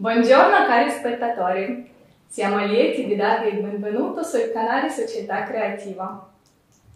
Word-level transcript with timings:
Buongiorno 0.00 0.64
cari 0.64 0.88
spettatori, 0.88 1.90
siamo 2.26 2.64
lieti 2.64 3.04
di 3.04 3.16
darvi 3.16 3.48
il 3.48 3.60
benvenuto 3.60 4.22
sul 4.22 4.50
canale 4.50 4.88
Società 4.88 5.42
Creativa. 5.42 6.26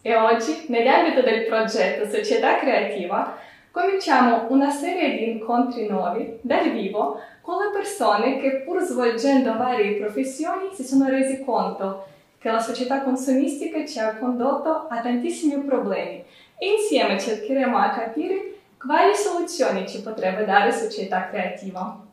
E 0.01 0.17
oggi, 0.17 0.65
nell'ambito 0.69 1.21
del 1.21 1.45
progetto 1.45 2.09
Società 2.09 2.57
Creativa, 2.57 3.37
cominciamo 3.71 4.47
una 4.49 4.71
serie 4.71 5.19
di 5.19 5.33
incontri 5.33 5.87
nuovi 5.87 6.39
dal 6.41 6.71
vivo 6.71 7.21
con 7.43 7.63
le 7.63 7.73
persone 7.75 8.41
che 8.41 8.63
pur 8.65 8.81
svolgendo 8.81 9.55
varie 9.59 9.97
professioni 9.97 10.71
si 10.73 10.83
sono 10.83 11.07
resi 11.07 11.45
conto 11.45 12.07
che 12.39 12.51
la 12.51 12.59
società 12.59 13.03
consumistica 13.03 13.85
ci 13.85 13.99
ha 13.99 14.17
condotto 14.17 14.87
a 14.89 15.01
tantissimi 15.03 15.63
problemi 15.63 16.25
e 16.57 16.71
insieme 16.79 17.21
cercheremo 17.21 17.77
a 17.77 17.91
capire 17.91 18.55
quali 18.79 19.15
soluzioni 19.15 19.87
ci 19.87 20.01
potrebbe 20.01 20.47
dare 20.47 20.73
Società 20.73 21.29
Creativa. 21.29 22.04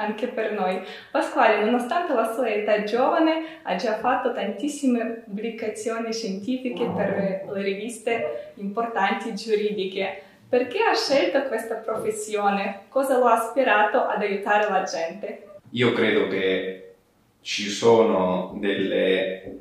anche 0.00 0.28
per 0.28 0.52
noi. 0.52 0.80
Pasquale, 1.10 1.62
nonostante 1.62 2.14
la 2.14 2.32
sua 2.32 2.48
età 2.48 2.82
giovane, 2.84 3.60
ha 3.62 3.76
già 3.76 3.98
fatto 3.98 4.32
tantissime 4.32 5.22
pubblicazioni 5.24 6.12
scientifiche 6.12 6.90
per 6.96 7.44
le 7.52 7.62
riviste 7.62 8.52
importanti 8.54 9.34
giuridiche. 9.34 10.22
Perché 10.48 10.82
ha 10.82 10.94
scelto 10.94 11.42
questa 11.46 11.76
professione? 11.76 12.86
Cosa 12.88 13.18
lo 13.18 13.26
ha 13.26 13.44
ispirato 13.44 14.06
ad 14.06 14.22
aiutare 14.22 14.68
la 14.68 14.82
gente? 14.82 15.44
Io 15.70 15.92
credo 15.92 16.26
che 16.26 16.94
ci 17.42 17.68
sono 17.68 18.56
delle 18.58 19.58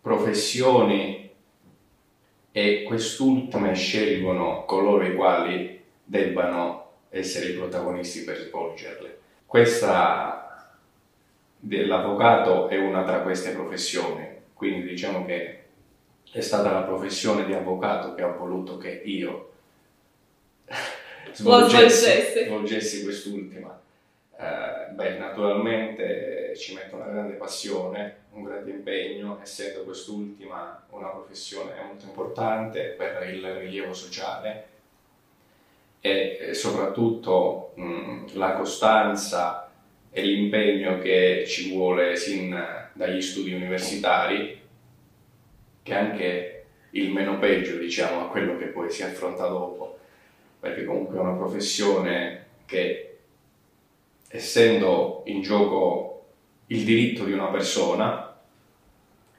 professioni 0.00 1.28
e 2.52 2.82
quest'ultime 2.84 3.74
scelgono 3.74 4.64
coloro 4.64 5.04
i 5.04 5.14
quali 5.14 5.82
debbano 6.04 6.90
essere 7.08 7.46
i 7.46 7.54
protagonisti 7.54 8.22
per 8.22 8.36
svolgerle. 8.36 9.19
Questa 9.50 10.78
dell'avvocato 11.58 12.68
è 12.68 12.78
una 12.78 13.02
tra 13.02 13.22
queste 13.22 13.50
professioni, 13.50 14.24
quindi 14.54 14.86
diciamo 14.86 15.26
che 15.26 15.64
è 16.30 16.40
stata 16.40 16.70
la 16.70 16.82
professione 16.82 17.44
di 17.44 17.52
avvocato 17.52 18.14
che 18.14 18.22
ha 18.22 18.28
voluto 18.28 18.78
che 18.78 19.02
io 19.04 19.54
svolgessi, 21.32 22.44
svolgessi 22.44 23.02
quest'ultima. 23.02 23.76
Eh, 24.38 24.92
beh, 24.92 25.18
naturalmente 25.18 26.54
ci 26.56 26.72
metto 26.74 26.94
una 26.94 27.06
grande 27.06 27.34
passione, 27.34 28.18
un 28.34 28.44
grande 28.44 28.70
impegno, 28.70 29.40
essendo 29.42 29.82
quest'ultima 29.82 30.80
una 30.90 31.08
professione 31.08 31.72
molto 31.84 32.04
importante 32.04 32.94
per 32.96 33.28
il 33.28 33.44
rilievo 33.56 33.94
sociale 33.94 34.69
e 36.00 36.50
soprattutto 36.52 37.72
mh, 37.74 38.32
la 38.32 38.52
costanza 38.52 39.70
e 40.10 40.22
l'impegno 40.22 40.98
che 40.98 41.44
ci 41.46 41.70
vuole 41.70 42.16
sin 42.16 42.58
dagli 42.94 43.20
studi 43.20 43.52
universitari, 43.52 44.60
che 45.82 45.92
è 45.92 45.96
anche 45.96 46.64
il 46.90 47.12
meno 47.12 47.38
peggio, 47.38 47.76
diciamo, 47.76 48.22
a 48.22 48.28
quello 48.28 48.56
che 48.56 48.66
poi 48.66 48.90
si 48.90 49.02
affronta 49.02 49.46
dopo, 49.46 49.98
perché 50.58 50.84
comunque 50.84 51.16
è 51.16 51.20
una 51.20 51.36
professione 51.36 52.46
che, 52.64 53.18
essendo 54.28 55.22
in 55.26 55.42
gioco 55.42 56.24
il 56.68 56.84
diritto 56.84 57.24
di 57.24 57.32
una 57.32 57.48
persona, 57.48 58.26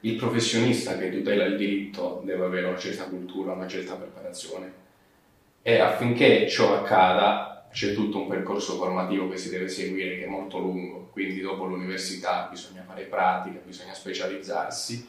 il 0.00 0.16
professionista 0.16 0.96
che 0.96 1.10
tutela 1.10 1.44
il 1.44 1.56
diritto 1.56 2.22
deve 2.24 2.44
avere 2.44 2.66
una 2.66 2.78
certa 2.78 3.04
cultura, 3.04 3.52
una 3.52 3.68
certa 3.68 3.94
preparazione 3.94 4.81
e 5.62 5.78
affinché 5.78 6.48
ciò 6.48 6.74
accada 6.74 7.68
c'è 7.72 7.94
tutto 7.94 8.18
un 8.18 8.28
percorso 8.28 8.74
formativo 8.74 9.28
che 9.28 9.38
si 9.38 9.48
deve 9.48 9.68
seguire 9.68 10.18
che 10.18 10.24
è 10.24 10.28
molto 10.28 10.58
lungo, 10.58 11.08
quindi 11.12 11.40
dopo 11.40 11.64
l'università 11.64 12.48
bisogna 12.50 12.84
fare 12.86 13.04
pratica, 13.04 13.60
bisogna 13.64 13.94
specializzarsi 13.94 15.08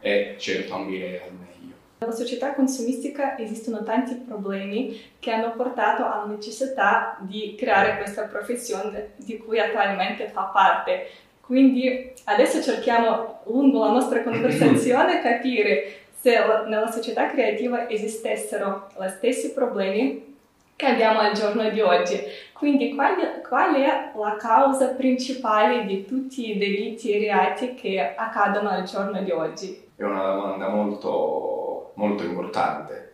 e 0.00 0.34
certo 0.38 0.74
ambire 0.74 1.22
al 1.22 1.32
meglio. 1.32 1.74
Nella 1.98 2.12
società 2.12 2.52
consumistica 2.52 3.38
esistono 3.38 3.82
tanti 3.82 4.14
problemi 4.16 5.00
che 5.18 5.30
hanno 5.30 5.54
portato 5.56 6.04
alla 6.04 6.26
necessità 6.26 7.16
di 7.20 7.54
creare 7.56 7.96
questa 7.96 8.24
professione 8.24 9.12
di 9.16 9.38
cui 9.38 9.58
attualmente 9.58 10.28
fa 10.28 10.42
parte. 10.42 11.08
Quindi 11.40 12.12
adesso 12.24 12.62
cerchiamo 12.62 13.40
lungo 13.46 13.84
la 13.84 13.92
nostra 13.92 14.22
conversazione 14.22 15.20
capire 15.22 16.03
se 16.24 16.38
nella 16.68 16.90
società 16.90 17.28
creativa 17.28 17.86
esistessero 17.86 18.88
gli 18.98 19.08
stessi 19.08 19.52
problemi 19.52 20.36
che 20.74 20.86
abbiamo 20.86 21.18
al 21.18 21.34
giorno 21.34 21.68
di 21.68 21.82
oggi. 21.82 22.18
Quindi 22.54 22.94
qual, 22.94 23.42
qual, 23.46 23.74
è 23.74 24.10
la 24.16 24.36
causa 24.38 24.94
principale 24.94 25.84
di 25.84 26.06
tutti 26.06 26.48
i 26.48 26.56
delitti 26.56 27.12
e 27.12 27.18
reati 27.18 27.74
che 27.74 28.14
accadono 28.16 28.70
al 28.70 28.84
giorno 28.84 29.22
di 29.22 29.32
oggi? 29.32 29.78
È 29.94 30.02
una 30.02 30.32
domanda 30.32 30.68
molto, 30.68 31.92
molto 31.96 32.24
importante. 32.24 33.12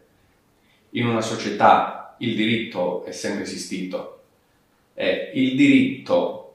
In 0.91 1.09
una 1.09 1.21
società 1.21 2.15
il 2.19 2.37
diritto 2.37 3.03
è 3.05 3.11
sempre 3.11 3.43
esistito 3.43 4.21
e 4.95 5.33
il 5.35 5.57
diritto 5.57 6.55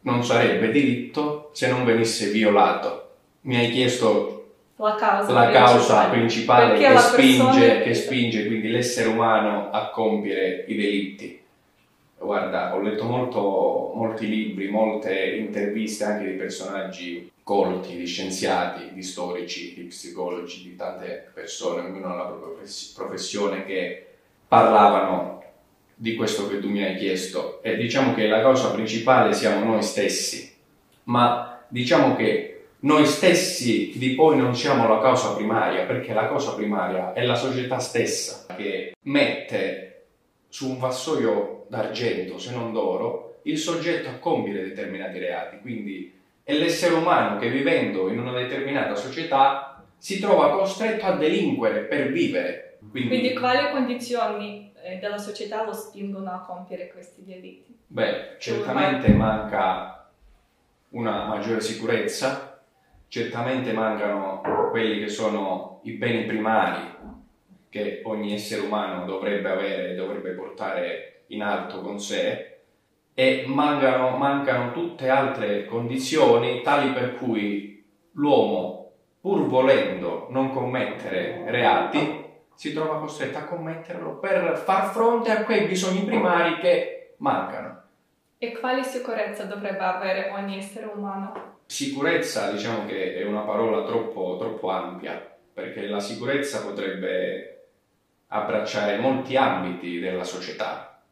non 0.00 0.24
sarebbe 0.24 0.70
diritto 0.70 1.50
se 1.52 1.68
non 1.68 1.84
venisse 1.84 2.30
violato. 2.30 3.16
Mi 3.42 3.56
hai 3.56 3.70
chiesto 3.70 4.33
la 4.76 4.94
causa, 4.96 5.32
la 5.32 5.50
causa 5.50 6.08
principale, 6.08 6.76
che 6.76 6.98
spinge, 6.98 7.82
che 7.82 7.94
spinge 7.94 8.46
quindi 8.46 8.68
l'essere 8.68 9.08
umano 9.08 9.70
a 9.70 9.90
compiere 9.90 10.64
i 10.66 10.74
delitti. 10.74 11.42
Guarda, 12.18 12.74
ho 12.74 12.80
letto 12.80 13.04
molto, 13.04 13.92
molti 13.94 14.26
libri, 14.28 14.68
molte 14.68 15.36
interviste 15.36 16.04
anche 16.04 16.30
di 16.30 16.36
personaggi 16.36 17.30
colti, 17.42 17.96
di 17.96 18.06
scienziati, 18.06 18.94
di 18.94 19.02
storici, 19.02 19.74
di 19.74 19.82
psicologi, 19.82 20.62
di 20.62 20.74
tante 20.74 21.30
persone, 21.34 21.82
ognuno 21.82 22.12
ha 22.12 22.16
la 22.16 22.24
propria 22.24 22.66
professione, 22.96 23.66
che 23.66 24.06
parlavano 24.48 25.42
di 25.94 26.14
questo 26.14 26.48
che 26.48 26.58
tu 26.60 26.68
mi 26.68 26.82
hai 26.82 26.96
chiesto. 26.96 27.62
E 27.62 27.76
diciamo 27.76 28.14
che 28.14 28.26
la 28.26 28.40
causa 28.40 28.70
principale 28.70 29.34
siamo 29.34 29.64
noi 29.64 29.82
stessi, 29.82 30.52
ma 31.04 31.62
diciamo 31.68 32.16
che 32.16 32.53
noi 32.84 33.06
stessi 33.06 33.92
di 33.96 34.10
poi 34.10 34.36
non 34.36 34.54
siamo 34.54 34.86
la 34.86 35.00
causa 35.00 35.34
primaria, 35.34 35.84
perché 35.84 36.12
la 36.12 36.28
causa 36.28 36.54
primaria 36.54 37.12
è 37.14 37.24
la 37.24 37.34
società 37.34 37.78
stessa 37.78 38.46
che 38.54 38.94
mette 39.02 40.04
su 40.48 40.68
un 40.68 40.78
vassoio 40.78 41.64
d'argento, 41.68 42.38
se 42.38 42.52
non 42.52 42.72
d'oro, 42.72 43.40
il 43.42 43.58
soggetto 43.58 44.08
a 44.08 44.18
compiere 44.18 44.62
determinati 44.62 45.18
reati. 45.18 45.58
Quindi 45.60 46.12
è 46.42 46.52
l'essere 46.52 46.94
umano 46.94 47.38
che 47.38 47.48
vivendo 47.48 48.10
in 48.10 48.18
una 48.18 48.32
determinata 48.32 48.94
società 48.94 49.82
si 49.96 50.20
trova 50.20 50.50
costretto 50.50 51.06
a 51.06 51.16
delinquere 51.16 51.80
per 51.80 52.12
vivere. 52.12 52.78
Quindi, 52.90 53.08
Quindi 53.08 53.34
quali 53.34 53.70
condizioni 53.72 54.72
eh, 54.82 54.98
della 54.98 55.16
società 55.16 55.64
lo 55.64 55.72
spingono 55.72 56.30
a 56.30 56.40
compiere 56.40 56.88
questi 56.88 57.24
delitti? 57.24 57.74
Beh, 57.86 58.36
certamente 58.38 59.08
manca 59.08 60.06
una 60.90 61.24
maggiore 61.24 61.62
sicurezza, 61.62 62.53
certamente 63.14 63.72
mancano 63.72 64.40
quelli 64.72 64.98
che 64.98 65.08
sono 65.08 65.78
i 65.84 65.92
beni 65.92 66.24
primari 66.24 66.80
che 67.68 68.00
ogni 68.06 68.34
essere 68.34 68.62
umano 68.62 69.04
dovrebbe 69.04 69.50
avere 69.50 69.94
dovrebbe 69.94 70.32
portare 70.32 71.22
in 71.28 71.40
alto 71.40 71.80
con 71.80 72.00
sé 72.00 72.62
e 73.14 73.44
mancano, 73.46 74.16
mancano 74.16 74.72
tutte 74.72 75.08
altre 75.08 75.64
condizioni 75.66 76.60
tali 76.62 76.90
per 76.90 77.14
cui 77.14 77.84
l'uomo, 78.14 78.90
pur 79.20 79.46
volendo 79.46 80.26
non 80.30 80.50
commettere 80.50 81.44
reati, 81.46 82.24
si 82.52 82.72
trova 82.72 82.98
costretta 82.98 83.42
a 83.42 83.44
commetterlo 83.44 84.18
per 84.18 84.56
far 84.56 84.90
fronte 84.90 85.30
a 85.30 85.44
quei 85.44 85.68
bisogni 85.68 86.02
primari 86.02 86.58
che 86.58 87.14
mancano. 87.18 87.82
E 88.38 88.58
quale 88.58 88.82
sicurezza 88.82 89.44
dovrebbe 89.44 89.84
avere 89.84 90.32
ogni 90.34 90.58
essere 90.58 90.86
umano? 90.86 91.53
Sicurezza 91.66 92.50
diciamo 92.52 92.86
che 92.86 93.16
è 93.16 93.24
una 93.24 93.40
parola 93.40 93.84
troppo, 93.84 94.36
troppo 94.38 94.70
ampia, 94.70 95.36
perché 95.52 95.86
la 95.86 96.00
sicurezza 96.00 96.62
potrebbe 96.62 97.68
abbracciare 98.28 98.98
molti 98.98 99.36
ambiti 99.36 99.98
della 99.98 100.24
società. 100.24 101.02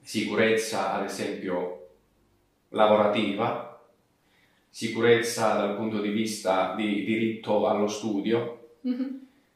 Sicurezza, 0.00 0.94
ad 0.94 1.04
esempio, 1.04 1.88
lavorativa, 2.70 3.80
sicurezza 4.68 5.54
dal 5.54 5.76
punto 5.76 6.00
di 6.00 6.10
vista 6.10 6.74
di 6.74 7.04
diritto 7.04 7.68
allo 7.68 7.86
studio, 7.86 8.72
mm-hmm. 8.86 9.08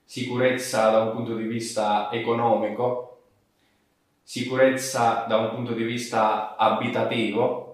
sicurezza 0.04 0.90
da 0.90 1.02
un 1.02 1.12
punto 1.12 1.34
di 1.34 1.44
vista 1.44 2.08
economico, 2.12 3.24
sicurezza 4.22 5.24
da 5.26 5.38
un 5.38 5.50
punto 5.50 5.72
di 5.72 5.82
vista 5.84 6.56
abitativo, 6.56 7.67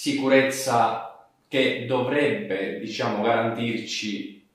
sicurezza 0.00 1.26
che 1.46 1.84
dovrebbe, 1.84 2.78
diciamo, 2.78 3.22
garantirci, 3.22 4.48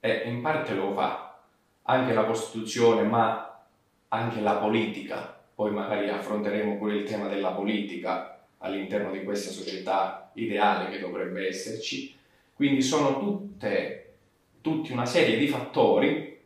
e 0.00 0.22
in 0.24 0.40
parte 0.42 0.74
lo 0.74 0.92
fa, 0.94 1.38
anche 1.82 2.12
la 2.12 2.24
Costituzione, 2.24 3.04
ma 3.04 3.62
anche 4.08 4.40
la 4.40 4.54
politica. 4.54 5.38
Poi 5.54 5.70
magari 5.70 6.08
affronteremo 6.08 6.76
pure 6.76 6.96
il 6.96 7.04
tema 7.04 7.28
della 7.28 7.52
politica 7.52 8.40
all'interno 8.58 9.12
di 9.12 9.22
questa 9.22 9.52
società 9.52 10.32
ideale 10.34 10.90
che 10.90 10.98
dovrebbe 10.98 11.46
esserci. 11.46 12.12
Quindi 12.52 12.82
sono 12.82 13.20
tutte, 13.20 14.14
tutti 14.60 14.90
una 14.90 15.06
serie 15.06 15.38
di 15.38 15.46
fattori 15.46 16.40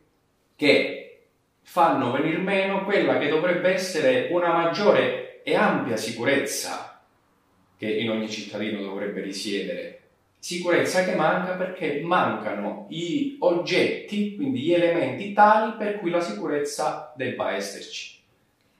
che 0.55 1.29
fanno 1.63 2.11
venir 2.11 2.37
meno 2.41 2.83
quella 2.83 3.17
che 3.17 3.27
dovrebbe 3.27 3.73
essere 3.73 4.27
una 4.29 4.53
maggiore 4.53 5.41
e 5.41 5.55
ampia 5.55 5.97
sicurezza 5.97 6.84
che 7.77 7.89
in 7.89 8.09
ogni 8.09 8.29
cittadino 8.29 8.81
dovrebbe 8.81 9.21
risiedere. 9.21 9.99
Sicurezza 10.39 11.03
che 11.03 11.15
manca 11.15 11.53
perché 11.53 12.01
mancano 12.01 12.85
i 12.89 13.37
oggetti, 13.39 14.35
quindi 14.35 14.59
gli 14.59 14.73
elementi 14.73 15.33
tali 15.33 15.73
per 15.77 15.99
cui 15.99 16.11
la 16.11 16.21
sicurezza 16.21 17.13
debba 17.15 17.53
esserci. 17.53 18.15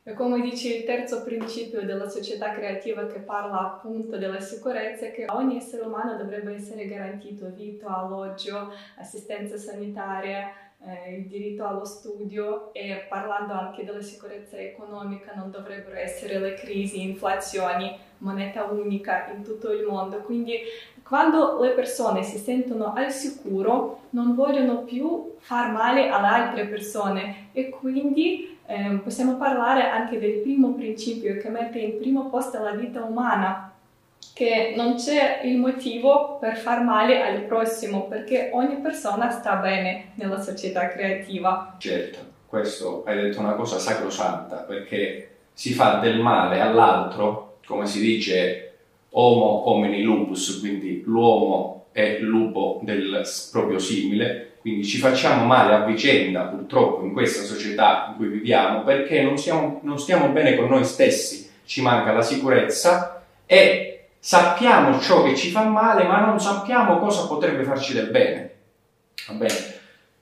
E 0.08 0.14
come 0.14 0.40
dice 0.40 0.72
il 0.72 0.84
terzo 0.84 1.24
principio 1.24 1.82
della 1.82 2.08
società 2.08 2.52
creativa 2.52 3.08
che 3.08 3.18
parla 3.18 3.62
appunto 3.62 4.18
della 4.18 4.40
sicurezza, 4.40 5.10
che 5.10 5.26
ogni 5.30 5.58
essere 5.58 5.82
umano 5.82 6.16
dovrebbe 6.16 6.54
essere 6.54 6.86
garantito 6.86 7.50
vita, 7.52 7.88
alloggio, 7.88 8.72
assistenza 8.98 9.58
sanitaria, 9.58 10.52
eh, 10.86 11.16
il 11.16 11.26
diritto 11.26 11.66
allo 11.66 11.86
studio 11.86 12.72
e 12.74 13.06
parlando 13.10 13.54
anche 13.54 13.84
della 13.84 14.02
sicurezza 14.02 14.58
economica 14.58 15.34
non 15.36 15.50
dovrebbero 15.50 15.96
essere 15.96 16.40
le 16.40 16.54
crisi, 16.54 17.02
inflazioni, 17.02 17.98
moneta 18.20 18.64
unica 18.66 19.32
in 19.36 19.44
tutto 19.44 19.72
il 19.72 19.84
mondo. 19.84 20.18
Quindi 20.18 20.60
quando 21.04 21.60
le 21.62 21.72
persone 21.72 22.24
si 22.24 22.38
sentono 22.38 22.94
al 22.94 23.12
sicuro 23.12 24.02
non 24.12 24.36
vogliono 24.36 24.84
più 24.84 25.36
far 25.40 25.72
male 25.72 26.10
alle 26.10 26.28
altre 26.28 26.66
persone 26.66 27.50
e 27.52 27.70
quindi 27.70 28.58
eh, 28.68 29.00
possiamo 29.04 29.36
parlare 29.36 29.90
anche 29.90 30.20
del 30.20 30.40
primo 30.40 30.74
principio 30.74 31.38
che 31.38 31.50
mette 31.50 31.80
in 31.80 31.98
primo 31.98 32.30
posto 32.30 32.62
la 32.62 32.72
vita 32.72 33.04
umana, 33.04 33.65
che 34.34 34.74
non 34.76 34.96
c'è 34.96 35.42
il 35.44 35.58
motivo 35.58 36.38
per 36.40 36.58
far 36.58 36.84
male 36.84 37.22
al 37.22 37.42
prossimo, 37.42 38.08
perché 38.08 38.50
ogni 38.54 38.78
persona 38.78 39.30
sta 39.30 39.56
bene 39.56 40.12
nella 40.16 40.42
società 40.42 40.88
creativa. 40.88 41.76
Certo, 41.78 42.20
questo 42.48 43.04
hai 43.06 43.16
detto 43.22 43.40
una 43.40 43.54
cosa 43.54 43.78
sacrosanta, 43.78 44.58
perché 44.58 45.30
si 45.54 45.74
fa 45.74 46.00
del 46.00 46.20
male 46.20 46.60
all'altro, 46.60 47.60
come 47.66 47.86
si 47.86 48.00
dice 48.00 48.62
homo 49.12 49.70
homini 49.70 50.02
lupus, 50.02 50.60
quindi 50.60 51.02
l'uomo 51.06 51.86
è 51.92 52.18
lupo 52.20 52.82
del 52.84 53.22
proprio 53.52 53.80
simile, 53.80 54.56
quindi 54.60 54.84
ci 54.84 54.98
facciamo 54.98 55.46
male 55.46 55.74
a 55.74 55.86
vicenda, 55.86 56.42
purtroppo, 56.42 57.06
in 57.06 57.14
questa 57.14 57.44
società 57.44 58.08
in 58.10 58.18
cui 58.18 58.28
viviamo, 58.28 58.84
perché 58.84 59.22
non, 59.22 59.38
siamo, 59.38 59.80
non 59.84 59.98
stiamo 59.98 60.30
bene 60.30 60.56
con 60.56 60.68
noi 60.68 60.84
stessi, 60.84 61.50
ci 61.66 61.82
manca 61.82 62.12
la 62.12 62.22
sicurezza 62.22 63.24
e 63.46 63.95
sappiamo 64.26 65.00
ciò 65.00 65.22
che 65.22 65.36
ci 65.36 65.52
fa 65.52 65.66
male, 65.66 66.06
ma 66.06 66.26
non 66.26 66.40
sappiamo 66.40 66.98
cosa 66.98 67.28
potrebbe 67.28 67.64
farci 67.64 67.94
del 67.94 68.10
bene. 68.10 68.54
Va 69.28 69.34
bene? 69.36 69.54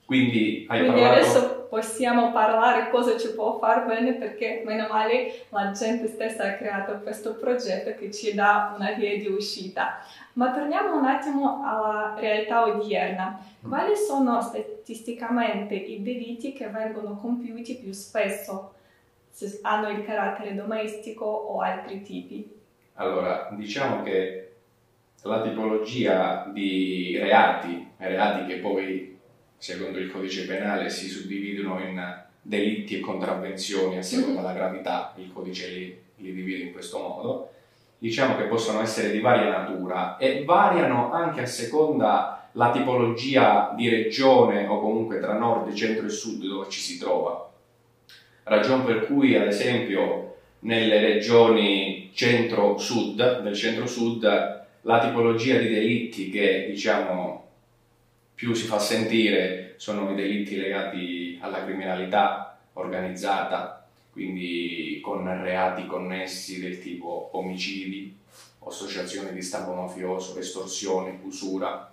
Quindi 0.04 0.66
hai 0.68 0.80
Quindi 0.80 1.00
parlato... 1.00 1.22
adesso 1.22 1.68
possiamo 1.70 2.34
parlare 2.34 2.90
cosa 2.90 3.18
ci 3.18 3.34
può 3.34 3.58
far 3.60 3.86
bene 3.86 4.16
perché 4.16 4.62
meno 4.66 4.88
male 4.90 5.46
la 5.48 5.72
gente 5.72 6.08
stessa 6.08 6.44
ha 6.44 6.54
creato 6.56 7.00
questo 7.00 7.36
progetto 7.36 7.98
che 7.98 8.12
ci 8.12 8.34
dà 8.34 8.76
una 8.78 8.92
via 8.92 9.18
di 9.18 9.28
uscita. 9.28 10.02
Ma 10.34 10.52
torniamo 10.52 10.98
un 10.98 11.06
attimo 11.06 11.64
alla 11.66 12.14
realtà 12.20 12.66
odierna. 12.66 13.40
Quali 13.66 13.96
sono 13.96 14.42
statisticamente 14.42 15.76
i 15.76 16.04
delitti 16.04 16.52
che 16.52 16.68
vengono 16.68 17.16
compiuti 17.16 17.78
più 17.78 17.94
spesso? 17.94 18.74
Se 19.32 19.60
hanno 19.62 19.88
il 19.88 20.04
carattere 20.04 20.56
domestico 20.56 21.24
o 21.24 21.62
altri 21.62 22.02
tipi? 22.02 22.62
Allora, 22.96 23.50
diciamo 23.52 24.04
che 24.04 24.52
la 25.24 25.42
tipologia 25.42 26.50
di 26.54 27.18
reati, 27.18 27.88
reati 27.98 28.46
che 28.46 28.60
poi 28.60 29.18
secondo 29.58 29.98
il 29.98 30.12
codice 30.12 30.46
penale 30.46 30.90
si 30.90 31.08
suddividono 31.08 31.80
in 31.80 32.22
delitti 32.42 32.98
e 32.98 33.00
contravvenzioni 33.00 33.98
a 33.98 34.02
seconda 34.04 34.42
della 34.42 34.54
gravità, 34.54 35.14
il 35.18 35.32
codice 35.32 35.70
li, 35.70 36.02
li 36.18 36.34
divide 36.34 36.64
in 36.64 36.72
questo 36.74 37.00
modo, 37.00 37.52
diciamo 37.98 38.36
che 38.36 38.44
possono 38.44 38.82
essere 38.82 39.12
di 39.12 39.22
varia 39.22 39.50
natura 39.50 40.18
e 40.18 40.44
variano 40.44 41.12
anche 41.14 41.42
a 41.42 41.46
seconda 41.46 42.50
la 42.52 42.72
tipologia 42.72 43.74
di 43.76 43.90
regione 43.90 44.68
o 44.68 44.80
comunque 44.80 45.20
tra 45.20 45.34
nord, 45.34 45.74
centro 45.74 46.06
e 46.06 46.10
sud 46.10 46.46
dove 46.46 46.70
ci 46.70 46.80
si 46.80 47.00
trova. 47.00 47.50
Ragion 48.44 48.84
per 48.84 49.06
cui, 49.06 49.36
ad 49.36 49.48
esempio, 49.48 50.33
nelle 50.64 51.00
regioni 51.00 52.12
centro-sud, 52.14 53.42
del 53.42 53.56
centro-sud, 53.56 54.24
la 54.82 55.00
tipologia 55.00 55.58
di 55.58 55.70
delitti 55.70 56.30
che 56.30 56.68
diciamo 56.70 57.42
più 58.36 58.54
si 58.54 58.66
fa 58.66 58.80
sentire 58.80 59.76
sono 59.78 60.12
i 60.12 60.16
delitti 60.16 60.56
legati 60.56 61.38
alla 61.42 61.64
criminalità 61.64 62.58
organizzata, 62.74 63.86
quindi 64.12 65.00
con 65.02 65.26
reati 65.42 65.86
connessi 65.86 66.60
del 66.60 66.82
tipo 66.82 67.30
omicidi, 67.34 68.16
associazioni 68.66 69.34
di 69.34 69.42
stampo 69.42 69.74
mafioso, 69.74 70.38
estorsione, 70.38 71.20
usura. 71.24 71.92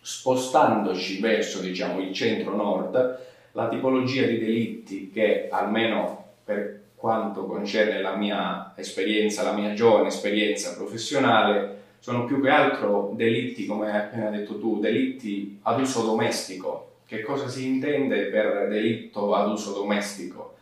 Spostandoci 0.00 1.20
verso 1.20 1.60
diciamo, 1.60 2.00
il 2.00 2.12
centro-nord, 2.12 3.20
la 3.52 3.68
tipologia 3.68 4.26
di 4.26 4.38
delitti 4.38 5.10
che 5.10 5.48
almeno 5.50 6.24
per 6.44 6.81
quanto 7.02 7.46
concerne 7.46 8.00
la 8.00 8.14
mia 8.14 8.74
esperienza, 8.76 9.42
la 9.42 9.54
mia 9.54 9.72
giovane 9.72 10.06
esperienza 10.06 10.76
professionale, 10.76 11.80
sono 11.98 12.26
più 12.26 12.40
che 12.40 12.48
altro 12.48 13.10
delitti, 13.16 13.66
come 13.66 13.90
hai 13.90 13.98
appena 13.98 14.30
detto 14.30 14.56
tu, 14.60 14.78
delitti 14.78 15.58
ad 15.62 15.80
uso 15.80 16.02
domestico. 16.02 16.98
Che 17.04 17.22
cosa 17.22 17.48
si 17.48 17.66
intende 17.66 18.26
per 18.26 18.68
delitto 18.68 19.34
ad 19.34 19.50
uso 19.50 19.72
domestico? 19.72 20.54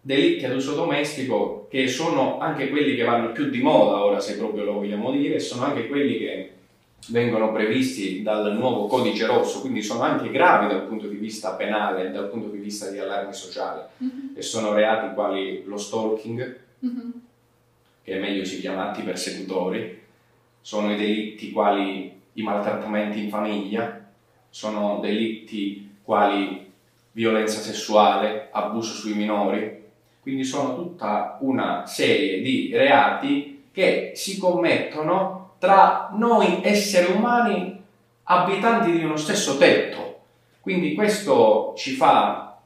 delitti 0.00 0.44
ad 0.44 0.54
uso 0.54 0.74
domestico 0.74 1.66
che 1.70 1.88
sono 1.88 2.38
anche 2.38 2.68
quelli 2.68 2.94
che 2.94 3.04
vanno 3.04 3.32
più 3.32 3.48
di 3.48 3.62
moda 3.62 4.04
ora 4.04 4.20
se 4.20 4.36
proprio 4.36 4.62
lo 4.64 4.74
vogliamo 4.74 5.10
dire, 5.10 5.38
sono 5.38 5.64
anche 5.64 5.88
quelli 5.88 6.18
che 6.18 6.50
vengono 7.08 7.52
previsti 7.52 8.22
dal 8.22 8.54
nuovo 8.56 8.86
codice 8.86 9.26
rosso, 9.26 9.60
quindi 9.60 9.82
sono 9.82 10.02
anche 10.02 10.30
gravi 10.30 10.68
dal 10.68 10.86
punto 10.86 11.06
di 11.06 11.16
vista 11.16 11.52
penale 11.52 12.10
dal 12.10 12.28
punto 12.28 12.48
di 12.48 12.58
vista 12.58 12.90
di 12.90 12.98
allarme 12.98 13.32
sociale 13.32 13.88
mm-hmm. 14.02 14.36
e 14.36 14.42
sono 14.42 14.72
reati 14.72 15.14
quali 15.14 15.64
lo 15.64 15.76
stalking, 15.76 16.58
mm-hmm. 16.84 17.10
che 18.02 18.12
è 18.12 18.20
meglio 18.20 18.44
si 18.44 18.60
chiama 18.60 18.90
atti 18.90 19.02
persecutori, 19.02 20.02
sono 20.60 20.92
i 20.92 20.96
delitti 20.96 21.50
quali 21.50 22.20
i 22.34 22.42
maltrattamenti 22.42 23.22
in 23.22 23.28
famiglia, 23.28 24.02
sono 24.48 24.98
delitti 25.00 25.96
quali 26.02 26.72
violenza 27.12 27.60
sessuale, 27.60 28.48
abuso 28.50 28.94
sui 28.94 29.14
minori, 29.14 29.82
quindi 30.20 30.44
sono 30.44 30.74
tutta 30.74 31.36
una 31.40 31.86
serie 31.86 32.40
di 32.40 32.70
reati 32.72 33.64
che 33.70 34.12
si 34.14 34.38
commettono 34.38 35.43
tra 35.64 36.10
noi 36.12 36.60
esseri 36.62 37.10
umani 37.10 37.82
abitanti 38.24 38.90
di 38.92 39.02
uno 39.02 39.16
stesso 39.16 39.56
tetto. 39.56 40.20
Quindi 40.60 40.94
questo 40.94 41.72
ci 41.74 41.92
fa 41.92 42.58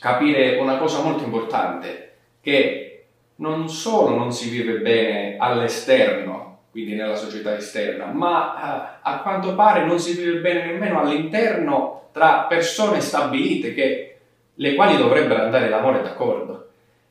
capire 0.00 0.58
una 0.58 0.76
cosa 0.76 1.02
molto 1.02 1.22
importante, 1.22 2.14
che 2.40 3.04
non 3.36 3.68
solo 3.68 4.16
non 4.16 4.32
si 4.32 4.48
vive 4.48 4.78
bene 4.78 5.36
all'esterno, 5.38 6.58
quindi 6.72 6.94
nella 6.94 7.14
società 7.14 7.56
esterna, 7.56 8.06
ma 8.06 8.54
a, 8.54 8.74
eh, 8.74 8.98
a 9.02 9.18
quanto 9.20 9.54
pare 9.54 9.84
non 9.84 10.00
si 10.00 10.14
vive 10.14 10.40
bene 10.40 10.64
nemmeno 10.64 11.00
all'interno 11.00 12.08
tra 12.10 12.46
persone 12.48 13.00
stabilite 13.00 13.72
che 13.72 14.16
le 14.52 14.74
quali 14.74 14.96
dovrebbero 14.96 15.42
andare 15.42 15.68
d'amore 15.68 16.02
d'accordo. 16.02 16.70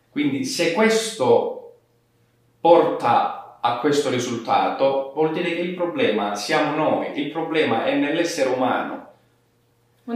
Quindi 0.10 0.44
se 0.44 0.74
questo 0.74 1.76
porta 2.60 3.41
a 3.64 3.78
questo 3.78 4.10
risultato, 4.10 5.12
vuol 5.14 5.34
dire 5.34 5.54
che 5.54 5.62
il 5.62 5.76
problema 5.76 6.36
siamo 6.36 6.76
noi, 6.76 7.20
il 7.20 7.32
problema 7.32 7.86
è 7.86 7.96
nell'essere 7.96 8.50
umano. 8.50 9.10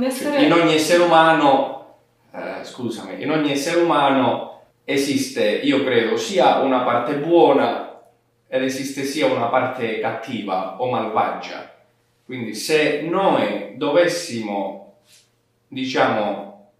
Essere... 0.01 0.31
Cioè, 0.31 0.45
in 0.45 0.51
ogni 0.51 0.73
essere 0.73 1.03
umano, 1.03 1.95
eh, 2.33 2.63
scusami, 2.63 3.21
in 3.21 3.31
ogni 3.31 3.51
essere 3.51 3.81
umano 3.81 4.61
esiste, 4.83 5.47
io 5.47 5.83
credo, 5.83 6.17
sia 6.17 6.57
una 6.57 6.81
parte 6.81 7.17
buona 7.17 8.01
ed 8.47 8.63
esiste 8.63 9.03
sia 9.03 9.27
una 9.27 9.45
parte 9.45 9.99
cattiva 9.99 10.81
o 10.81 10.89
malvagia. 10.89 11.73
Quindi 12.25 12.55
se 12.55 13.01
noi 13.01 13.77
dovessimo, 13.77 14.95
diciamo, 15.67 16.71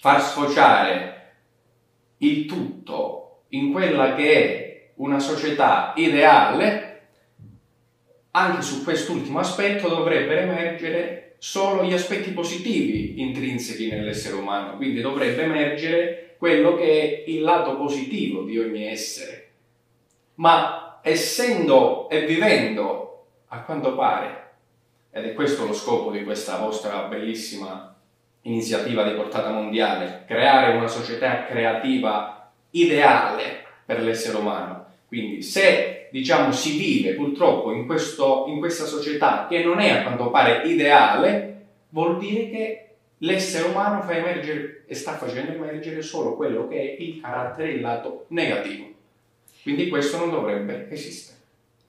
far 0.00 0.22
sfociare 0.22 1.32
il 2.18 2.46
tutto 2.46 3.42
in 3.50 3.72
quella 3.72 4.14
che 4.14 4.32
è 4.32 4.65
una 4.96 5.18
società 5.18 5.92
ideale, 5.96 7.00
anche 8.30 8.62
su 8.62 8.84
quest'ultimo 8.84 9.38
aspetto 9.38 9.88
dovrebbero 9.88 10.40
emergere 10.40 11.34
solo 11.38 11.84
gli 11.84 11.92
aspetti 11.92 12.30
positivi 12.30 13.20
intrinseci 13.20 13.88
nell'essere 13.88 14.36
umano, 14.36 14.76
quindi 14.76 15.00
dovrebbe 15.00 15.42
emergere 15.42 16.34
quello 16.38 16.74
che 16.76 17.24
è 17.24 17.30
il 17.30 17.40
lato 17.40 17.76
positivo 17.76 18.42
di 18.42 18.58
ogni 18.58 18.86
essere. 18.86 19.50
Ma 20.34 20.98
essendo 21.02 22.08
e 22.08 22.26
vivendo, 22.26 23.26
a 23.48 23.60
quanto 23.62 23.94
pare, 23.94 24.44
ed 25.10 25.24
è 25.24 25.34
questo 25.34 25.66
lo 25.66 25.72
scopo 25.72 26.10
di 26.10 26.24
questa 26.24 26.58
vostra 26.58 27.02
bellissima 27.04 27.94
iniziativa 28.42 29.02
di 29.08 29.14
portata 29.14 29.50
mondiale, 29.50 30.24
creare 30.26 30.76
una 30.76 30.88
società 30.88 31.46
creativa 31.46 32.52
ideale 32.70 33.64
per 33.84 34.02
l'essere 34.02 34.36
umano. 34.36 34.85
Quindi 35.08 35.42
se 35.42 36.08
diciamo 36.10 36.52
si 36.52 36.76
vive 36.76 37.14
purtroppo 37.14 37.72
in, 37.72 37.86
questo, 37.86 38.46
in 38.48 38.58
questa 38.58 38.84
società 38.84 39.46
che 39.48 39.62
non 39.62 39.78
è 39.78 39.90
a 39.90 40.02
quanto 40.02 40.30
pare 40.30 40.66
ideale, 40.68 41.66
vuol 41.90 42.18
dire 42.18 42.50
che 42.50 42.88
l'essere 43.18 43.68
umano 43.68 44.02
fa 44.02 44.16
emergere 44.16 44.84
e 44.86 44.94
sta 44.94 45.12
facendo 45.12 45.52
emergere 45.52 46.02
solo 46.02 46.34
quello 46.34 46.68
che 46.68 46.96
è 46.96 47.02
il 47.02 47.20
carattere, 47.20 47.72
il 47.72 47.80
lato 47.80 48.26
negativo. 48.28 48.86
Quindi 49.62 49.88
questo 49.88 50.18
non 50.18 50.30
dovrebbe 50.30 50.88
esistere. 50.90 51.36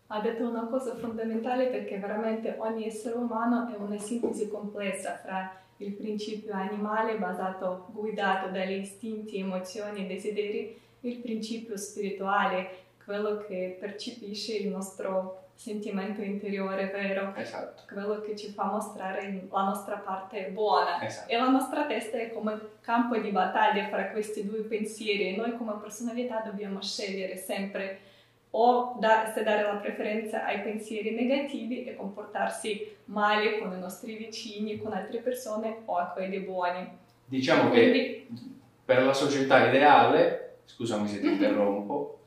Ha 0.07 0.21
detto 0.21 0.47
una 0.47 0.67
cosa 0.67 0.95
fondamentale 0.95 1.65
perché 1.65 1.97
veramente 1.97 2.55
ogni 2.59 2.86
essere 2.86 3.15
umano 3.15 3.67
è 3.67 3.75
una 3.77 3.97
sintesi 3.97 4.47
complessa 4.47 5.19
fra 5.21 5.53
il 5.77 5.91
principio 5.91 6.53
animale 6.53 7.17
basato, 7.17 7.88
guidato 7.91 8.50
dagli 8.50 8.79
istinti, 8.79 9.38
emozioni 9.38 10.05
e 10.05 10.07
desideri, 10.07 10.79
il 11.01 11.17
principio 11.17 11.77
spirituale, 11.77 12.86
quello 13.07 13.37
che 13.47 13.77
percepisce 13.79 14.57
il 14.57 14.67
nostro 14.67 15.45
sentimento 15.55 16.21
interiore 16.21 16.87
vero, 16.87 17.33
esatto. 17.35 17.83
quello 17.91 18.19
che 18.19 18.35
ci 18.35 18.49
fa 18.49 18.65
mostrare 18.65 19.47
la 19.49 19.63
nostra 19.63 19.95
parte 19.95 20.49
buona. 20.49 21.01
Esatto. 21.01 21.31
E 21.31 21.37
la 21.37 21.47
nostra 21.47 21.85
testa 21.85 22.17
è 22.17 22.33
come 22.33 22.59
campo 22.81 23.17
di 23.17 23.29
battaglia 23.31 23.87
fra 23.87 24.09
questi 24.09 24.45
due 24.45 24.59
pensieri 24.59 25.29
e 25.29 25.37
noi 25.37 25.55
come 25.55 25.75
personalità 25.81 26.41
dobbiamo 26.41 26.81
scegliere 26.81 27.37
sempre 27.37 27.99
o 28.51 28.97
da, 28.99 29.31
se 29.33 29.41
dare 29.43 29.61
la 29.61 29.77
preferenza 29.77 30.43
ai 30.43 30.59
pensieri 30.59 31.11
negativi 31.11 31.85
e 31.85 31.95
comportarsi 31.95 32.97
male 33.05 33.59
con 33.59 33.71
i 33.71 33.79
nostri 33.79 34.17
vicini, 34.17 34.77
con 34.77 34.91
altre 34.91 35.19
persone 35.19 35.77
o 35.85 35.95
a 35.95 36.07
quelli 36.07 36.39
buoni. 36.39 36.89
Diciamo 37.23 37.69
Quindi, 37.69 37.99
che 37.99 38.27
per 38.83 39.01
la 39.01 39.13
società 39.13 39.65
ideale, 39.65 40.57
scusami 40.65 41.07
se 41.07 41.21
ti 41.21 41.27
interrompo, 41.31 42.17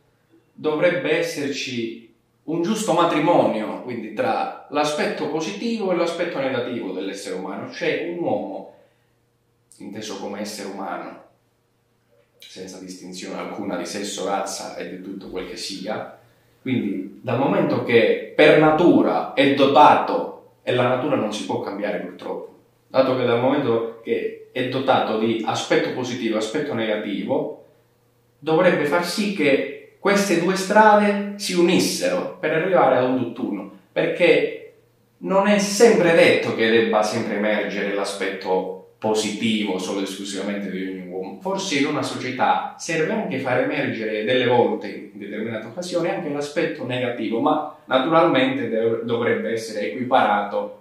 dovrebbe 0.61 1.17
esserci 1.17 2.15
un 2.45 2.61
giusto 2.61 2.93
matrimonio, 2.93 3.81
quindi 3.81 4.13
tra 4.13 4.67
l'aspetto 4.69 5.29
positivo 5.29 5.91
e 5.91 5.97
l'aspetto 5.97 6.39
negativo 6.39 6.93
dell'essere 6.93 7.37
umano, 7.37 7.73
cioè 7.73 8.11
un 8.11 8.23
uomo, 8.23 8.75
inteso 9.79 10.19
come 10.19 10.41
essere 10.41 10.69
umano, 10.69 11.25
senza 12.37 12.79
distinzione 12.79 13.41
alcuna 13.41 13.79
di 13.79 13.87
sesso, 13.87 14.27
razza 14.27 14.77
e 14.77 14.91
di 14.91 15.03
tutto 15.03 15.31
quel 15.31 15.49
che 15.49 15.57
sia. 15.57 16.19
Quindi 16.61 17.21
dal 17.23 17.39
momento 17.39 17.83
che 17.83 18.35
per 18.37 18.59
natura 18.59 19.33
è 19.33 19.55
dotato, 19.55 20.57
e 20.63 20.75
la 20.75 20.89
natura 20.89 21.17
non 21.17 21.33
si 21.33 21.47
può 21.47 21.61
cambiare 21.61 22.01
purtroppo, 22.01 22.59
dato 22.87 23.17
che 23.17 23.25
dal 23.25 23.41
momento 23.41 24.03
che 24.05 24.51
è 24.53 24.69
dotato 24.69 25.19
di 25.19 25.43
aspetto 25.47 25.95
positivo 25.95 26.35
e 26.35 26.39
aspetto 26.39 26.75
negativo, 26.75 27.65
dovrebbe 28.39 28.85
far 28.85 29.07
sì 29.07 29.33
che 29.33 29.80
queste 30.01 30.41
due 30.41 30.57
strade 30.57 31.35
si 31.37 31.53
unissero 31.53 32.39
per 32.41 32.55
arrivare 32.55 32.97
ad 32.97 33.05
un 33.05 33.19
tutt'uno, 33.19 33.71
perché 33.93 34.73
non 35.19 35.47
è 35.47 35.59
sempre 35.59 36.15
detto 36.15 36.55
che 36.55 36.71
debba 36.71 37.03
sempre 37.03 37.37
emergere 37.37 37.95
l'aspetto 37.95 38.95
positivo 38.99 39.79
solo 39.79 40.01
esclusivamente 40.01 40.71
di 40.71 40.83
ogni 40.83 41.07
uomo. 41.07 41.39
Forse 41.43 41.79
in 41.79 41.87
una 41.87 42.03
società 42.03 42.77
serve 42.79 43.13
anche 43.13 43.39
far 43.41 43.61
emergere 43.61 44.25
delle 44.25 44.47
volte, 44.47 45.11
in 45.13 45.19
determinate 45.19 45.67
occasioni, 45.67 46.09
anche 46.09 46.31
l'aspetto 46.31 46.87
negativo, 46.87 47.41
ma 47.41 47.77
naturalmente 47.85 48.71
dov- 48.71 49.03
dovrebbe 49.03 49.53
essere 49.53 49.91
equiparato 49.93 50.79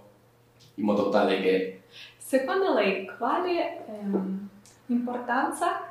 in 0.76 0.86
modo 0.86 1.10
tale 1.10 1.42
che... 1.42 1.82
Secondo 2.18 2.74
lei 2.74 3.10
quale 3.18 3.86
ehm, 3.86 4.48
importanza 4.88 5.89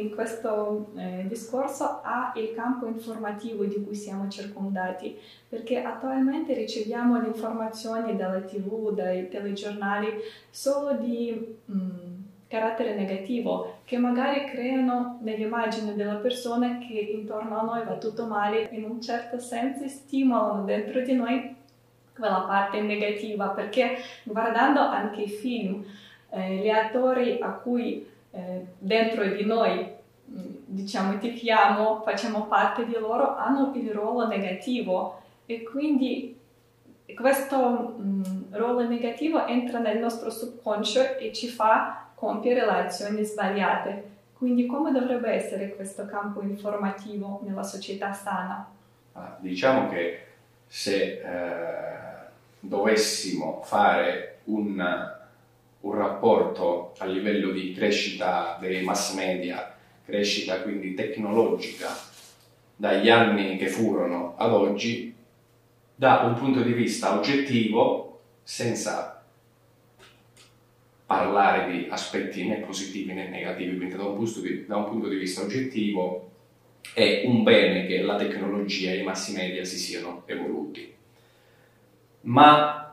in 0.00 0.14
questo 0.14 0.90
eh, 0.96 1.24
discorso 1.28 2.00
ha 2.02 2.32
il 2.36 2.52
campo 2.54 2.86
informativo 2.86 3.64
di 3.64 3.82
cui 3.82 3.94
siamo 3.94 4.28
circondati, 4.28 5.18
perché 5.48 5.82
attualmente 5.82 6.54
riceviamo 6.54 7.20
le 7.20 7.28
informazioni 7.28 8.16
dalle 8.16 8.44
tv, 8.44 8.94
dai 8.94 9.28
telegiornali 9.28 10.08
solo 10.50 10.94
di 10.94 11.56
mh, 11.64 11.74
mm, 11.74 12.14
carattere 12.48 12.94
negativo, 12.94 13.80
che 13.84 13.98
magari 13.98 14.46
creano 14.46 15.18
nell'immagine 15.22 15.94
della 15.94 16.16
persona 16.16 16.78
che 16.78 16.94
intorno 16.94 17.58
a 17.58 17.62
noi 17.62 17.84
va 17.84 17.96
tutto 17.96 18.26
male, 18.26 18.68
in 18.72 18.84
un 18.84 19.00
certo 19.00 19.38
senso 19.38 19.86
stimolano 19.86 20.64
dentro 20.64 21.02
di 21.02 21.12
noi 21.14 21.56
quella 22.16 22.40
parte 22.40 22.80
negativa, 22.80 23.48
perché 23.48 23.96
guardando 24.24 24.80
anche 24.80 25.22
i 25.22 25.28
film, 25.28 25.84
eh, 26.30 26.56
gli 26.56 26.68
attori 26.68 27.38
a 27.40 27.52
cui 27.52 28.06
eh, 28.30 28.66
dentro 28.78 29.24
di 29.26 29.44
noi 29.44 29.86
mm, 30.30 30.54
diciamo 30.64 31.18
tifiamo, 31.18 32.02
facciamo 32.02 32.46
parte 32.46 32.84
di 32.84 32.92
loro, 32.92 33.36
hanno 33.36 33.72
il 33.74 33.90
ruolo 33.90 34.26
negativo 34.26 35.20
e 35.46 35.62
quindi 35.62 36.36
questo 37.14 37.96
mm, 38.00 38.52
ruolo 38.52 38.86
negativo 38.86 39.46
entra 39.46 39.78
nel 39.78 39.98
nostro 39.98 40.30
subconscio 40.30 41.16
e 41.16 41.32
ci 41.32 41.48
fa 41.48 42.08
compiere 42.14 42.64
le 42.64 42.86
azioni 42.86 43.24
sbagliate. 43.24 44.16
Quindi 44.36 44.66
come 44.66 44.92
dovrebbe 44.92 45.30
essere 45.30 45.74
questo 45.74 46.06
campo 46.06 46.42
informativo 46.42 47.40
nella 47.44 47.62
società 47.64 48.12
sana? 48.12 48.70
Ah, 49.14 49.36
diciamo 49.40 49.88
che 49.88 50.26
se 50.66 51.20
eh, 51.20 51.98
dovessimo 52.60 53.62
fare 53.64 54.38
un 54.44 55.16
un 55.80 55.94
rapporto 55.94 56.94
a 56.98 57.04
livello 57.06 57.50
di 57.50 57.72
crescita 57.72 58.58
dei 58.60 58.82
mass 58.82 59.14
media, 59.14 59.74
crescita 60.04 60.62
quindi 60.62 60.94
tecnologica, 60.94 61.88
dagli 62.74 63.08
anni 63.08 63.56
che 63.56 63.68
furono 63.68 64.34
ad 64.36 64.52
oggi, 64.52 65.14
da 65.94 66.20
un 66.20 66.34
punto 66.34 66.62
di 66.62 66.72
vista 66.72 67.16
oggettivo, 67.16 68.20
senza 68.42 69.24
parlare 71.06 71.70
di 71.70 71.86
aspetti 71.90 72.46
né 72.46 72.56
positivi 72.56 73.12
né 73.12 73.28
negativi, 73.28 73.76
quindi 73.76 73.96
da 73.96 74.04
un 74.04 74.16
punto 74.16 74.40
di, 74.40 74.66
da 74.66 74.76
un 74.76 74.84
punto 74.84 75.08
di 75.08 75.16
vista 75.16 75.42
oggettivo 75.42 76.30
è 76.94 77.22
un 77.24 77.42
bene 77.42 77.86
che 77.86 78.02
la 78.02 78.16
tecnologia 78.16 78.90
e 78.90 78.98
i 78.98 79.02
mass 79.02 79.32
media 79.32 79.64
si 79.64 79.76
siano 79.76 80.22
evoluti. 80.26 80.94
Ma 82.22 82.87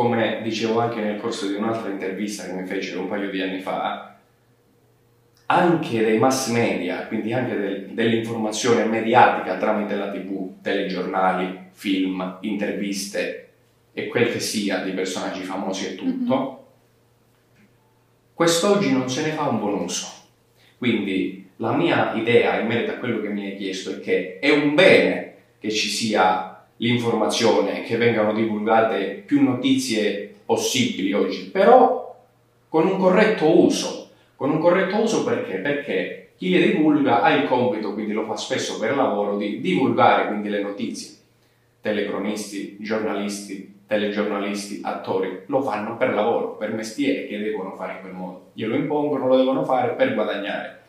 come 0.00 0.40
dicevo 0.42 0.80
anche 0.80 1.02
nel 1.02 1.20
corso 1.20 1.46
di 1.46 1.52
un'altra 1.52 1.90
intervista 1.90 2.46
che 2.46 2.52
mi 2.52 2.66
fecero 2.66 3.02
un 3.02 3.08
paio 3.08 3.28
di 3.28 3.42
anni 3.42 3.60
fa, 3.60 4.16
anche 5.44 6.02
dei 6.02 6.16
mass 6.16 6.48
media, 6.48 7.06
quindi 7.06 7.34
anche 7.34 7.54
del, 7.54 7.88
dell'informazione 7.88 8.86
mediatica 8.86 9.58
tramite 9.58 9.96
la 9.96 10.10
tv, 10.10 10.62
telegiornali, 10.62 11.68
film, 11.72 12.38
interviste 12.40 13.50
e 13.92 14.06
quel 14.06 14.32
che 14.32 14.40
sia 14.40 14.78
di 14.78 14.92
personaggi 14.92 15.42
famosi 15.42 15.88
e 15.88 15.94
tutto, 15.96 16.34
mm-hmm. 16.34 17.64
quest'oggi 18.32 18.90
non 18.92 19.10
se 19.10 19.22
ne 19.26 19.32
fa 19.32 19.50
un 19.50 19.58
buon 19.58 19.82
uso. 19.82 20.06
Quindi 20.78 21.50
la 21.56 21.72
mia 21.72 22.14
idea 22.14 22.58
in 22.58 22.68
merito 22.68 22.92
a 22.92 22.94
quello 22.94 23.20
che 23.20 23.28
mi 23.28 23.50
hai 23.50 23.56
chiesto 23.58 23.90
è 23.90 24.00
che 24.00 24.38
è 24.38 24.48
un 24.48 24.74
bene 24.74 25.34
che 25.58 25.68
ci 25.68 25.88
sia 25.88 26.49
l'informazione, 26.80 27.82
che 27.82 27.96
vengano 27.96 28.32
divulgate 28.32 29.22
più 29.24 29.42
notizie 29.42 30.34
possibili 30.44 31.12
oggi, 31.12 31.44
però 31.44 32.16
con 32.68 32.86
un 32.86 32.98
corretto 32.98 33.62
uso. 33.62 34.08
Con 34.36 34.50
un 34.50 34.58
corretto 34.58 34.96
uso 34.96 35.22
perché? 35.22 35.56
Perché 35.56 36.32
chi 36.36 36.50
le 36.50 36.72
divulga 36.72 37.20
ha 37.20 37.34
il 37.34 37.46
compito, 37.46 37.92
quindi 37.92 38.12
lo 38.12 38.24
fa 38.24 38.36
spesso 38.36 38.78
per 38.78 38.96
lavoro, 38.96 39.36
di 39.36 39.60
divulgare 39.60 40.28
quindi 40.28 40.48
le 40.48 40.62
notizie. 40.62 41.16
Telecronisti, 41.82 42.76
giornalisti, 42.80 43.80
telegiornalisti, 43.86 44.80
attori, 44.82 45.42
lo 45.46 45.60
fanno 45.60 45.96
per 45.96 46.14
lavoro, 46.14 46.56
per 46.56 46.72
mestiere 46.72 47.26
che 47.26 47.38
devono 47.38 47.74
fare 47.74 47.94
in 47.94 48.00
quel 48.00 48.12
modo. 48.14 48.50
Glielo 48.54 48.76
impongono, 48.76 49.26
lo 49.26 49.36
devono 49.36 49.64
fare 49.64 49.92
per 49.92 50.14
guadagnare. 50.14 50.79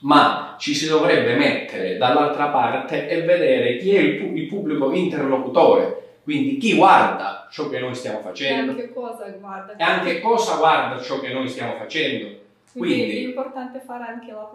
Ma 0.00 0.54
ci 0.58 0.74
si 0.74 0.86
dovrebbe 0.88 1.34
mettere 1.34 1.96
dall'altra 1.96 2.48
parte 2.48 3.08
e 3.08 3.22
vedere 3.22 3.78
chi 3.78 3.94
è 3.94 4.00
il, 4.00 4.36
il 4.36 4.46
pubblico 4.46 4.92
interlocutore, 4.92 6.18
quindi 6.22 6.58
chi 6.58 6.74
guarda 6.74 7.48
ciò 7.50 7.68
che 7.68 7.80
noi 7.80 7.94
stiamo 7.94 8.20
facendo. 8.20 8.72
E 8.72 8.74
anche 8.74 8.92
cosa 8.92 9.28
guarda. 9.28 9.76
E 9.76 9.82
anche 9.82 10.20
cosa 10.20 10.56
guarda 10.56 11.00
ciò 11.00 11.18
che 11.20 11.32
noi 11.32 11.48
stiamo 11.48 11.74
facendo. 11.76 12.46
Quindi, 12.70 12.96
Quindi, 12.96 13.24
è 13.24 13.28
importante 13.28 13.80
fare 13.80 14.04
anche 14.04 14.30
la 14.30 14.48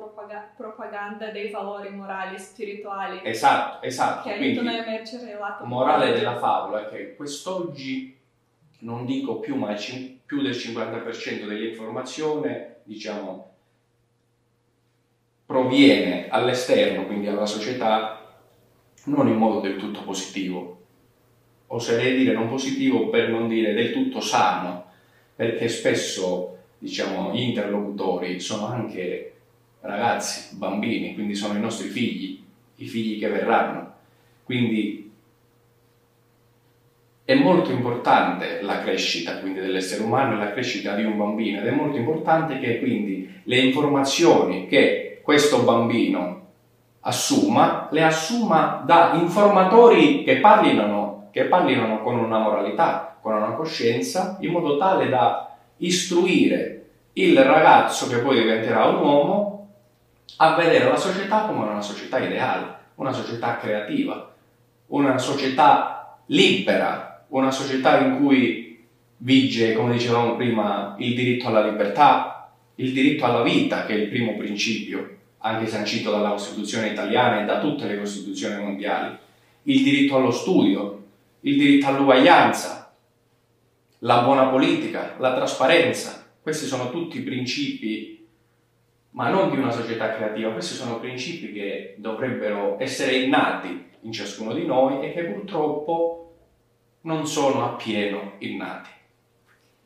propaganda 0.56 1.30
dei 1.32 1.50
valori 1.50 1.90
morali 1.90 2.36
e 2.36 2.40
spirituali. 2.40 3.20
Esatto, 3.24 3.86
esatto. 3.86 4.30
Che 4.30 4.36
aiutano 4.36 4.70
a 4.70 4.74
emergere 4.74 5.32
il 5.32 5.38
lato 5.40 5.66
morale 5.66 6.14
della 6.14 6.38
favola 6.38 6.88
è 6.88 6.90
che 6.90 7.16
quest'oggi, 7.16 8.16
non 8.80 9.06
dico 9.06 9.40
più, 9.40 9.56
ma 9.56 9.74
più 10.26 10.42
del 10.42 10.52
50% 10.52 11.48
dell'informazione, 11.48 12.78
diciamo, 12.84 13.53
proviene 15.54 16.30
all'esterno, 16.30 17.06
quindi 17.06 17.28
alla 17.28 17.46
società, 17.46 18.34
non 19.04 19.28
in 19.28 19.36
modo 19.36 19.60
del 19.60 19.76
tutto 19.76 20.02
positivo. 20.02 20.80
Oserei 21.68 22.18
dire 22.18 22.34
non 22.34 22.50
positivo 22.50 23.10
per 23.10 23.30
non 23.30 23.48
dire 23.48 23.74
del 23.74 23.94
tutto 23.94 24.20
sano, 24.20 24.86
perché 25.36 25.68
spesso 25.70 26.58
diciamo, 26.80 27.34
gli 27.34 27.42
interlocutori 27.42 28.40
sono 28.40 28.66
anche 28.66 29.34
ragazzi, 29.82 30.56
bambini, 30.56 31.14
quindi 31.14 31.36
sono 31.36 31.56
i 31.56 31.62
nostri 31.62 31.90
figli, 31.90 32.42
i 32.78 32.86
figli 32.88 33.20
che 33.20 33.28
verranno. 33.28 33.94
Quindi 34.46 35.12
è 37.26 37.36
molto 37.36 37.70
importante 37.70 38.60
la 38.64 38.82
crescita 38.82 39.38
quindi, 39.38 39.60
dell'essere 39.60 40.02
umano 40.02 40.34
e 40.34 40.38
la 40.38 40.52
crescita 40.52 40.96
di 40.96 41.04
un 41.04 41.16
bambino 41.16 41.60
ed 41.60 41.68
è 41.68 41.72
molto 41.72 41.98
importante 41.98 42.58
che 42.58 42.80
quindi 42.80 43.42
le 43.44 43.58
informazioni 43.60 44.68
che 44.68 45.13
questo 45.24 45.64
bambino 45.64 46.42
assuma, 47.00 47.88
le 47.92 48.04
assuma 48.04 48.84
da 48.86 49.14
informatori 49.14 50.24
che 50.24 50.38
parlino, 50.38 51.30
che 51.32 51.46
parlino 51.46 52.02
con 52.02 52.18
una 52.18 52.40
moralità, 52.40 53.18
con 53.22 53.34
una 53.34 53.54
coscienza, 53.54 54.38
in 54.42 54.52
modo 54.52 54.78
tale 54.78 55.10
da 55.10 55.56
istruire 55.78 56.86
il 57.14 57.42
ragazzo 57.42 58.08
che 58.08 58.18
poi 58.18 58.40
diventerà 58.40 58.86
un 58.86 58.96
uomo 58.96 59.68
a 60.38 60.56
vedere 60.56 60.90
la 60.90 60.98
società 60.98 61.46
come 61.46 61.66
una 61.68 61.82
società 61.82 62.20
ideale, 62.20 62.76
una 62.96 63.12
società 63.12 63.58
creativa, 63.58 64.32
una 64.88 65.18
società 65.18 66.18
libera, 66.28 67.24
una 67.30 67.52
società 67.52 68.00
in 68.00 68.18
cui 68.18 68.86
vige, 69.18 69.74
come 69.74 69.94
dicevamo 69.94 70.36
prima, 70.36 70.96
il 70.98 71.16
diritto 71.16 71.48
alla 71.48 71.66
libertà, 71.66 72.43
il 72.76 72.92
diritto 72.92 73.26
alla 73.26 73.44
vita, 73.44 73.86
che 73.86 73.94
è 73.94 73.98
il 73.98 74.10
primo 74.10 74.36
principio, 74.36 75.18
anche 75.40 75.68
sancito 75.68 76.12
dalla 76.12 76.32
Costituzione 76.32 76.90
italiana 76.90 77.42
e 77.42 77.46
da 77.46 77.60
tutte 77.60 77.86
le 77.86 77.98
Costituzioni 77.98 78.64
mondiali, 78.64 79.18
il 79.64 79.84
diritto 79.84 80.16
allo 80.16 80.32
studio, 80.32 81.04
il 81.42 81.58
diritto 81.58 81.88
all'uguaglianza, 81.88 82.94
la 84.00 84.22
buona 84.22 84.48
politica, 84.48 85.16
la 85.20 85.34
trasparenza, 85.34 86.26
questi 86.42 86.66
sono 86.66 86.90
tutti 86.90 87.22
principi, 87.22 88.28
ma 89.12 89.30
non 89.30 89.52
di 89.52 89.58
una 89.58 89.72
società 89.72 90.14
creativa, 90.14 90.52
questi 90.52 90.74
sono 90.74 91.00
principi 91.00 91.52
che 91.54 91.96
dovrebbero 91.98 92.78
essere 92.80 93.18
innati 93.18 93.92
in 94.02 94.12
ciascuno 94.12 94.54
di 94.54 94.66
noi 94.66 95.06
e 95.06 95.14
che 95.14 95.24
purtroppo 95.24 96.36
non 97.02 97.28
sono 97.28 97.66
appieno 97.66 98.34
innati. 98.40 98.90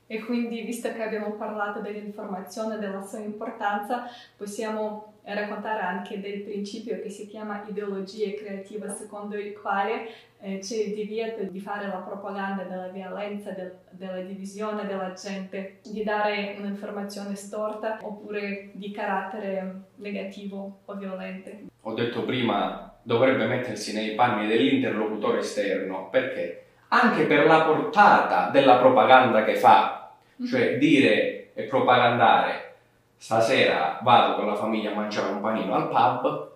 E 0.08 0.24
quindi, 0.24 0.62
visto 0.62 0.92
che 0.94 1.04
abbiamo 1.04 1.32
parlato 1.34 1.82
dell'informazione 1.82 2.76
e 2.76 2.80
della 2.80 3.02
sua 3.02 3.20
importanza, 3.20 4.10
possiamo 4.38 5.16
raccontare 5.24 5.82
anche 5.82 6.22
del 6.22 6.42
principio 6.44 7.02
che 7.02 7.10
si 7.10 7.28
chiama 7.28 7.66
ideologia 7.68 8.34
creativa, 8.34 8.88
secondo 8.88 9.36
il 9.36 9.54
quale 9.60 10.08
eh, 10.40 10.60
c'è 10.60 10.78
il 10.78 10.94
divieto 10.94 11.44
di 11.44 11.60
fare 11.60 11.88
la 11.88 11.98
propaganda 11.98 12.64
della 12.64 12.88
violenza, 12.88 13.52
del, 13.52 13.74
della 13.90 14.22
divisione 14.22 14.86
della 14.88 15.12
gente, 15.12 15.80
di 15.84 16.04
dare 16.04 16.56
un'informazione 16.58 17.36
storta 17.36 18.00
oppure 18.02 18.70
di 18.72 18.92
carattere 18.92 19.82
negativo 19.96 20.80
o 20.86 20.94
violente. 20.94 21.66
Ho 21.82 21.94
detto 21.94 22.24
prima, 22.24 22.98
dovrebbe 23.02 23.46
mettersi 23.46 23.94
nei 23.94 24.16
panni 24.16 24.48
dell'interlocutore 24.48 25.40
esterno 25.40 26.10
perché 26.10 26.67
anche 26.90 27.24
per 27.24 27.46
la 27.46 27.62
portata 27.62 28.50
della 28.50 28.78
propaganda 28.78 29.44
che 29.44 29.56
fa, 29.56 30.12
cioè 30.48 30.62
mm-hmm. 30.62 30.80
dire 30.80 31.52
e 31.54 31.64
propagandare 31.64 32.76
stasera 33.18 34.00
vado 34.04 34.36
con 34.36 34.46
la 34.46 34.56
famiglia 34.56 34.92
a 34.92 34.96
mangiare 34.96 35.32
un 35.32 35.42
panino 35.42 35.74
al 35.74 35.90
pub, 35.90 36.52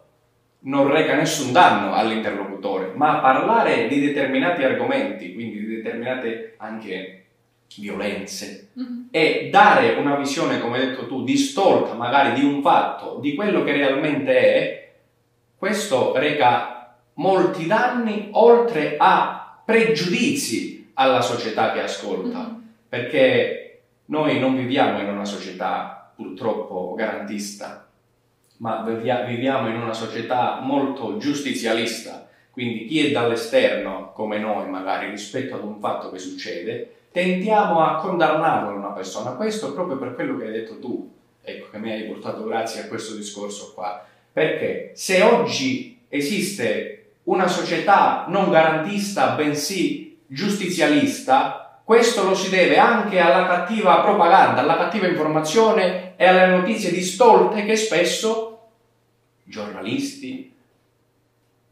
non 0.64 0.92
reca 0.92 1.16
nessun 1.16 1.52
danno 1.52 1.94
all'interlocutore, 1.94 2.92
ma 2.94 3.20
parlare 3.20 3.88
di 3.88 4.00
determinati 4.00 4.64
argomenti, 4.64 5.34
quindi 5.34 5.60
di 5.60 5.76
determinate 5.78 6.54
anche 6.58 7.26
violenze, 7.78 8.70
mm-hmm. 8.80 9.02
e 9.10 9.50
dare 9.52 9.94
una 9.94 10.16
visione, 10.16 10.60
come 10.60 10.78
hai 10.78 10.88
detto 10.88 11.08
tu, 11.08 11.24
distorta 11.24 11.94
magari 11.96 12.40
di 12.40 12.46
un 12.46 12.62
fatto, 12.62 13.18
di 13.20 13.34
quello 13.34 13.64
che 13.64 13.72
realmente 13.72 14.54
è, 14.54 14.92
questo 15.58 16.16
reca 16.16 16.96
molti 17.16 17.66
danni 17.66 18.30
oltre 18.32 18.96
a 18.98 19.41
pregiudizi 19.72 20.92
alla 20.96 21.22
società 21.22 21.72
che 21.72 21.82
ascolta, 21.82 22.40
mm-hmm. 22.40 22.62
perché 22.90 23.84
noi 24.08 24.38
non 24.38 24.58
viviamo 24.58 25.00
in 25.00 25.08
una 25.08 25.24
società 25.24 26.12
purtroppo 26.14 26.94
garantista, 26.94 27.88
ma 28.58 28.84
viviamo 28.84 29.70
in 29.70 29.78
una 29.78 29.94
società 29.94 30.60
molto 30.62 31.16
giustizialista, 31.18 32.28
quindi 32.52 32.86
chi 32.86 33.08
è 33.08 33.12
dall'esterno, 33.12 34.12
come 34.14 34.40
noi 34.40 34.70
magari, 34.70 35.10
rispetto 35.10 35.56
ad 35.56 35.64
un 35.64 35.80
fatto 35.80 36.12
che 36.12 36.20
succede, 36.20 36.96
tendiamo 37.14 37.80
a 37.80 37.96
condannarlo 37.96 38.76
una 38.76 38.92
persona. 38.92 39.32
Questo 39.32 39.74
proprio 39.74 39.98
per 39.98 40.16
quello 40.16 40.38
che 40.38 40.48
hai 40.48 40.52
detto 40.52 40.80
tu, 40.80 41.10
ecco, 41.42 41.70
che 41.72 41.78
mi 41.78 41.94
hai 41.94 42.04
portato 42.04 42.44
grazie 42.44 42.82
a 42.82 42.88
questo 42.88 43.16
discorso 43.16 43.72
qua. 43.74 44.06
Perché 44.34 44.92
se 44.96 45.22
oggi 45.22 46.02
esiste 46.10 47.01
una 47.24 47.48
società 47.48 48.26
non 48.28 48.50
garantista, 48.50 49.36
bensì 49.36 50.20
giustizialista, 50.26 51.80
questo 51.84 52.24
lo 52.24 52.36
si 52.36 52.50
deve 52.50 52.78
anche 52.78 53.20
alla 53.20 53.48
cattiva 53.48 54.00
propaganda, 54.02 54.62
alla 54.62 54.78
cattiva 54.78 55.08
informazione 55.08 56.16
e 56.16 56.26
alle 56.26 56.48
notizie 56.48 56.92
distolte 56.92 57.66
che 57.66 57.76
spesso 57.76 58.70
giornalisti, 59.44 60.56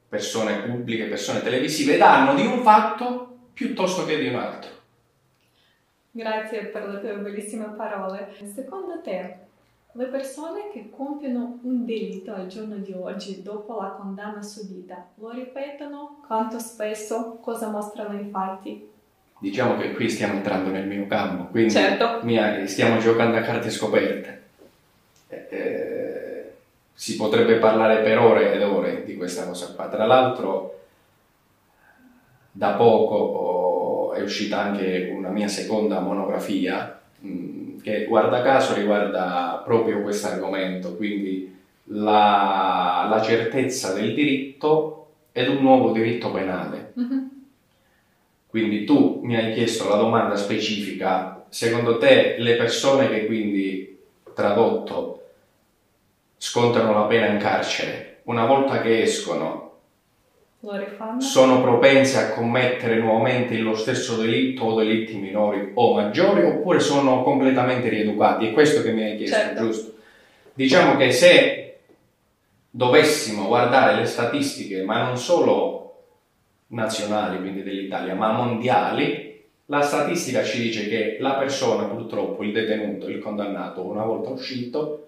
persone 0.09 0.63
pubbliche, 0.63 1.05
persone 1.05 1.41
televisive 1.41 1.97
danno 1.97 2.35
di 2.35 2.45
un 2.45 2.61
fatto 2.61 3.37
piuttosto 3.53 4.05
che 4.05 4.17
di 4.17 4.27
un 4.27 4.35
altro. 4.35 4.71
Grazie 6.11 6.65
per 6.65 6.87
le 6.89 6.99
tue 6.99 7.15
bellissime 7.17 7.73
parole. 7.77 8.35
Secondo 8.53 9.01
te, 9.01 9.37
le 9.93 10.05
persone 10.05 10.69
che 10.71 10.89
compiono 10.89 11.59
un 11.63 11.85
delitto 11.85 12.33
al 12.33 12.47
giorno 12.47 12.77
di 12.77 12.93
oggi 12.93 13.41
dopo 13.41 13.81
la 13.81 13.89
condanna 13.89 14.41
subita 14.41 15.07
lo 15.15 15.31
ripetono 15.31 16.21
quanto 16.25 16.59
spesso? 16.59 17.39
Cosa 17.41 17.69
mostrano 17.69 18.19
i 18.19 18.29
fatti? 18.29 18.89
diciamo 19.39 19.77
che 19.77 19.93
qui 19.93 20.09
stiamo 20.09 20.35
entrando 20.35 20.69
nel 20.69 20.85
mio 20.85 21.07
campo, 21.07 21.45
quindi 21.45 21.71
certo. 21.71 22.19
mia, 22.23 22.65
stiamo 22.67 22.99
giocando 22.99 23.37
a 23.37 23.41
carte 23.41 23.69
scoperte. 23.69 24.41
Eh, 25.29 25.47
eh, 25.49 26.53
si 26.93 27.15
potrebbe 27.15 27.55
parlare 27.55 28.01
per 28.01 28.19
ore 28.19 28.53
ed 28.53 28.61
ore 28.61 29.05
di 29.05 29.15
questa 29.15 29.45
cosa 29.45 29.73
qua. 29.73 29.87
Tra 29.87 30.05
l'altro, 30.05 30.79
da 32.51 32.73
poco 32.73 34.13
è 34.13 34.21
uscita 34.21 34.59
anche 34.59 35.13
una 35.15 35.29
mia 35.29 35.47
seconda 35.47 36.01
monografia 36.01 36.98
che 37.81 38.05
guarda 38.05 38.41
caso 38.41 38.73
riguarda 38.73 39.61
proprio 39.65 40.01
questo 40.01 40.27
argomento, 40.27 40.95
quindi 40.95 41.55
la, 41.85 43.07
la, 43.09 43.21
certezza 43.21 43.93
del 43.93 44.13
diritto 44.13 45.07
ed 45.31 45.49
un 45.49 45.61
nuovo 45.61 45.91
diritto 45.91 46.31
penale. 46.31 46.93
Mm-hmm 46.99 47.37
quindi 48.49 48.83
tu 48.83 49.19
mi 49.21 49.35
hai 49.35 49.53
chiesto 49.53 49.87
la 49.87 49.95
domanda 49.95 50.35
specifica, 50.35 51.45
secondo 51.49 51.99
te 51.99 52.37
le 52.39 52.55
persone 52.55 53.07
che 53.07 53.27
quindi, 53.27 53.99
tradotto, 54.33 55.27
scontano 56.35 56.91
la 56.93 57.03
pena 57.05 57.27
in 57.27 57.37
carcere, 57.37 58.21
una 58.23 58.47
volta 58.47 58.81
che 58.81 59.03
escono, 59.03 59.68
sono 61.19 61.61
propense 61.61 62.17
a 62.17 62.29
commettere 62.31 62.99
nuovamente 62.99 63.57
lo 63.57 63.75
stesso 63.75 64.17
delitto 64.17 64.65
o 64.65 64.77
delitti 64.77 65.15
minori 65.15 65.71
o 65.73 65.93
maggiori 65.93 66.43
oppure 66.43 66.81
sono 66.81 67.23
completamente 67.23 67.87
rieducati. 67.87 68.47
È 68.47 68.51
questo 68.51 68.81
che 68.81 68.91
mi 68.91 69.03
hai 69.03 69.15
chiesto, 69.15 69.35
certo. 69.37 69.63
giusto? 69.63 69.93
Diciamo 70.53 70.97
che 70.97 71.11
se 71.13 71.77
dovessimo 72.69 73.47
guardare 73.47 73.95
le 73.95 74.05
statistiche, 74.05 74.83
ma 74.83 75.03
non 75.03 75.17
solo 75.17 75.77
nazionali, 76.67 77.39
quindi 77.39 77.63
dell'Italia, 77.63 78.13
ma 78.13 78.33
mondiali, 78.33 79.41
la 79.67 79.81
statistica 79.81 80.43
ci 80.43 80.59
dice 80.61 80.89
che 80.89 81.17
la 81.21 81.35
persona, 81.35 81.85
purtroppo, 81.85 82.43
il 82.43 82.51
detenuto, 82.51 83.07
il 83.07 83.19
condannato, 83.19 83.85
una 83.85 84.03
volta 84.03 84.31
uscito, 84.31 85.07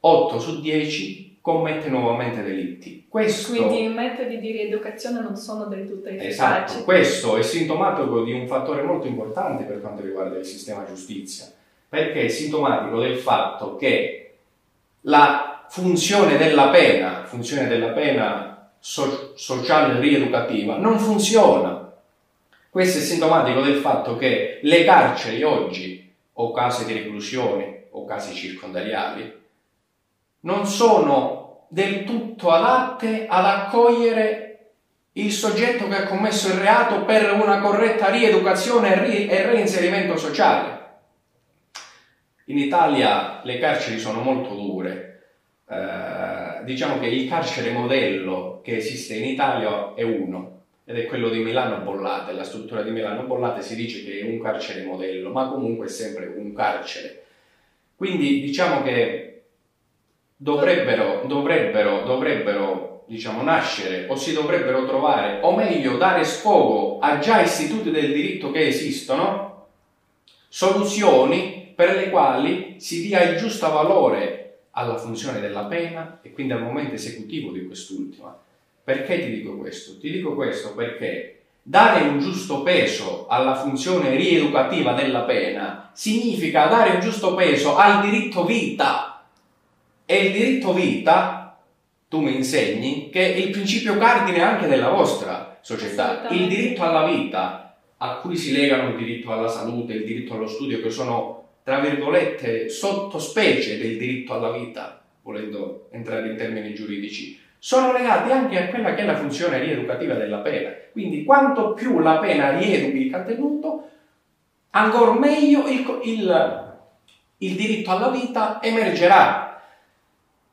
8 0.00 0.38
su 0.40 0.60
10 0.60 1.25
commette 1.46 1.88
nuovamente 1.88 2.42
delitti. 2.42 3.06
Questo, 3.08 3.52
Quindi 3.52 3.84
i 3.84 3.88
metodi 3.88 4.40
di 4.40 4.50
rieducazione 4.50 5.20
non 5.20 5.36
sono 5.36 5.66
del 5.66 5.86
tutto 5.86 6.08
efficaci. 6.08 6.28
Esatto, 6.28 6.82
questo 6.82 7.36
è 7.36 7.42
sintomatico 7.42 8.24
di 8.24 8.32
un 8.32 8.48
fattore 8.48 8.82
molto 8.82 9.06
importante 9.06 9.62
per 9.62 9.80
quanto 9.80 10.02
riguarda 10.02 10.38
il 10.38 10.44
sistema 10.44 10.84
giustizia, 10.84 11.46
perché 11.88 12.24
è 12.24 12.28
sintomatico 12.28 12.98
del 12.98 13.16
fatto 13.16 13.76
che 13.76 14.38
la 15.02 15.64
funzione 15.68 16.36
della 16.36 16.70
pena, 16.70 17.22
funzione 17.26 17.68
della 17.68 17.90
pena 17.90 18.72
so- 18.80 19.34
sociale 19.36 20.00
rieducativa, 20.00 20.76
non 20.78 20.98
funziona. 20.98 21.92
Questo 22.68 22.98
è 22.98 23.02
sintomatico 23.02 23.60
del 23.60 23.76
fatto 23.76 24.16
che 24.16 24.58
le 24.62 24.82
carceri 24.82 25.44
oggi, 25.44 26.12
o 26.32 26.50
case 26.50 26.84
di 26.86 26.92
reclusione, 26.92 27.84
o 27.90 28.04
case 28.04 28.34
circondariali, 28.34 29.44
non 30.46 30.64
sono 30.64 31.66
del 31.68 32.04
tutto 32.04 32.50
adatte 32.50 33.26
ad 33.28 33.44
accogliere 33.44 34.44
il 35.12 35.32
soggetto 35.32 35.88
che 35.88 35.96
ha 35.96 36.06
commesso 36.06 36.48
il 36.48 36.60
reato 36.60 37.04
per 37.04 37.32
una 37.32 37.58
corretta 37.58 38.10
rieducazione 38.10 39.28
e, 39.28 39.46
reinserimento 39.46 40.16
sociale. 40.16 40.74
In 42.46 42.58
Italia 42.58 43.40
le 43.42 43.58
carceri 43.58 43.98
sono 43.98 44.20
molto 44.20 44.54
dure. 44.54 45.02
Eh, 45.68 46.64
diciamo 46.64 47.00
che 47.00 47.06
il 47.06 47.28
carcere 47.28 47.72
modello 47.72 48.60
che 48.62 48.76
esiste 48.76 49.16
in 49.16 49.24
Italia 49.24 49.94
è 49.94 50.02
uno, 50.02 50.62
ed 50.84 50.96
è 50.96 51.06
quello 51.06 51.28
di 51.28 51.42
Milano 51.42 51.82
Bollate. 51.82 52.32
La 52.32 52.44
struttura 52.44 52.82
di 52.82 52.90
Milano 52.90 53.24
Bollate 53.24 53.62
si 53.62 53.74
dice 53.74 54.04
che 54.04 54.20
è 54.20 54.22
un 54.22 54.40
carcere 54.40 54.84
modello, 54.84 55.30
ma 55.30 55.48
comunque 55.48 55.86
è 55.86 55.90
sempre 55.90 56.26
un 56.26 56.52
carcere. 56.54 57.24
Quindi 57.96 58.42
diciamo 58.42 58.82
che 58.82 59.35
dovrebbero, 60.36 61.22
dovrebbero, 61.26 62.02
dovrebbero 62.04 63.04
diciamo, 63.06 63.42
nascere 63.42 64.06
o 64.08 64.16
si 64.16 64.32
dovrebbero 64.32 64.86
trovare, 64.86 65.40
o 65.42 65.54
meglio 65.54 65.96
dare 65.96 66.24
sfogo 66.24 66.98
a 66.98 67.18
già 67.18 67.40
istituti 67.40 67.90
del 67.90 68.12
diritto 68.12 68.50
che 68.50 68.66
esistono, 68.66 69.66
soluzioni 70.48 71.72
per 71.74 71.94
le 71.94 72.10
quali 72.10 72.76
si 72.78 73.02
dia 73.02 73.22
il 73.22 73.38
giusto 73.38 73.70
valore 73.70 74.58
alla 74.72 74.96
funzione 74.96 75.40
della 75.40 75.64
pena 75.64 76.18
e 76.22 76.32
quindi 76.32 76.52
al 76.52 76.62
momento 76.62 76.94
esecutivo 76.94 77.50
di 77.50 77.66
quest'ultima. 77.66 78.36
Perché 78.84 79.24
ti 79.24 79.30
dico 79.30 79.56
questo? 79.56 79.98
Ti 79.98 80.10
dico 80.10 80.34
questo 80.34 80.74
perché 80.74 81.40
dare 81.62 82.06
un 82.06 82.20
giusto 82.20 82.62
peso 82.62 83.26
alla 83.28 83.56
funzione 83.56 84.14
rieducativa 84.14 84.92
della 84.92 85.22
pena 85.22 85.90
significa 85.92 86.66
dare 86.66 86.90
un 86.90 87.00
giusto 87.00 87.34
peso 87.34 87.76
al 87.76 88.02
diritto 88.02 88.44
vita 88.44 89.05
e 90.06 90.26
il 90.26 90.32
diritto 90.32 90.72
vita, 90.72 91.58
tu 92.08 92.20
mi 92.20 92.36
insegni, 92.36 93.10
che 93.10 93.34
è 93.34 93.36
il 93.36 93.50
principio 93.50 93.98
cardine 93.98 94.40
anche 94.40 94.68
della 94.68 94.90
vostra 94.90 95.58
società. 95.60 96.28
Il 96.30 96.46
diritto 96.46 96.82
alla 96.82 97.04
vita, 97.04 97.76
a 97.96 98.16
cui 98.18 98.36
si 98.36 98.52
legano 98.52 98.90
il 98.90 98.96
diritto 98.96 99.32
alla 99.32 99.48
salute, 99.48 99.94
il 99.94 100.04
diritto 100.04 100.34
allo 100.34 100.46
studio, 100.46 100.80
che 100.80 100.90
sono, 100.90 101.48
tra 101.64 101.80
virgolette, 101.80 102.68
sottospecie 102.68 103.78
del 103.78 103.98
diritto 103.98 104.34
alla 104.34 104.52
vita, 104.52 105.02
volendo 105.22 105.88
entrare 105.90 106.28
in 106.28 106.36
termini 106.36 106.72
giuridici, 106.72 107.40
sono 107.58 107.92
legati 107.92 108.30
anche 108.30 108.62
a 108.62 108.68
quella 108.68 108.94
che 108.94 109.02
è 109.02 109.04
la 109.04 109.16
funzione 109.16 109.58
rieducativa 109.58 110.14
della 110.14 110.38
pena. 110.38 110.70
Quindi 110.92 111.24
quanto 111.24 111.74
più 111.74 111.98
la 111.98 112.18
pena 112.18 112.56
rieduchi 112.56 113.06
il 113.06 113.10
contenuto, 113.10 113.88
ancora 114.70 115.18
meglio 115.18 115.66
il, 115.66 116.00
il, 116.04 116.74
il 117.38 117.56
diritto 117.56 117.90
alla 117.90 118.10
vita 118.10 118.62
emergerà 118.62 119.55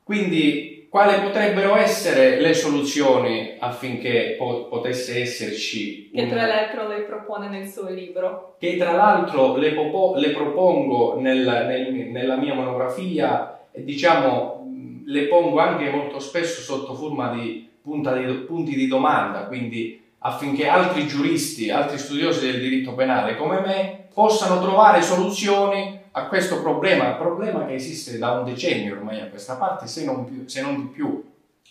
quindi, 0.04 0.86
quali 0.88 1.20
potrebbero 1.20 1.74
essere 1.74 2.40
le 2.40 2.54
soluzioni 2.54 3.56
affinché 3.58 4.36
po- 4.38 4.68
potesse 4.68 5.22
esserci... 5.22 6.10
Che 6.14 6.28
tra 6.28 6.46
l'altro 6.46 6.86
lei 6.86 7.02
propone 7.02 7.48
nel 7.48 7.66
suo 7.66 7.88
libro. 7.88 8.54
Che 8.60 8.76
tra 8.76 8.92
l'altro 8.92 9.56
le, 9.56 9.72
popo- 9.72 10.14
le 10.14 10.30
propongo 10.30 11.18
nel, 11.18 11.38
nel, 11.40 11.92
nella 12.10 12.36
mia 12.36 12.54
monografia 12.54 13.58
diciamo 13.72 15.02
le 15.06 15.22
pongo 15.24 15.58
anche 15.58 15.90
molto 15.90 16.18
spesso 16.20 16.60
sotto 16.60 16.94
forma 16.94 17.32
di, 17.34 17.68
di 17.82 18.32
punti 18.46 18.74
di 18.74 18.86
domanda, 18.86 19.46
quindi 19.46 20.00
affinché 20.18 20.68
altri 20.68 21.06
giuristi, 21.06 21.70
altri 21.70 21.98
studiosi 21.98 22.46
del 22.46 22.60
diritto 22.60 22.94
penale 22.94 23.36
come 23.36 23.60
me 23.60 24.06
possano 24.14 24.60
trovare 24.60 25.02
soluzioni 25.02 26.00
a 26.16 26.26
questo 26.26 26.60
problema, 26.60 27.14
problema 27.14 27.66
che 27.66 27.74
esiste 27.74 28.18
da 28.18 28.32
un 28.32 28.44
decennio 28.44 28.94
ormai 28.94 29.20
a 29.20 29.26
questa 29.26 29.56
parte, 29.56 29.88
se 29.88 30.04
non, 30.04 30.24
più, 30.24 30.46
se 30.46 30.62
non 30.62 30.76
di 30.76 30.82
più, 30.92 31.24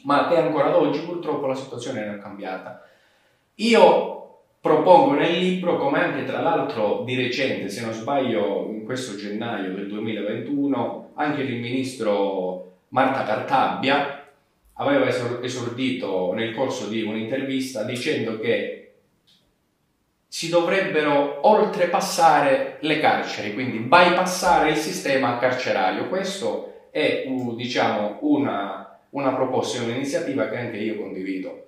ma 0.03 0.27
che 0.27 0.35
ancora 0.35 0.67
ad 0.67 0.75
oggi 0.75 0.99
purtroppo 0.99 1.45
la 1.45 1.55
situazione 1.55 2.05
non 2.05 2.15
è 2.15 2.19
cambiata. 2.19 2.85
Io 3.55 4.39
propongo 4.59 5.13
nel 5.13 5.37
libro, 5.37 5.77
come 5.77 6.03
anche 6.03 6.25
tra 6.25 6.41
l'altro 6.41 7.03
di 7.05 7.15
recente, 7.15 7.69
se 7.69 7.85
non 7.85 7.93
sbaglio 7.93 8.67
in 8.69 8.83
questo 8.83 9.15
gennaio 9.15 9.73
del 9.75 9.87
2021, 9.87 11.11
anche 11.13 11.43
il 11.43 11.61
ministro 11.61 12.71
Marta 12.89 13.23
Cartabbia 13.23 14.27
aveva 14.73 15.07
esordito 15.41 16.33
nel 16.33 16.53
corso 16.53 16.87
di 16.87 17.01
un'intervista 17.01 17.83
dicendo 17.83 18.39
che 18.39 18.82
si 20.33 20.49
dovrebbero 20.49 21.47
oltrepassare 21.47 22.77
le 22.79 22.99
carceri, 22.99 23.53
quindi 23.53 23.77
bypassare 23.77 24.71
il 24.71 24.77
sistema 24.77 25.37
carcerario. 25.37 26.07
Questo 26.07 26.87
è 26.89 27.25
diciamo, 27.55 28.17
una, 28.21 28.99
una 29.11 29.35
proposta, 29.35 29.83
un'iniziativa 29.83 30.49
che 30.49 30.57
anche 30.57 30.77
io 30.77 30.97
condivido. 30.97 31.67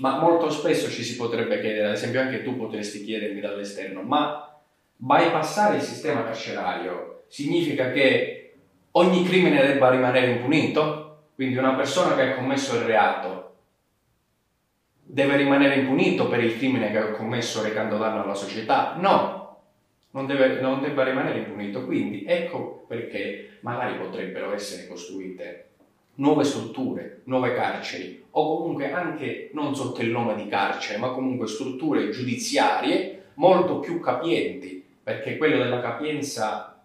Ma 0.00 0.18
molto 0.18 0.50
spesso 0.50 0.90
ci 0.90 1.02
si 1.02 1.16
potrebbe 1.16 1.58
chiedere, 1.62 1.86
ad 1.86 1.94
esempio 1.94 2.20
anche 2.20 2.42
tu 2.42 2.54
potresti 2.54 3.02
chiedermi 3.02 3.40
dall'esterno, 3.40 4.02
ma 4.02 4.60
bypassare 4.94 5.76
il 5.76 5.82
sistema 5.82 6.22
carcerario 6.22 7.22
significa 7.28 7.92
che 7.92 8.56
ogni 8.90 9.24
crimine 9.24 9.66
debba 9.66 9.88
rimanere 9.88 10.32
impunito? 10.32 11.28
Quindi 11.34 11.56
una 11.56 11.76
persona 11.76 12.14
che 12.14 12.20
ha 12.24 12.34
commesso 12.34 12.76
il 12.76 12.82
reato 12.82 13.41
deve 15.12 15.36
rimanere 15.36 15.74
impunito 15.74 16.26
per 16.26 16.42
il 16.42 16.56
crimine 16.56 16.90
che 16.90 16.96
ha 16.96 17.10
commesso 17.10 17.62
recando 17.62 17.98
danno 17.98 18.22
alla 18.22 18.34
società? 18.34 18.96
No, 18.98 19.58
non, 20.12 20.24
deve, 20.24 20.58
non 20.62 20.80
debba 20.80 21.04
rimanere 21.04 21.40
impunito. 21.40 21.84
Quindi 21.84 22.24
ecco 22.26 22.86
perché 22.88 23.58
magari 23.60 23.98
potrebbero 23.98 24.54
essere 24.54 24.86
costruite 24.86 25.66
nuove 26.14 26.44
strutture, 26.44 27.20
nuove 27.24 27.52
carceri, 27.54 28.24
o 28.30 28.56
comunque 28.56 28.90
anche 28.90 29.50
non 29.52 29.74
sotto 29.74 30.00
il 30.00 30.10
nome 30.10 30.34
di 30.34 30.48
carcere, 30.48 30.98
ma 30.98 31.10
comunque 31.10 31.46
strutture 31.46 32.08
giudiziarie 32.08 33.24
molto 33.34 33.80
più 33.80 34.00
capienti, 34.00 34.82
perché 35.02 35.36
quello 35.36 35.58
della 35.58 35.80
capienza, 35.80 36.82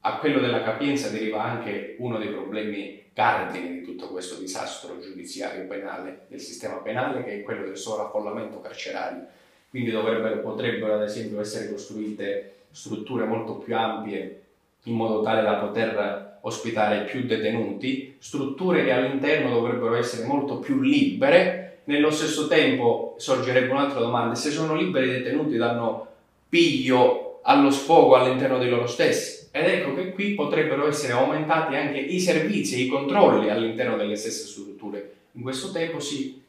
a 0.00 0.16
quello 0.18 0.40
della 0.40 0.62
capienza 0.62 1.08
deriva 1.08 1.42
anche 1.42 1.94
uno 1.98 2.18
dei 2.18 2.30
problemi 2.30 3.09
cardine 3.20 3.70
di 3.70 3.82
tutto 3.82 4.08
questo 4.08 4.36
disastro 4.36 4.98
giudiziario 4.98 5.66
penale, 5.66 6.20
del 6.28 6.40
sistema 6.40 6.76
penale, 6.76 7.22
che 7.22 7.34
è 7.34 7.42
quello 7.42 7.66
del 7.66 7.76
sovraffollamento 7.76 8.62
carcerario. 8.62 9.26
Quindi 9.68 9.90
potrebbero 9.90 10.94
ad 10.94 11.02
esempio 11.02 11.38
essere 11.38 11.70
costruite 11.70 12.54
strutture 12.70 13.26
molto 13.26 13.56
più 13.56 13.76
ampie 13.76 14.42
in 14.84 14.94
modo 14.94 15.20
tale 15.20 15.42
da 15.42 15.56
poter 15.56 16.38
ospitare 16.40 17.04
più 17.04 17.26
detenuti, 17.26 18.16
strutture 18.18 18.84
che 18.84 18.92
all'interno 18.92 19.50
dovrebbero 19.50 19.96
essere 19.96 20.24
molto 20.26 20.58
più 20.58 20.80
libere, 20.80 21.80
nello 21.84 22.10
stesso 22.10 22.48
tempo 22.48 23.16
sorgerebbe 23.18 23.70
un'altra 23.70 24.00
domanda, 24.00 24.34
se 24.34 24.50
sono 24.50 24.74
liberi 24.74 25.08
i 25.08 25.12
detenuti 25.12 25.58
danno 25.58 26.06
piglio 26.48 27.40
allo 27.42 27.70
sfogo 27.70 28.16
all'interno 28.16 28.58
di 28.58 28.70
loro 28.70 28.86
stessi? 28.86 29.39
Ed 29.52 29.66
ecco 29.66 29.94
che 29.94 30.12
qui 30.12 30.34
potrebbero 30.34 30.86
essere 30.86 31.12
aumentati 31.12 31.74
anche 31.74 31.98
i 31.98 32.20
servizi 32.20 32.76
e 32.76 32.84
i 32.84 32.86
controlli 32.86 33.50
all'interno 33.50 33.96
delle 33.96 34.14
stesse 34.14 34.46
strutture. 34.46 35.14
In 35.32 35.42
questo 35.42 35.72
tempo 35.72 35.98
si 35.98 36.40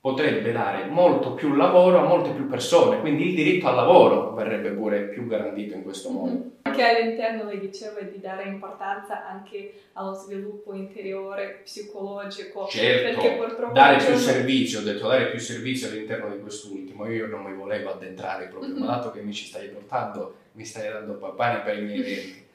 potrebbe 0.00 0.52
dare 0.52 0.86
molto 0.86 1.34
più 1.34 1.54
lavoro 1.54 1.98
a 1.98 2.06
molte 2.06 2.30
più 2.30 2.48
persone, 2.48 3.00
quindi 3.00 3.28
il 3.28 3.34
diritto 3.34 3.68
al 3.68 3.74
lavoro 3.74 4.32
verrebbe 4.32 4.70
pure 4.70 5.02
più 5.02 5.26
garantito 5.26 5.74
in 5.74 5.82
questo 5.82 6.10
modo. 6.10 6.50
Che 6.62 6.82
all'interno 6.82 7.48
le 7.48 7.58
diceva 7.58 8.00
di 8.00 8.20
dare 8.20 8.44
importanza 8.44 9.26
anche 9.26 9.72
allo 9.94 10.14
sviluppo 10.14 10.74
interiore, 10.74 11.60
psicologico. 11.62 12.66
Certo, 12.68 13.20
perché 13.20 13.36
purtroppo 13.36 13.72
dare 13.72 13.96
più 13.96 14.06
giorno... 14.06 14.20
servizio, 14.20 14.80
ho 14.80 14.82
detto 14.82 15.08
dare 15.08 15.30
più 15.30 15.38
servizio 15.38 15.88
all'interno 15.88 16.30
di 16.30 16.40
quest'ultimo. 16.40 17.08
Io 17.08 17.26
non 17.26 17.42
mi 17.42 17.54
volevo 17.54 17.90
addentrare 17.90 18.46
proprio, 18.46 18.72
mm-hmm. 18.72 18.84
ma 18.84 18.96
dato 18.96 19.10
che 19.10 19.20
mi 19.20 19.32
ci 19.32 19.46
stai 19.46 19.68
portando, 19.68 20.34
mi 20.52 20.64
stai 20.64 20.90
dando 20.90 21.14
pane 21.14 21.60
per 21.60 21.78
i 21.78 21.82
miei 21.82 22.02
denti. 22.02 22.46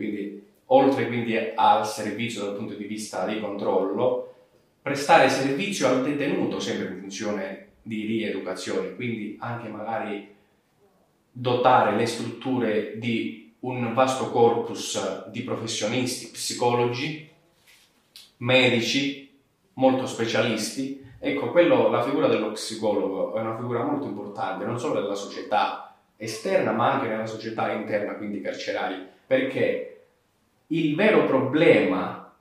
Quindi, 0.00 0.42
oltre 0.66 1.08
quindi 1.08 1.36
al 1.54 1.86
servizio 1.86 2.44
dal 2.44 2.56
punto 2.56 2.72
di 2.72 2.84
vista 2.84 3.26
di 3.26 3.38
controllo, 3.38 4.32
prestare 4.80 5.28
servizio 5.28 5.88
al 5.88 6.02
detenuto 6.02 6.58
sempre 6.58 6.88
in 6.88 7.00
funzione 7.00 7.66
di 7.82 8.06
rieducazione, 8.06 8.94
quindi 8.94 9.36
anche 9.38 9.68
magari 9.68 10.34
dotare 11.30 11.94
le 11.96 12.06
strutture 12.06 12.98
di 12.98 13.52
un 13.60 13.92
vasto 13.92 14.30
corpus 14.30 15.28
di 15.28 15.42
professionisti, 15.42 16.28
psicologi, 16.28 17.28
medici, 18.38 19.30
molto 19.74 20.06
specialisti. 20.06 21.04
Ecco, 21.18 21.50
quello, 21.50 21.90
la 21.90 22.02
figura 22.02 22.26
dello 22.26 22.52
psicologo 22.52 23.34
è 23.34 23.40
una 23.40 23.58
figura 23.58 23.84
molto 23.84 24.06
importante, 24.06 24.64
non 24.64 24.78
solo 24.78 24.98
nella 24.98 25.14
società 25.14 25.94
esterna, 26.16 26.72
ma 26.72 26.90
anche 26.90 27.08
nella 27.08 27.26
società 27.26 27.70
interna, 27.70 28.14
quindi 28.14 28.40
carceraria, 28.40 29.06
perché 29.26 29.89
il 30.70 30.94
vero 30.94 31.26
problema 31.26 32.34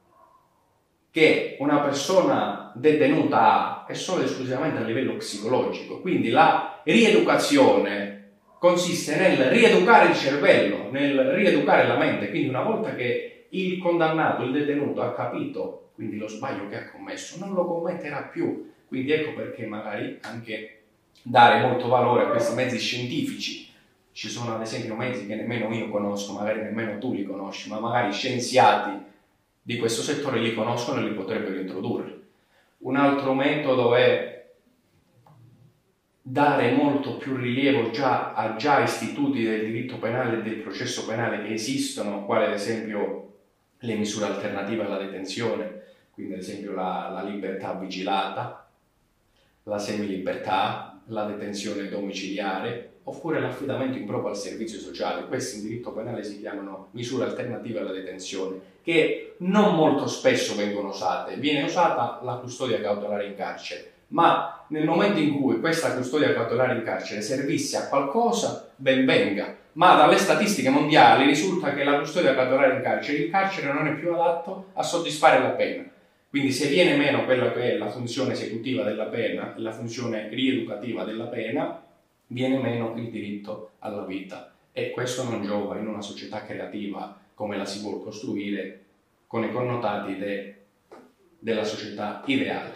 che 1.11 1.57
una 1.59 1.79
persona 1.79 2.71
detenuta 2.75 3.39
ha 3.39 3.85
è 3.87 3.93
solo 3.93 4.23
esclusivamente 4.23 4.79
a 4.79 4.85
livello 4.85 5.15
psicologico, 5.15 5.99
quindi 6.01 6.29
la 6.29 6.81
rieducazione 6.83 8.17
consiste 8.59 9.15
nel 9.17 9.49
rieducare 9.49 10.09
il 10.09 10.15
cervello, 10.15 10.89
nel 10.91 11.31
rieducare 11.31 11.87
la 11.87 11.97
mente, 11.97 12.29
quindi 12.29 12.49
una 12.49 12.63
volta 12.63 12.93
che 12.95 13.45
il 13.49 13.79
condannato, 13.79 14.43
il 14.43 14.51
detenuto 14.51 15.01
ha 15.01 15.13
capito 15.13 15.89
quindi 15.99 16.17
lo 16.17 16.29
sbaglio 16.29 16.69
che 16.69 16.77
ha 16.77 16.89
commesso, 16.91 17.43
non 17.43 17.53
lo 17.53 17.65
commetterà 17.65 18.29
più. 18.31 18.71
Quindi 18.87 19.11
ecco 19.11 19.33
perché 19.33 19.65
magari 19.65 20.17
anche 20.21 20.83
dare 21.21 21.59
molto 21.59 21.89
valore 21.89 22.23
a 22.23 22.27
questi 22.29 22.55
mezzi 22.55 22.79
scientifici. 22.79 23.68
Ci 24.19 24.27
sono 24.27 24.53
ad 24.53 24.61
esempio 24.61 24.95
mezzi 24.95 25.25
che 25.25 25.35
nemmeno 25.35 25.73
io 25.73 25.87
conosco, 25.87 26.33
magari 26.33 26.61
nemmeno 26.61 26.97
tu 26.97 27.13
li 27.13 27.23
conosci, 27.23 27.69
ma 27.69 27.79
magari 27.79 28.11
scienziati 28.11 29.01
di 29.61 29.77
questo 29.77 30.01
settore 30.01 30.41
li 30.41 30.53
conoscono 30.53 30.99
e 30.99 31.03
li 31.03 31.13
potrebbero 31.13 31.57
introdurre. 31.57 32.19
Un 32.79 32.97
altro 32.97 33.33
metodo 33.33 33.95
è 33.95 34.45
dare 36.21 36.71
molto 36.73 37.15
più 37.15 37.37
rilievo 37.37 37.91
già 37.91 38.33
a 38.33 38.57
già 38.57 38.81
istituti 38.81 39.41
del 39.41 39.63
diritto 39.63 39.99
penale 39.99 40.39
e 40.39 40.41
del 40.41 40.57
processo 40.57 41.05
penale 41.05 41.41
che 41.41 41.53
esistono, 41.53 42.25
quali 42.25 42.43
ad 42.43 42.51
esempio 42.51 43.35
le 43.77 43.95
misure 43.95 44.25
alternative 44.25 44.83
alla 44.83 44.97
detenzione, 44.97 45.83
quindi 46.11 46.33
ad 46.33 46.39
esempio 46.39 46.73
la, 46.73 47.09
la 47.09 47.23
libertà 47.23 47.71
vigilata, 47.71 48.67
la 49.63 49.77
semilibertà, 49.77 50.99
la 51.05 51.23
detenzione 51.23 51.87
domiciliare, 51.87 52.97
oppure 53.09 53.39
l'affidamento 53.39 53.97
in 53.97 54.05
proprio 54.05 54.29
al 54.29 54.37
servizio 54.37 54.79
sociale. 54.79 55.25
Questi 55.25 55.57
in 55.57 55.63
diritto 55.63 55.91
penale 55.91 56.23
si 56.23 56.39
chiamano 56.39 56.89
misure 56.91 57.25
alternative 57.25 57.79
alla 57.79 57.91
detenzione, 57.91 58.59
che 58.83 59.35
non 59.39 59.75
molto 59.75 60.07
spesso 60.07 60.55
vengono 60.55 60.89
usate. 60.89 61.35
Viene 61.35 61.63
usata 61.63 62.19
la 62.23 62.35
custodia 62.35 62.79
cautelare 62.79 63.25
in 63.25 63.35
carcere, 63.35 63.91
ma 64.09 64.63
nel 64.67 64.85
momento 64.85 65.19
in 65.19 65.39
cui 65.39 65.59
questa 65.59 65.93
custodia 65.95 66.33
cautelare 66.33 66.75
in 66.75 66.83
carcere 66.83 67.21
servisse 67.21 67.77
a 67.77 67.87
qualcosa, 67.87 68.69
ben 68.75 69.05
venga. 69.05 69.57
Ma 69.73 69.95
dalle 69.95 70.17
statistiche 70.17 70.69
mondiali 70.69 71.25
risulta 71.25 71.73
che 71.73 71.83
la 71.83 71.97
custodia 71.97 72.35
cautelare 72.35 72.75
in 72.75 72.81
carcere, 72.81 73.17
il 73.17 73.29
carcere 73.31 73.71
non 73.71 73.87
è 73.87 73.93
più 73.95 74.13
adatto 74.13 74.65
a 74.73 74.83
soddisfare 74.83 75.41
la 75.41 75.49
pena. 75.49 75.83
Quindi 76.29 76.51
se 76.51 76.67
viene 76.67 76.95
meno 76.95 77.25
quella 77.25 77.51
che 77.51 77.73
è 77.73 77.77
la 77.77 77.89
funzione 77.89 78.33
esecutiva 78.33 78.83
della 78.83 79.05
pena, 79.05 79.53
la 79.57 79.71
funzione 79.71 80.27
rieducativa 80.29 81.03
della 81.03 81.25
pena, 81.25 81.81
viene 82.31 82.57
meno 82.57 82.93
il 82.95 83.09
diritto 83.09 83.71
alla 83.79 84.03
vita. 84.03 84.51
E 84.71 84.91
questo 84.91 85.23
non 85.23 85.43
giova 85.43 85.77
in 85.77 85.87
una 85.87 86.01
società 86.01 86.43
creativa 86.43 87.17
come 87.33 87.57
la 87.57 87.65
si 87.65 87.81
vuole 87.81 88.03
costruire 88.03 88.83
con 89.27 89.43
i 89.43 89.51
connotati 89.51 90.17
de, 90.17 90.65
della 91.39 91.63
società 91.63 92.21
ideale. 92.25 92.73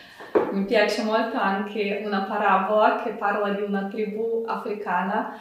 Mi 0.52 0.66
piace 0.66 1.04
molto 1.04 1.38
anche 1.38 2.02
una 2.06 2.22
parabola 2.22 3.04
che 3.04 3.12
parla 3.12 3.54
di 3.54 3.62
una 3.62 3.88
tribù 3.88 4.44
africana 4.48 5.40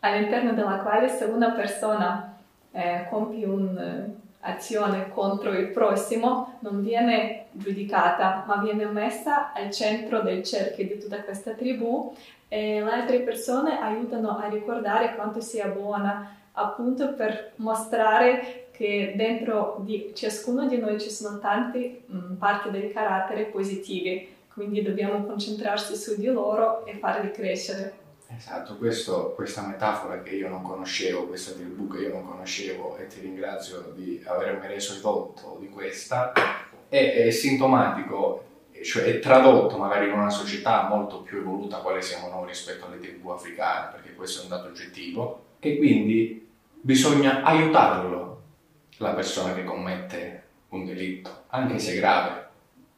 all'interno 0.00 0.52
della 0.52 0.78
quale 0.78 1.08
se 1.08 1.24
una 1.24 1.50
persona 1.50 2.38
eh, 2.72 3.06
compie 3.08 3.46
un'azione 3.46 5.10
contro 5.10 5.52
il 5.52 5.68
prossimo 5.68 6.58
non 6.60 6.82
viene 6.82 7.46
giudicata 7.52 8.44
ma 8.46 8.56
viene 8.56 8.86
messa 8.86 9.52
al 9.52 9.70
centro 9.70 10.20
del 10.20 10.42
cerchio 10.42 10.86
di 10.86 10.98
tutta 10.98 11.22
questa 11.22 11.52
tribù 11.52 12.14
e 12.48 12.82
le 12.82 12.90
altre 12.90 13.20
persone 13.20 13.78
aiutano 13.80 14.38
a 14.38 14.48
ricordare 14.48 15.14
quanto 15.14 15.40
sia 15.40 15.66
buona 15.68 16.36
appunto 16.52 17.14
per 17.14 17.52
mostrare 17.56 18.68
che 18.70 19.14
dentro 19.16 19.78
di 19.80 20.12
ciascuno 20.14 20.66
di 20.66 20.78
noi 20.78 21.00
ci 21.00 21.10
sono 21.10 21.38
tante 21.38 22.02
mh, 22.06 22.34
parti 22.34 22.70
del 22.70 22.92
carattere 22.92 23.44
positive, 23.44 24.26
quindi 24.52 24.82
dobbiamo 24.82 25.24
concentrarsi 25.24 25.96
su 25.96 26.16
di 26.16 26.26
loro 26.26 26.84
e 26.84 26.94
farli 26.94 27.30
crescere. 27.30 28.04
Esatto, 28.28 28.76
questo, 28.76 29.32
questa 29.34 29.62
metafora 29.62 30.20
che 30.20 30.34
io 30.34 30.48
non 30.48 30.62
conoscevo, 30.62 31.26
questa 31.26 31.52
tribù 31.52 31.88
che 31.88 32.02
io 32.02 32.12
non 32.12 32.26
conoscevo 32.26 32.96
e 32.96 33.06
ti 33.06 33.20
ringrazio 33.20 33.92
di 33.94 34.22
avermi 34.26 34.66
reso 34.66 34.94
edotto 34.96 35.56
di 35.60 35.68
questa, 35.68 36.32
è, 36.88 37.24
è 37.26 37.30
sintomatico, 37.30 38.44
cioè 38.84 39.18
tradotto 39.18 39.76
magari 39.78 40.06
in 40.06 40.12
una 40.12 40.30
società 40.30 40.88
molto 40.88 41.22
più 41.22 41.38
evoluta 41.38 41.78
quale 41.78 42.02
siamo 42.02 42.28
noi 42.28 42.46
rispetto 42.46 42.86
alle 42.86 42.98
tribù 42.98 43.30
africane, 43.30 43.92
perché 43.92 44.14
questo 44.14 44.40
è 44.40 44.42
un 44.44 44.50
dato 44.50 44.68
oggettivo, 44.68 45.44
che 45.58 45.76
quindi 45.76 46.48
bisogna 46.80 47.42
aiutarlo 47.42 48.42
la 48.98 49.12
persona 49.12 49.54
che 49.54 49.64
commette 49.64 50.44
un 50.70 50.84
delitto, 50.84 51.44
anche 51.48 51.78
se 51.78 51.96
grave. 51.96 52.44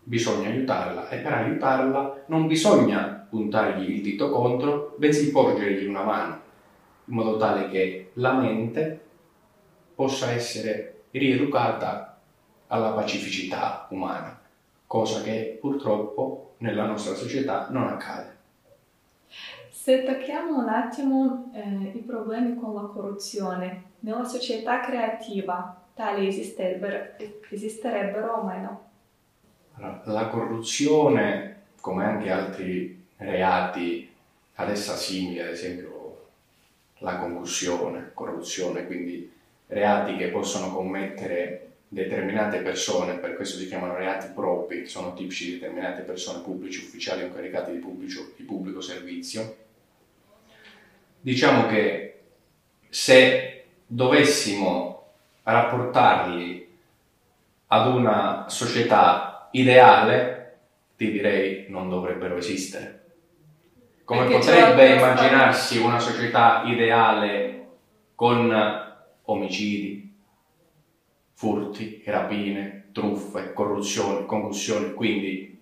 Bisogna 0.03 0.49
aiutarla 0.49 1.09
e 1.11 1.19
per 1.19 1.33
aiutarla 1.33 2.25
non 2.27 2.47
bisogna 2.47 3.27
puntargli 3.29 3.91
il 3.91 4.03
dito 4.03 4.31
contro, 4.31 4.95
bensì 4.97 5.31
porgergli 5.31 5.87
una 5.87 6.03
mano, 6.03 6.41
in 7.05 7.15
modo 7.15 7.37
tale 7.37 7.69
che 7.69 8.11
la 8.15 8.33
mente 8.33 9.01
possa 9.95 10.31
essere 10.31 11.03
rieducata 11.11 12.19
alla 12.69 12.91
pacificità 12.91 13.87
umana, 13.91 14.41
cosa 14.89 15.21
che 15.23 15.59
purtroppo 15.61 16.55
nella 16.59 16.87
nostra 16.87 17.15
società 17.15 17.69
non 17.71 17.87
accade. 17.87 18.37
Se 19.71 20.03
tocchiamo 20.03 20.59
un 20.59 20.69
attimo 20.69 21.53
eh, 21.55 21.93
i 21.95 22.01
problemi 22.01 22.57
con 22.57 22.75
la 22.75 22.89
corruzione, 22.89 23.85
nella 24.01 24.25
società 24.25 24.81
creativa 24.81 25.81
tali 25.95 26.27
esisterebbero, 26.27 27.15
esisterebbero 27.51 28.33
o 28.33 28.45
meno? 28.45 28.87
La 30.05 30.29
corruzione, 30.29 31.63
come 31.81 32.05
anche 32.05 32.31
altri 32.31 33.07
reati 33.19 34.11
ad 34.55 34.71
essa 34.71 34.97
simili, 34.97 35.41
ad 35.41 35.49
esempio 35.49 36.27
la 36.99 37.19
concussione, 37.19 38.11
corruzione, 38.15 38.87
quindi 38.87 39.31
reati 39.69 40.17
che 40.17 40.29
possono 40.29 40.75
commettere 40.75 41.68
determinate 41.89 42.59
persone, 42.59 43.15
per 43.15 43.35
questo 43.35 43.57
si 43.57 43.67
chiamano 43.67 43.97
reati 43.97 44.29
propri, 44.35 44.87
sono 44.87 45.15
tipici 45.15 45.47
di 45.47 45.53
determinate 45.59 46.03
persone 46.03 46.43
pubblici, 46.43 46.85
ufficiali 46.85 47.23
o 47.23 47.27
incaricati 47.27 47.73
di 47.73 47.79
pubblico, 47.79 48.33
di 48.37 48.43
pubblico 48.45 48.81
servizio. 48.81 49.57
Diciamo 51.21 51.67
che 51.67 52.21
se 52.89 53.65
dovessimo 53.87 55.13
rapportarli 55.43 56.69
ad 57.69 57.95
una 57.95 58.45
società 58.49 59.49
ideale, 59.53 60.57
ti 60.97 61.11
direi 61.11 61.67
non 61.69 61.89
dovrebbero 61.89 62.37
esistere. 62.37 62.97
Come 64.05 64.27
Perché 64.27 64.39
potrebbe 64.39 64.95
immaginarsi 64.95 65.79
una 65.79 65.99
società 65.99 66.63
ideale 66.65 67.67
con 68.15 68.51
omicidi, 69.23 70.08
furti, 71.39 72.03
rapine, 72.05 72.87
truffe, 72.91 73.53
corruzione, 73.53 74.27
concussioni? 74.27 74.93
Quindi 74.93 75.57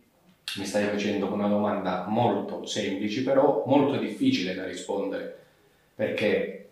mi 0.57 0.65
stai 0.65 0.87
facendo 0.87 1.31
una 1.31 1.49
domanda 1.49 2.07
molto 2.09 2.65
semplice, 2.65 3.23
però 3.23 3.63
molto 3.67 3.99
difficile 3.99 4.55
da 4.55 4.65
rispondere, 4.65 5.37
perché 5.95 6.69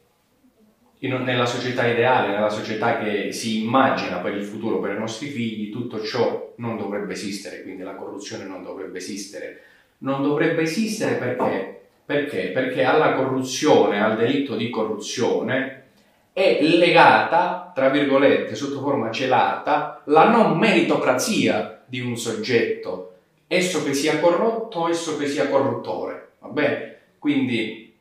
in, 1.01 1.13
nella 1.17 1.45
società 1.45 1.87
ideale, 1.87 2.29
nella 2.33 2.49
società 2.49 2.97
che 2.97 3.31
si 3.31 3.63
immagina 3.63 4.21
per 4.21 4.37
il 4.37 4.43
futuro, 4.43 4.81
per 4.81 4.97
i 4.97 4.99
nostri 4.99 5.29
figli, 5.29 5.71
tutto 5.71 6.03
ciò 6.03 6.55
non 6.57 6.79
dovrebbe 6.79 7.13
esistere, 7.13 7.61
quindi 7.61 7.83
la 7.83 7.97
corruzione 7.97 8.45
non 8.45 8.63
dovrebbe 8.63 8.97
esistere. 8.97 9.61
Non 9.99 10.23
dovrebbe 10.23 10.63
esistere 10.63 11.17
perché? 11.17 11.89
Perché? 12.07 12.53
Perché 12.55 12.85
alla 12.85 13.13
corruzione, 13.13 14.03
al 14.03 14.17
delitto 14.17 14.57
di 14.57 14.71
corruzione, 14.71 15.84
è 16.35 16.59
legata, 16.63 17.71
tra 17.73 17.91
virgolette, 17.91 18.57
sotto 18.57 18.81
forma 18.81 19.13
celata, 19.13 20.03
la 20.07 20.29
non 20.29 20.59
meritocrazia 20.59 21.85
di 21.87 22.01
un 22.01 22.17
soggetto, 22.17 23.13
esso 23.47 23.85
che 23.85 23.95
sia 23.95 24.19
corrotto, 24.19 24.89
esso 24.89 25.17
che 25.17 25.29
sia 25.29 25.49
corruttore. 25.49 26.31
Va 26.41 26.49
bene? 26.49 26.97
Quindi, 27.21 27.95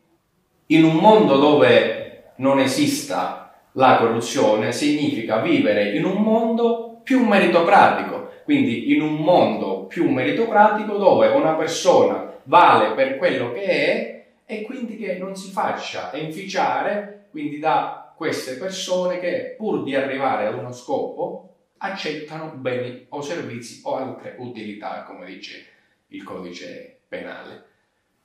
in 0.65 0.83
un 0.83 0.95
mondo 0.95 1.37
dove 1.37 2.31
non 2.37 2.57
esista 2.57 3.53
la 3.73 3.97
corruzione, 3.97 4.71
significa 4.71 5.37
vivere 5.37 5.91
in 5.95 6.03
un 6.03 6.19
mondo 6.23 7.01
più 7.03 7.23
meritocratico. 7.23 8.31
Quindi, 8.45 8.93
in 8.93 9.03
un 9.03 9.13
mondo 9.13 9.83
più 9.83 10.09
meritocratico 10.09 10.97
dove 10.97 11.27
una 11.27 11.53
persona 11.53 12.33
vale 12.45 12.95
per 12.95 13.17
quello 13.17 13.51
che 13.51 13.61
è 13.61 14.25
e 14.47 14.63
quindi 14.63 14.97
che 14.97 15.17
non 15.19 15.35
si 15.35 15.51
faccia 15.51 16.09
inficiare 16.15 17.13
quindi 17.33 17.57
da 17.57 18.02
queste 18.15 18.57
persone 18.57 19.19
che 19.19 19.55
pur 19.57 19.83
di 19.83 19.95
arrivare 19.95 20.47
ad 20.47 20.55
uno 20.55 20.71
scopo 20.71 21.49
accettano 21.77 22.51
beni 22.55 23.05
o 23.09 23.21
servizi 23.21 23.81
o 23.83 23.95
altre 23.95 24.35
utilità, 24.39 25.03
come 25.03 25.25
dice 25.25 25.65
il 26.07 26.23
codice 26.23 26.99
penale. 27.07 27.71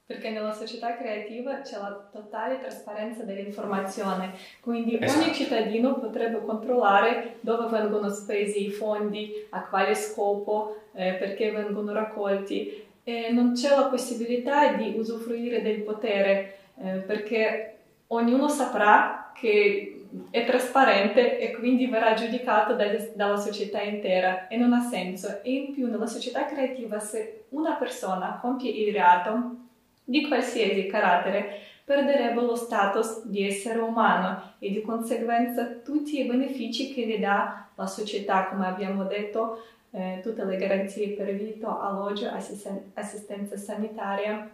Perché 0.07 0.31
nella 0.31 0.53
società 0.53 0.96
creativa 0.96 1.61
c'è 1.61 1.77
la 1.77 2.09
totale 2.11 2.61
trasparenza 2.61 3.24
dell'informazione, 3.24 4.33
quindi 4.61 4.96
esatto. 4.98 5.22
ogni 5.22 5.35
cittadino 5.35 5.98
potrebbe 5.98 6.40
controllare 6.40 7.37
dove 7.40 7.66
vengono 7.66 8.09
spesi 8.09 8.64
i 8.66 8.70
fondi, 8.70 9.46
a 9.51 9.66
quale 9.66 9.94
scopo, 9.94 10.85
eh, 10.94 11.12
perché 11.14 11.51
vengono 11.51 11.92
raccolti. 11.92 12.87
E 13.05 13.31
non 13.33 13.53
c'è 13.53 13.68
la 13.68 13.87
possibilità 13.87 14.72
di 14.72 14.94
usufruire 14.96 15.61
del 15.61 15.83
potere, 15.83 16.59
eh, 16.83 16.98
perché 17.01 17.77
ognuno 18.07 18.48
saprà 18.48 19.28
che 19.40 20.07
è 20.31 20.44
trasparente 20.44 21.38
e 21.38 21.53
quindi 21.53 21.87
verrà 21.87 22.14
giudicato 22.14 22.74
dalla 22.74 23.37
società 23.37 23.83
intera 23.83 24.48
e 24.48 24.57
non 24.57 24.72
ha 24.72 24.81
senso. 24.81 25.42
E 25.42 25.53
in 25.53 25.72
più 25.72 25.88
nella 25.88 26.07
società 26.07 26.46
creativa 26.46 26.98
se 26.98 27.44
una 27.51 27.74
persona 27.74 28.38
compie 28.40 28.70
il 28.70 28.92
reato 28.92 29.57
di 30.05 30.27
qualsiasi 30.27 30.87
carattere 30.87 31.61
perderebbe 31.85 32.42
lo 32.42 32.55
status 32.55 33.24
di 33.24 33.46
essere 33.46 33.79
umano 33.79 34.55
e 34.59 34.70
di 34.70 34.83
conseguenza 34.83 35.64
tutti 35.83 36.20
i 36.20 36.24
benefici 36.24 36.92
che 36.92 37.07
gli 37.07 37.18
dà 37.18 37.66
la 37.74 37.87
società, 37.87 38.46
come 38.46 38.66
abbiamo 38.66 39.05
detto, 39.05 39.62
eh, 39.90 40.20
tutte 40.22 40.44
le 40.44 40.57
garanzie 40.57 41.09
per 41.11 41.35
vitto, 41.35 41.81
alloggio, 41.81 42.29
assisten- 42.29 42.90
assistenza 42.94 43.57
sanitaria, 43.57 44.51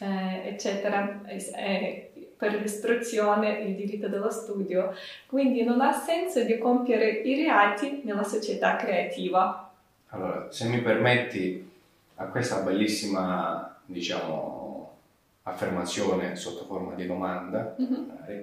eh, 0.00 0.48
eccetera, 0.48 1.20
eh, 1.26 2.07
per 2.38 2.54
l'istruzione, 2.54 3.58
il 3.62 3.74
diritto 3.74 4.08
dello 4.08 4.30
studio, 4.30 4.94
quindi 5.26 5.64
non 5.64 5.80
ha 5.80 5.92
senso 5.92 6.44
di 6.44 6.56
compiere 6.56 7.10
i 7.10 7.34
reati 7.34 8.02
nella 8.04 8.22
società 8.22 8.76
creativa. 8.76 9.70
Allora, 10.10 10.46
se 10.50 10.68
mi 10.68 10.80
permetti, 10.80 11.68
a 12.14 12.24
questa 12.26 12.60
bellissima, 12.60 13.76
diciamo, 13.84 14.96
affermazione 15.42 16.36
sotto 16.36 16.64
forma 16.64 16.94
di 16.94 17.06
domanda, 17.06 17.74
mm-hmm. 17.80 18.42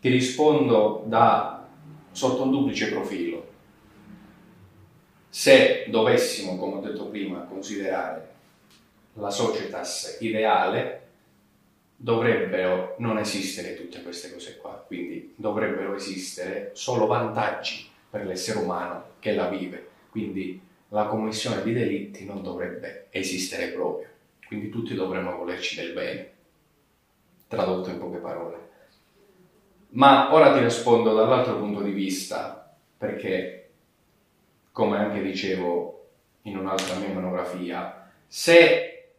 ti 0.00 0.08
rispondo 0.08 1.02
da, 1.06 1.66
sotto 2.12 2.44
un 2.44 2.50
duplice 2.50 2.90
profilo. 2.90 3.52
Se 5.28 5.86
dovessimo, 5.88 6.56
come 6.56 6.76
ho 6.76 6.80
detto 6.80 7.06
prima, 7.06 7.40
considerare 7.40 8.28
la 9.14 9.30
societas 9.30 10.18
ideale, 10.20 11.03
dovrebbero 11.96 12.96
non 12.98 13.18
esistere 13.18 13.74
tutte 13.74 14.02
queste 14.02 14.32
cose 14.32 14.56
qua, 14.56 14.82
quindi 14.86 15.34
dovrebbero 15.36 15.94
esistere 15.94 16.70
solo 16.74 17.06
vantaggi 17.06 17.88
per 18.10 18.26
l'essere 18.26 18.58
umano 18.58 19.12
che 19.18 19.34
la 19.34 19.48
vive, 19.48 19.88
quindi 20.10 20.60
la 20.88 21.06
commissione 21.06 21.62
di 21.62 21.72
delitti 21.72 22.24
non 22.24 22.42
dovrebbe 22.42 23.06
esistere 23.10 23.68
proprio, 23.68 24.08
quindi 24.46 24.70
tutti 24.70 24.94
dovremmo 24.94 25.36
volerci 25.36 25.76
del 25.76 25.92
bene, 25.92 26.30
tradotto 27.48 27.90
in 27.90 27.98
poche 27.98 28.18
parole. 28.18 28.62
Ma 29.90 30.32
ora 30.34 30.52
ti 30.52 30.60
rispondo 30.62 31.14
dall'altro 31.14 31.56
punto 31.58 31.80
di 31.80 31.92
vista, 31.92 32.76
perché, 32.96 33.70
come 34.72 34.98
anche 34.98 35.22
dicevo 35.22 36.08
in 36.42 36.58
un'altra 36.58 36.96
mia 36.96 37.08
monografia, 37.08 38.10
se 38.26 39.12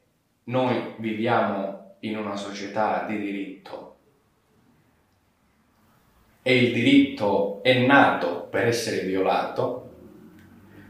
noi 0.46 0.96
viviamo 0.98 1.75
in 2.08 2.18
una 2.18 2.36
società 2.36 3.06
di 3.08 3.20
diritto 3.20 3.96
e 6.48 6.58
il 6.58 6.74
diritto 6.74 7.64
è 7.64 7.86
nato 7.88 8.48
per 8.52 8.68
essere 8.68 9.00
violato, 9.00 9.90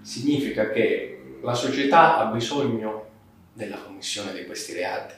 significa 0.01 0.69
che 0.69 1.37
la 1.41 1.53
società 1.53 2.17
ha 2.17 2.25
bisogno 2.25 3.05
della 3.53 3.77
commissione 3.77 4.33
di 4.33 4.45
questi 4.45 4.73
reati. 4.73 5.13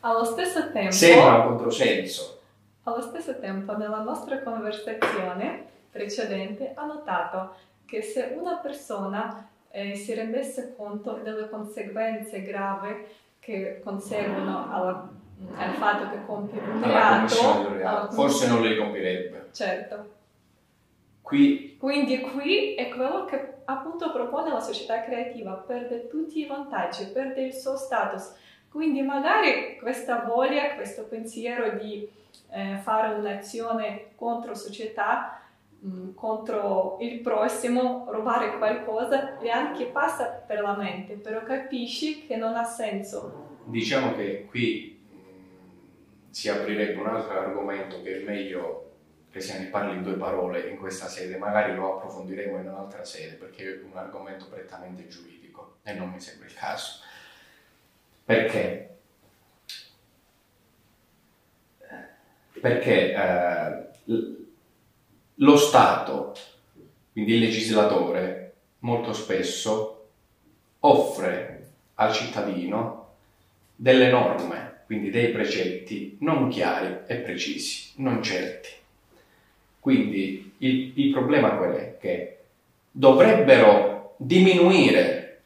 Allo 0.00 0.24
stesso 0.24 0.72
tempo... 0.72 0.90
Sembra 0.90 1.36
un 1.36 1.46
controsenso. 1.46 2.40
Allo 2.82 3.00
stesso 3.00 3.38
tempo, 3.38 3.76
nella 3.76 4.02
nostra 4.02 4.42
conversazione 4.42 5.64
precedente, 5.92 6.72
ha 6.74 6.84
notato 6.84 7.54
che 7.84 8.02
se 8.02 8.34
una 8.36 8.56
persona 8.56 9.48
eh, 9.70 9.94
si 9.94 10.14
rendesse 10.14 10.74
conto 10.76 11.20
delle 11.22 11.48
conseguenze 11.48 12.42
gravi 12.42 13.06
che 13.38 13.80
conseguono 13.84 14.72
alla, 14.72 15.08
al 15.56 15.74
fatto 15.74 16.10
che 16.10 16.24
compie 16.24 16.60
un 16.60 16.82
reato, 16.82 17.72
reato. 17.72 18.12
forse 18.12 18.48
non 18.48 18.62
le 18.62 18.76
compirebbe. 18.76 19.48
Certo. 19.52 20.14
Qui. 21.22 21.76
Quindi 21.78 22.20
qui 22.20 22.74
è 22.74 22.88
quello 22.88 23.24
che 23.24 23.54
appunto 23.64 24.12
propone 24.12 24.52
la 24.52 24.60
società 24.60 25.02
creativa, 25.02 25.52
perde 25.52 26.08
tutti 26.08 26.40
i 26.40 26.46
vantaggi, 26.46 27.06
perde 27.06 27.42
il 27.42 27.52
suo 27.52 27.76
status. 27.76 28.34
Quindi 28.70 29.02
magari 29.02 29.76
questa 29.80 30.24
voglia, 30.26 30.74
questo 30.74 31.04
pensiero 31.04 31.70
di 31.78 32.08
eh, 32.50 32.78
fare 32.82 33.14
un'azione 33.14 34.10
contro 34.14 34.54
società 34.54 35.40
Mm, 35.86 36.14
contro 36.14 36.96
il 37.00 37.20
prossimo, 37.20 38.06
rubare 38.10 38.56
qualcosa, 38.56 39.38
e 39.38 39.50
anche 39.50 39.84
passa 39.84 40.24
per 40.44 40.60
la 40.60 40.74
mente, 40.74 41.14
però 41.14 41.42
capisci 41.44 42.26
che 42.26 42.36
non 42.36 42.56
ha 42.56 42.64
senso. 42.64 43.60
Diciamo 43.64 44.14
che 44.14 44.46
qui 44.48 44.95
si 46.36 46.50
aprirebbe 46.50 47.00
un 47.00 47.06
altro 47.06 47.40
argomento 47.40 48.02
che 48.02 48.20
è 48.20 48.22
meglio 48.22 48.90
che 49.30 49.40
se 49.40 49.58
ne 49.58 49.68
parli 49.68 49.96
in 49.96 50.02
due 50.02 50.16
parole 50.16 50.68
in 50.68 50.76
questa 50.76 51.08
sede, 51.08 51.38
magari 51.38 51.74
lo 51.74 51.96
approfondiremo 51.96 52.58
in 52.58 52.68
un'altra 52.68 53.06
sede 53.06 53.36
perché 53.36 53.64
è 53.64 53.82
un 53.82 53.96
argomento 53.96 54.46
prettamente 54.46 55.08
giuridico 55.08 55.78
e 55.82 55.94
non 55.94 56.10
mi 56.10 56.20
sembra 56.20 56.46
il 56.46 56.52
caso. 56.52 57.00
Perché? 58.22 58.98
Perché 62.60 63.14
eh, 63.14 63.86
lo 65.36 65.56
Stato, 65.56 66.34
quindi 67.12 67.32
il 67.32 67.40
legislatore, 67.40 68.56
molto 68.80 69.14
spesso 69.14 70.10
offre 70.80 71.70
al 71.94 72.12
cittadino 72.12 73.14
delle 73.74 74.10
norme, 74.10 74.65
quindi 74.86 75.10
dei 75.10 75.30
precetti 75.30 76.16
non 76.20 76.48
chiari 76.48 77.00
e 77.06 77.16
precisi, 77.16 77.92
non 77.96 78.22
certi. 78.22 78.70
Quindi 79.80 80.54
il, 80.58 80.92
il 80.94 81.12
problema 81.12 81.56
qual 81.56 81.72
è? 81.72 81.96
Che 82.00 82.38
dovrebbero 82.90 84.14
diminuire 84.16 85.40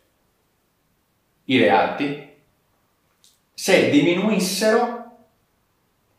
i 1.46 1.58
reati 1.58 2.28
se 3.52 3.90
diminuissero 3.90 5.16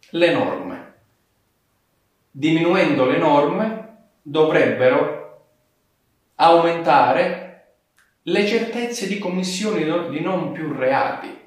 le 0.10 0.34
norme 0.34 0.72
diminuendo 2.32 3.06
le 3.06 3.18
norme, 3.18 3.98
dovrebbero 4.22 5.50
aumentare 6.36 7.74
le 8.24 8.48
certezze 8.48 9.08
di 9.08 9.20
commissione 9.20 10.10
di 10.10 10.22
non 10.22 10.54
più 10.54 10.74
reati. 10.74 11.40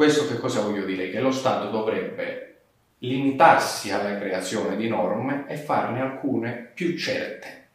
Questo 0.00 0.26
che 0.26 0.38
cosa 0.38 0.62
voglio 0.62 0.86
dire? 0.86 1.10
Che 1.10 1.20
lo 1.20 1.30
Stato 1.30 1.68
dovrebbe 1.68 2.54
limitarsi 3.00 3.92
alla 3.92 4.16
creazione 4.16 4.74
di 4.76 4.88
norme 4.88 5.44
e 5.46 5.56
farne 5.56 6.00
alcune 6.00 6.70
più 6.72 6.96
certe, 6.96 7.66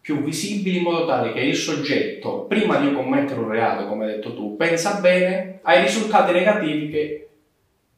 più 0.00 0.22
visibili 0.22 0.76
in 0.76 0.84
modo 0.84 1.06
tale 1.06 1.32
che 1.32 1.40
il 1.40 1.56
soggetto, 1.56 2.44
prima 2.44 2.76
di 2.76 2.92
commettere 2.92 3.40
un 3.40 3.48
reato, 3.48 3.88
come 3.88 4.04
hai 4.04 4.12
detto 4.12 4.32
tu, 4.32 4.54
pensa 4.54 5.00
bene 5.00 5.58
ai 5.62 5.82
risultati 5.82 6.30
negativi 6.30 6.88
che 6.88 7.28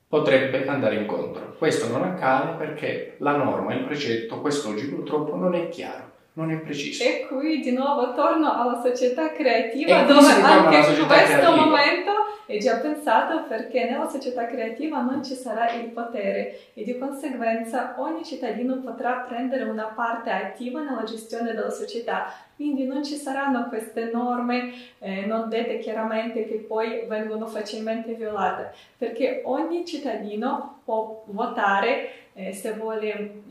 potrebbe 0.09 0.67
andare 0.67 0.95
incontro. 0.95 1.55
Questo 1.59 1.87
non 1.89 2.05
accade 2.05 2.57
perché 2.57 3.17
la 3.19 3.37
norma, 3.37 3.75
il 3.75 3.85
precetto, 3.85 4.41
quest'oggi 4.41 4.87
purtroppo 4.87 5.37
non 5.37 5.55
è 5.55 5.69
chiaro, 5.69 6.11
non 6.33 6.51
è 6.51 6.57
preciso. 6.57 7.05
E 7.05 7.27
qui 7.29 7.61
di 7.61 7.73
nuovo 7.73 8.15
torno 8.15 8.51
alla 8.51 8.81
società 8.83 9.31
creativa, 9.33 10.05
dove 10.05 10.33
anche 10.41 10.75
in 10.75 10.83
questo 10.85 11.07
creativa. 11.07 11.55
momento 11.55 12.24
è 12.47 12.59
già 12.59 12.77
pensato 12.77 13.45
perché 13.45 13.89
nella 13.89 14.09
società 14.09 14.47
creativa 14.47 15.01
non 15.01 15.25
ci 15.25 15.35
sarà 15.35 15.73
il 15.73 15.89
potere 15.91 16.73
e 16.75 16.85
di 16.85 16.99
conseguenza 16.99 17.95
ogni 17.99 18.25
cittadino 18.25 18.77
potrà 18.77 19.25
prendere 19.27 19.65
una 19.65 19.87
parte 19.95 20.31
attiva 20.31 20.83
nella 20.83 21.05
gestione 21.05 21.53
della 21.53 21.71
società, 21.71 22.33
quindi 22.57 22.87
non 22.87 23.03
ci 23.03 23.17
saranno 23.17 23.69
queste 23.69 24.11
norme 24.13 24.73
eh, 24.99 25.25
non 25.27 25.49
dette 25.49 25.79
chiaramente 25.79 26.47
che 26.47 26.57
poi 26.57 27.07
vengono 27.07 27.47
facilmente 27.47 28.15
violate, 28.15 28.75
perché 28.99 29.43
ogni 29.45 29.85
cittadino 29.87 30.81
può 30.85 31.25
votare 31.29 32.11
eh, 32.35 32.53
se 32.53 32.73
vuole 32.75 33.13
eh, 33.13 33.43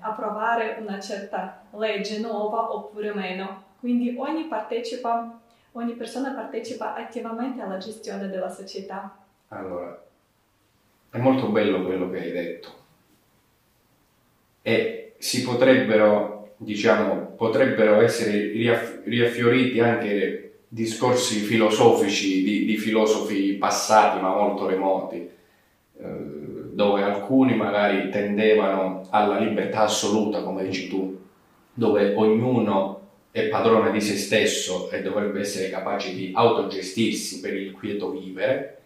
approvare 0.00 0.76
una 0.80 1.00
certa 1.00 1.62
legge 1.70 2.18
nuova 2.18 2.74
oppure 2.74 3.14
meno. 3.14 3.70
Quindi 3.80 4.14
ogni 4.16 4.44
partecipa 4.44 5.40
ogni 5.72 5.94
persona 5.94 6.32
partecipa 6.32 6.94
attivamente 6.94 7.60
alla 7.60 7.78
gestione 7.78 8.28
della 8.28 8.48
società. 8.48 9.16
Allora, 9.48 10.02
è 11.10 11.18
molto 11.18 11.48
bello 11.48 11.84
quello 11.84 12.10
che 12.10 12.18
hai 12.18 12.32
detto 12.32 12.80
e 14.62 15.14
si 15.18 15.42
potrebbero, 15.42 16.54
diciamo, 16.56 17.32
potrebbero 17.36 18.00
essere 18.00 18.52
riaffioriti 19.04 19.80
anche 19.80 20.52
discorsi 20.68 21.40
filosofici 21.40 22.42
di, 22.42 22.64
di 22.64 22.76
filosofi 22.76 23.54
passati 23.54 24.20
ma 24.20 24.34
molto 24.34 24.66
remoti, 24.66 25.28
eh, 25.98 26.06
dove 26.72 27.02
alcuni 27.02 27.54
magari 27.54 28.08
tendevano 28.08 29.06
alla 29.10 29.38
libertà 29.38 29.82
assoluta, 29.82 30.42
come 30.42 30.64
dici 30.64 30.88
tu, 30.88 31.20
dove 31.74 32.14
ognuno 32.14 33.01
è 33.32 33.48
padrone 33.48 33.90
di 33.90 34.00
se 34.02 34.16
stesso 34.18 34.90
e 34.90 35.00
dovrebbe 35.00 35.40
essere 35.40 35.70
capace 35.70 36.14
di 36.14 36.32
autogestirsi 36.34 37.40
per 37.40 37.54
il 37.54 37.72
quieto 37.72 38.10
vivere, 38.10 38.80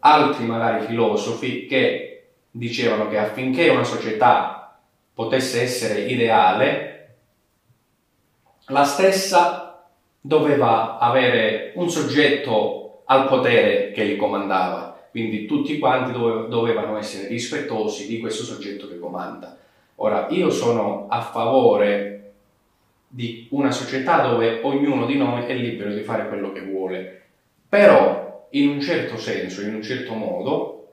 altri 0.00 0.44
magari 0.44 0.84
filosofi 0.86 1.66
che 1.66 2.24
dicevano 2.50 3.08
che 3.08 3.16
affinché 3.16 3.70
una 3.70 3.84
società 3.84 4.78
potesse 5.14 5.62
essere 5.62 6.02
ideale, 6.02 7.16
la 8.66 8.84
stessa 8.84 9.88
doveva 10.20 10.98
avere 10.98 11.72
un 11.76 11.90
soggetto 11.90 13.02
al 13.06 13.28
potere 13.28 13.92
che 13.92 14.04
li 14.04 14.16
comandava, 14.16 15.08
quindi 15.10 15.46
tutti 15.46 15.78
quanti 15.78 16.12
dovevano 16.12 16.98
essere 16.98 17.28
rispettosi 17.28 18.06
di 18.06 18.20
questo 18.20 18.44
soggetto 18.44 18.86
che 18.86 18.98
comanda. 18.98 19.56
Ora, 19.96 20.26
io 20.30 20.50
sono 20.50 21.06
a 21.08 21.22
favore 21.22 22.19
di 23.12 23.48
una 23.50 23.72
società 23.72 24.24
dove 24.28 24.60
ognuno 24.62 25.04
di 25.04 25.16
noi 25.16 25.44
è 25.44 25.54
libero 25.54 25.92
di 25.92 26.02
fare 26.02 26.28
quello 26.28 26.52
che 26.52 26.62
vuole, 26.62 27.22
però 27.68 28.46
in 28.50 28.68
un 28.68 28.80
certo 28.80 29.16
senso, 29.16 29.62
in 29.62 29.74
un 29.74 29.82
certo 29.82 30.14
modo, 30.14 30.92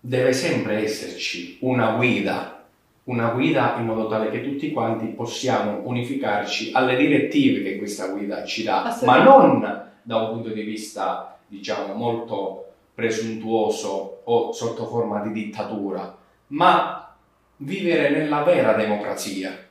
deve 0.00 0.32
sempre 0.32 0.82
esserci 0.82 1.58
una 1.60 1.92
guida, 1.92 2.64
una 3.04 3.28
guida 3.28 3.76
in 3.78 3.86
modo 3.86 4.08
tale 4.08 4.28
che 4.32 4.42
tutti 4.42 4.72
quanti 4.72 5.06
possiamo 5.06 5.82
unificarci 5.84 6.72
alle 6.72 6.96
direttive 6.96 7.62
che 7.62 7.78
questa 7.78 8.08
guida 8.08 8.44
ci 8.44 8.64
dà, 8.64 8.98
ma 9.04 9.22
non 9.22 9.90
da 10.02 10.16
un 10.16 10.30
punto 10.30 10.48
di 10.48 10.62
vista, 10.62 11.38
diciamo, 11.46 11.94
molto 11.94 12.72
presuntuoso 12.92 14.22
o 14.24 14.50
sotto 14.50 14.86
forma 14.86 15.20
di 15.20 15.30
dittatura, 15.30 16.16
ma 16.48 17.14
vivere 17.58 18.10
nella 18.10 18.42
vera 18.42 18.72
democrazia 18.72 19.65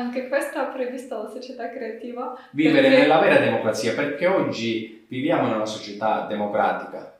anche 0.00 0.28
questa 0.28 0.68
ha 0.68 0.72
previsto 0.72 1.22
la 1.22 1.28
società 1.28 1.70
creativa. 1.70 2.36
Vivere 2.50 2.88
perché... 2.88 3.02
nella 3.02 3.18
vera 3.18 3.38
democrazia, 3.38 3.94
perché 3.94 4.26
oggi 4.26 5.04
viviamo 5.08 5.48
in 5.48 5.54
una 5.54 5.66
società 5.66 6.26
democratica 6.26 7.18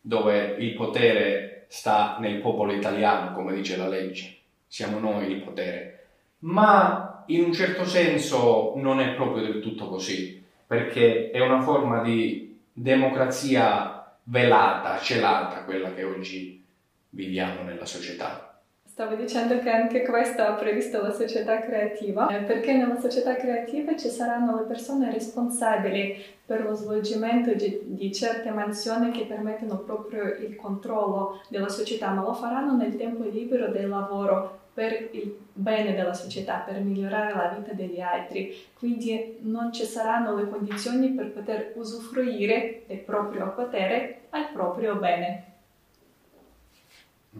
dove 0.00 0.56
il 0.58 0.74
potere 0.74 1.64
sta 1.68 2.16
nel 2.20 2.40
popolo 2.40 2.72
italiano, 2.72 3.34
come 3.34 3.54
dice 3.54 3.76
la 3.76 3.88
legge. 3.88 4.36
Siamo 4.66 4.98
noi 4.98 5.30
il 5.30 5.42
potere. 5.42 6.06
Ma 6.40 7.24
in 7.26 7.44
un 7.44 7.52
certo 7.52 7.84
senso 7.84 8.74
non 8.76 9.00
è 9.00 9.14
proprio 9.14 9.42
del 9.44 9.60
tutto 9.60 9.88
così, 9.88 10.44
perché 10.66 11.30
è 11.30 11.40
una 11.40 11.60
forma 11.60 12.02
di 12.02 12.58
democrazia 12.72 14.16
velata, 14.24 14.98
celata, 14.98 15.64
quella 15.64 15.92
che 15.92 16.04
oggi 16.04 16.64
viviamo 17.10 17.62
nella 17.62 17.86
società. 17.86 18.55
Stavo 18.96 19.14
dicendo 19.14 19.58
che 19.58 19.68
anche 19.68 20.06
questo 20.06 20.40
ha 20.40 20.52
previsto 20.52 21.02
la 21.02 21.12
società 21.12 21.60
creativa, 21.60 22.28
eh, 22.28 22.44
perché 22.44 22.72
nella 22.72 22.98
società 22.98 23.36
creativa 23.36 23.94
ci 23.94 24.08
saranno 24.08 24.56
le 24.56 24.62
persone 24.62 25.12
responsabili 25.12 26.16
per 26.46 26.62
lo 26.62 26.72
svolgimento 26.72 27.52
di, 27.52 27.78
di, 27.82 28.10
certe 28.10 28.48
mansioni 28.48 29.10
che 29.10 29.26
permettono 29.26 29.80
proprio 29.80 30.22
il 30.36 30.56
controllo 30.56 31.42
della 31.50 31.68
società, 31.68 32.08
ma 32.08 32.22
lo 32.22 32.32
faranno 32.32 32.74
nel 32.74 32.96
tempo 32.96 33.24
libero 33.24 33.68
del 33.68 33.90
lavoro 33.90 34.60
per 34.72 35.10
il 35.12 35.40
bene 35.52 35.94
della 35.94 36.14
società, 36.14 36.64
per 36.66 36.80
migliorare 36.80 37.34
la 37.34 37.54
vita 37.54 37.74
degli 37.74 38.00
altri. 38.00 38.56
Quindi 38.78 39.36
non 39.40 39.74
ci 39.74 39.84
saranno 39.84 40.34
le 40.34 40.48
condizioni 40.48 41.10
per 41.10 41.32
poter 41.32 41.72
usufruire 41.74 42.84
del 42.86 43.00
proprio 43.00 43.52
potere 43.54 44.20
al 44.30 44.48
proprio 44.54 44.94
bene. 44.94 45.55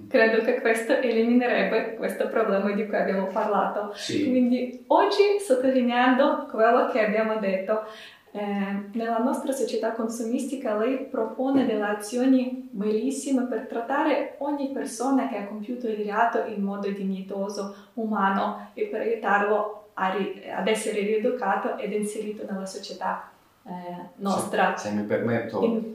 Credo 0.09 0.45
che 0.45 0.61
questo 0.61 0.93
eliminerebbe 0.93 1.95
questo 1.95 2.29
problema 2.29 2.71
di 2.73 2.87
cui 2.87 2.97
abbiamo 2.97 3.27
parlato. 3.27 3.93
Sì. 3.95 4.29
Quindi 4.29 4.85
oggi, 4.89 5.39
sottolineando 5.41 6.47
quello 6.51 6.89
che 6.91 7.05
abbiamo 7.05 7.39
detto, 7.39 7.85
eh, 8.33 8.89
nella 8.93 9.19
nostra 9.19 9.53
società 9.53 9.93
consumistica 9.93 10.77
lei 10.77 10.99
propone 10.99 11.65
delle 11.65 11.87
azioni 11.87 12.69
bellissime 12.71 13.45
per 13.45 13.67
trattare 13.67 14.35
ogni 14.39 14.71
persona 14.73 15.29
che 15.29 15.39
ha 15.39 15.47
compiuto 15.47 15.89
il 15.89 15.97
reato 15.97 16.45
in 16.47 16.63
modo 16.63 16.89
dignitoso, 16.91 17.75
umano 17.95 18.71
e 18.75 18.85
per 18.85 19.01
aiutarlo 19.01 19.89
ri- 19.95 20.43
ad 20.51 20.69
essere 20.69 21.01
rieducato 21.01 21.79
ed 21.79 21.93
inserito 21.93 22.45
nella 22.49 22.67
società 22.67 23.31
eh, 23.65 23.71
nostra. 24.17 24.77
Se, 24.77 24.89
se 24.89 24.95
mi 24.95 25.05
permetto, 25.05 25.63
in... 25.63 25.95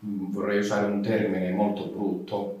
vorrei 0.00 0.58
usare 0.58 0.86
un 0.86 1.00
termine 1.02 1.52
molto 1.52 1.84
brutto 1.84 2.60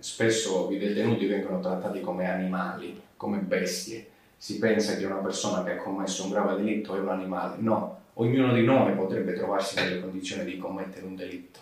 spesso 0.00 0.68
i 0.70 0.78
detenuti 0.78 1.26
vengono 1.26 1.60
trattati 1.60 2.00
come 2.00 2.28
animali, 2.28 3.00
come 3.16 3.38
bestie. 3.38 4.06
Si 4.36 4.58
pensa 4.58 4.96
che 4.96 5.04
una 5.04 5.16
persona 5.16 5.64
che 5.64 5.72
ha 5.72 5.76
commesso 5.76 6.24
un 6.24 6.30
grave 6.30 6.56
delitto 6.56 6.94
è 6.94 7.00
un 7.00 7.08
animale. 7.08 7.56
No, 7.58 8.00
ognuno 8.14 8.52
di 8.52 8.64
noi 8.64 8.92
potrebbe 8.94 9.32
trovarsi 9.32 9.76
nelle 9.76 10.00
condizioni 10.00 10.44
di 10.44 10.58
commettere 10.58 11.06
un 11.06 11.16
delitto. 11.16 11.60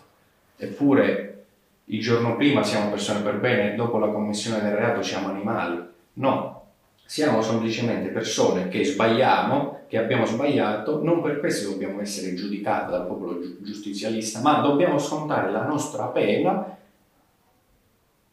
Eppure 0.57 1.45
il 1.85 2.01
giorno 2.01 2.35
prima 2.35 2.63
siamo 2.63 2.89
persone 2.89 3.21
per 3.21 3.39
bene, 3.39 3.75
dopo 3.75 3.97
la 3.97 4.07
commissione 4.07 4.61
del 4.61 4.75
reato 4.75 5.01
siamo 5.01 5.29
animali. 5.29 5.79
No, 6.13 6.63
siamo 7.05 7.41
semplicemente 7.41 8.09
persone 8.09 8.67
che 8.67 8.83
sbagliamo, 8.83 9.81
che 9.87 9.97
abbiamo 9.97 10.25
sbagliato, 10.25 11.03
non 11.03 11.21
per 11.21 11.39
questo 11.39 11.69
dobbiamo 11.69 12.01
essere 12.01 12.33
giudicati 12.33 12.91
dal 12.91 13.05
popolo 13.05 13.39
giustizialista, 13.61 14.41
ma 14.41 14.61
dobbiamo 14.61 14.97
scontare 14.97 15.51
la 15.51 15.65
nostra 15.65 16.05
pena 16.05 16.77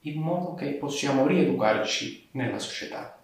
in 0.03 0.21
modo 0.21 0.55
che 0.55 0.71
possiamo 0.73 1.27
rieducarci 1.27 2.29
nella 2.33 2.59
società. 2.59 3.19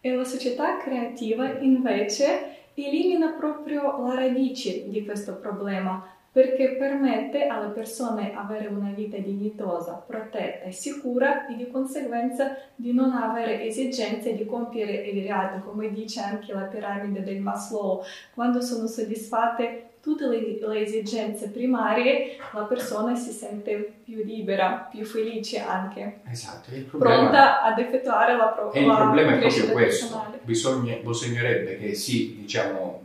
E 0.00 0.14
la 0.14 0.24
società 0.24 0.78
creativa 0.78 1.58
invece 1.58 2.58
elimina 2.74 3.34
proprio 3.38 4.06
la 4.06 4.14
radice 4.14 4.88
di 4.88 5.04
questo 5.04 5.36
problema 5.36 6.18
perché 6.32 6.76
permette 6.76 7.46
alle 7.46 7.72
persone 7.72 8.32
avere 8.34 8.68
una 8.68 8.92
vita 8.92 9.16
dignitosa, 9.16 9.94
protetta 9.94 10.64
e 10.64 10.72
sicura 10.72 11.48
e 11.48 11.56
di 11.56 11.68
conseguenza 11.68 12.56
di 12.76 12.92
non 12.92 13.12
avere 13.12 13.64
esigenze 13.64 14.36
di 14.36 14.46
compiere 14.46 14.92
il 14.92 15.22
reato, 15.24 15.58
come 15.68 15.90
dice 15.90 16.20
anche 16.20 16.52
la 16.52 16.62
piramide 16.62 17.24
del 17.24 17.40
Maslow. 17.40 18.02
Quando 18.32 18.60
sono 18.60 18.86
soddisfatte 18.86 19.89
tutte 20.00 20.26
le, 20.26 20.58
le, 20.60 20.80
esigenze 20.80 21.48
primarie, 21.48 22.36
la 22.52 22.62
persona 22.62 23.14
si 23.14 23.30
sente 23.30 23.96
più 24.04 24.24
libera, 24.24 24.88
più 24.90 25.04
felice 25.04 25.60
anche. 25.60 26.20
Esatto, 26.30 26.70
problema, 26.88 27.16
pronta 27.16 27.62
ad 27.62 27.78
effettuare 27.78 28.36
la 28.36 28.46
propria 28.46 28.80
E 28.80 28.84
il 28.84 28.92
problema 28.92 29.34
è 29.34 29.38
proprio 29.38 29.72
questo. 29.72 30.24
Bisogna, 30.42 30.96
bisognerebbe 30.96 31.78
che 31.78 31.94
si, 31.94 32.36
diciamo, 32.40 33.02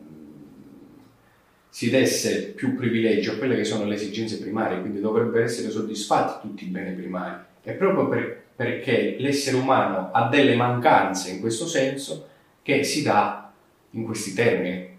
si 1.70 1.90
desse 1.90 2.52
più 2.52 2.74
privilegio 2.74 3.34
a 3.34 3.36
quelle 3.36 3.58
che 3.58 3.66
sono 3.66 3.84
le 3.84 3.96
esigenze 3.96 4.40
primarie, 4.40 4.80
quindi 4.80 5.02
dovrebbero 5.02 5.44
essere 5.44 5.70
soddisfatti 5.70 6.48
tutti 6.48 6.64
i 6.64 6.68
beni 6.68 6.96
primari. 6.96 7.44
È 7.62 7.74
proprio 7.74 8.08
per, 8.08 8.44
perché 8.56 9.18
l'essere 9.20 9.58
umano 9.58 10.12
ha 10.14 10.30
delle 10.30 10.56
mancanze 10.56 11.32
in 11.32 11.42
questo 11.42 11.68
senso 11.68 12.30
che 12.62 12.86
si 12.86 13.04
dà 13.04 13.52
in 13.92 14.06
questi 14.06 14.34
termini. 14.34 14.95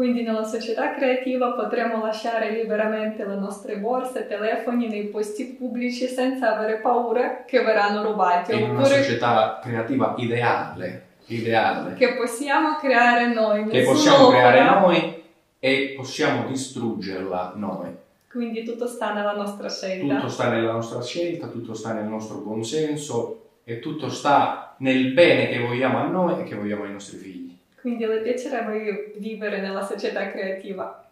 Quindi 0.00 0.22
nella 0.22 0.44
società 0.44 0.94
creativa 0.94 1.52
potremo 1.52 2.02
lasciare 2.02 2.52
liberamente 2.52 3.22
le 3.26 3.34
nostre 3.34 3.76
borse, 3.76 4.26
telefoni 4.26 4.88
nei 4.88 5.08
posti 5.08 5.44
pubblici 5.44 6.06
senza 6.06 6.56
avere 6.56 6.78
paura 6.78 7.44
che 7.44 7.60
verranno 7.60 8.02
rubati. 8.02 8.54
In 8.54 8.70
una 8.70 8.84
società 8.84 9.60
creativa 9.62 10.14
ideale, 10.16 11.08
ideale. 11.26 11.96
Che 11.96 12.14
possiamo 12.14 12.76
creare 12.76 13.30
noi. 13.34 13.68
Che 13.68 13.82
possiamo 13.82 14.30
creare 14.30 14.80
noi 14.80 15.22
e 15.58 15.92
possiamo 15.94 16.46
distruggerla 16.48 17.52
noi. 17.56 17.94
Quindi 18.26 18.64
tutto 18.64 18.86
sta 18.86 19.12
nella 19.12 19.34
nostra 19.34 19.68
scelta. 19.68 20.14
Tutto 20.14 20.28
sta 20.28 20.48
nella 20.48 20.72
nostra 20.72 21.02
scelta, 21.02 21.48
tutto 21.48 21.74
sta 21.74 21.92
nel 21.92 22.06
nostro 22.06 22.38
buonsenso 22.38 23.48
e 23.64 23.80
tutto 23.80 24.08
sta 24.08 24.76
nel 24.78 25.12
bene 25.12 25.50
che 25.50 25.58
vogliamo 25.58 25.98
a 25.98 26.06
noi 26.06 26.40
e 26.40 26.44
che 26.44 26.54
vogliamo 26.54 26.84
ai 26.84 26.92
nostri 26.92 27.18
figli. 27.18 27.39
Quindi 27.80 28.04
le 28.04 28.20
piacerebbe 28.20 29.14
vivere 29.16 29.60
nella 29.60 29.82
società 29.82 30.30
creativa? 30.30 31.08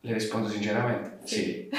Le 0.00 0.12
rispondo 0.12 0.48
sinceramente, 0.48 1.18
sì. 1.24 1.36
sì. 1.36 1.68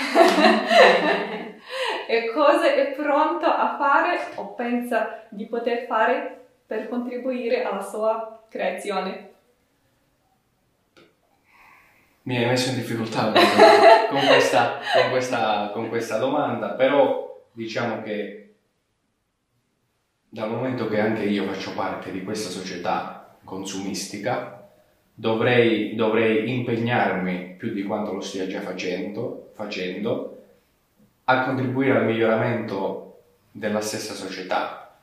e 2.08 2.32
cosa 2.34 2.74
è 2.74 2.92
pronto 2.92 3.46
a 3.46 3.76
fare 3.78 4.20
o 4.36 4.54
pensa 4.54 5.24
di 5.30 5.46
poter 5.46 5.86
fare 5.86 6.46
per 6.66 6.90
contribuire 6.90 7.64
alla 7.64 7.82
sua 7.82 8.44
creazione? 8.50 9.32
Mi 12.24 12.38
hai 12.38 12.46
messo 12.46 12.70
in 12.70 12.76
difficoltà 12.76 13.32
con 14.10 14.26
questa, 14.28 14.80
con, 14.96 15.10
questa, 15.12 15.70
con 15.74 15.90
questa 15.90 16.18
domanda, 16.18 16.70
però 16.70 17.42
diciamo 17.52 18.02
che 18.02 18.56
dal 20.30 20.50
momento 20.50 20.88
che 20.88 21.00
anche 21.00 21.24
io 21.24 21.46
faccio 21.46 21.74
parte 21.74 22.12
di 22.12 22.24
questa 22.24 22.50
società 22.50 23.13
consumistica, 23.44 24.70
dovrei, 25.14 25.96
dovrei 25.96 26.50
impegnarmi 26.50 27.56
più 27.58 27.74
di 27.74 27.84
quanto 27.84 28.14
lo 28.14 28.22
stia 28.22 28.48
già 28.48 28.62
facendo, 28.62 29.52
facendo 29.54 30.42
a 31.26 31.46
contribuire 31.46 31.98
al 31.98 32.06
miglioramento 32.06 33.22
della 33.52 33.82
stessa 33.82 34.14
società. 34.14 34.98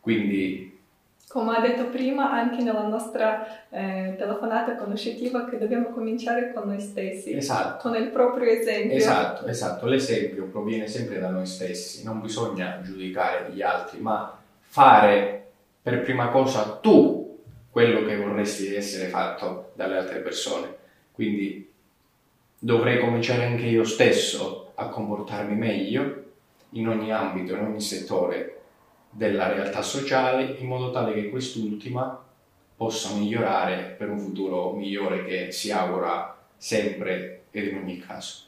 Quindi 0.00 0.74
come 1.34 1.56
ha 1.56 1.60
detto 1.60 1.86
prima, 1.86 2.30
anche 2.30 2.62
nella 2.62 2.86
nostra 2.86 3.68
eh, 3.68 4.14
telefonata 4.16 4.76
conoscitiva, 4.76 5.48
che 5.48 5.58
dobbiamo 5.58 5.88
cominciare 5.88 6.52
con 6.52 6.68
noi 6.68 6.80
stessi, 6.80 7.32
esatto. 7.32 7.88
con 7.88 8.00
il 8.00 8.10
proprio 8.10 8.48
esempio. 8.48 8.96
Esatto, 8.96 9.46
esatto. 9.46 9.86
L'esempio 9.86 10.44
proviene 10.44 10.86
sempre 10.86 11.18
da 11.18 11.30
noi 11.30 11.46
stessi, 11.46 12.04
non 12.04 12.20
bisogna 12.20 12.80
giudicare 12.82 13.50
gli 13.50 13.62
altri, 13.62 13.98
ma 13.98 14.38
fare 14.60 15.43
per 15.84 16.00
prima 16.00 16.28
cosa 16.28 16.78
tu 16.78 17.40
quello 17.68 18.06
che 18.06 18.16
vorresti 18.16 18.74
essere 18.74 19.08
fatto 19.08 19.72
dalle 19.74 19.98
altre 19.98 20.20
persone. 20.20 20.74
Quindi 21.12 21.70
dovrei 22.58 23.00
cominciare 23.00 23.44
anche 23.44 23.66
io 23.66 23.84
stesso 23.84 24.72
a 24.76 24.88
comportarmi 24.88 25.54
meglio 25.54 26.22
in 26.70 26.88
ogni 26.88 27.12
ambito, 27.12 27.54
in 27.54 27.64
ogni 27.64 27.82
settore 27.82 28.62
della 29.10 29.52
realtà 29.52 29.82
sociale 29.82 30.56
in 30.58 30.66
modo 30.68 30.90
tale 30.90 31.12
che 31.12 31.28
quest'ultima 31.28 32.18
possa 32.74 33.12
migliorare 33.14 33.94
per 33.98 34.08
un 34.08 34.18
futuro 34.18 34.72
migliore 34.72 35.26
che 35.26 35.52
si 35.52 35.70
augura 35.70 36.34
sempre 36.56 37.42
ed 37.50 37.66
in 37.66 37.76
ogni 37.76 37.98
caso. 37.98 38.44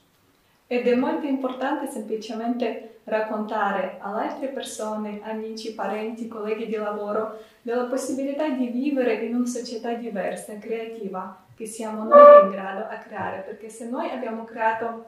Ed 0.68 0.86
è 0.86 0.94
molto 0.94 1.26
importante 1.26 1.86
semplicemente 1.86 2.98
raccontare 3.04 3.98
alle 4.00 4.28
altre 4.28 4.48
persone, 4.48 5.20
amici, 5.22 5.74
parenti, 5.74 6.26
colleghi 6.26 6.66
di 6.66 6.74
lavoro, 6.74 7.38
della 7.62 7.84
possibilità 7.84 8.48
di 8.48 8.66
vivere 8.66 9.14
in 9.24 9.36
una 9.36 9.46
società 9.46 9.92
diversa, 9.94 10.58
creativa, 10.58 11.44
che 11.54 11.66
siamo 11.66 12.02
noi 12.02 12.42
in 12.42 12.50
grado 12.50 12.86
a 12.88 12.96
creare, 12.96 13.42
perché 13.42 13.68
se 13.68 13.88
noi 13.88 14.10
abbiamo 14.10 14.44
creato 14.44 15.04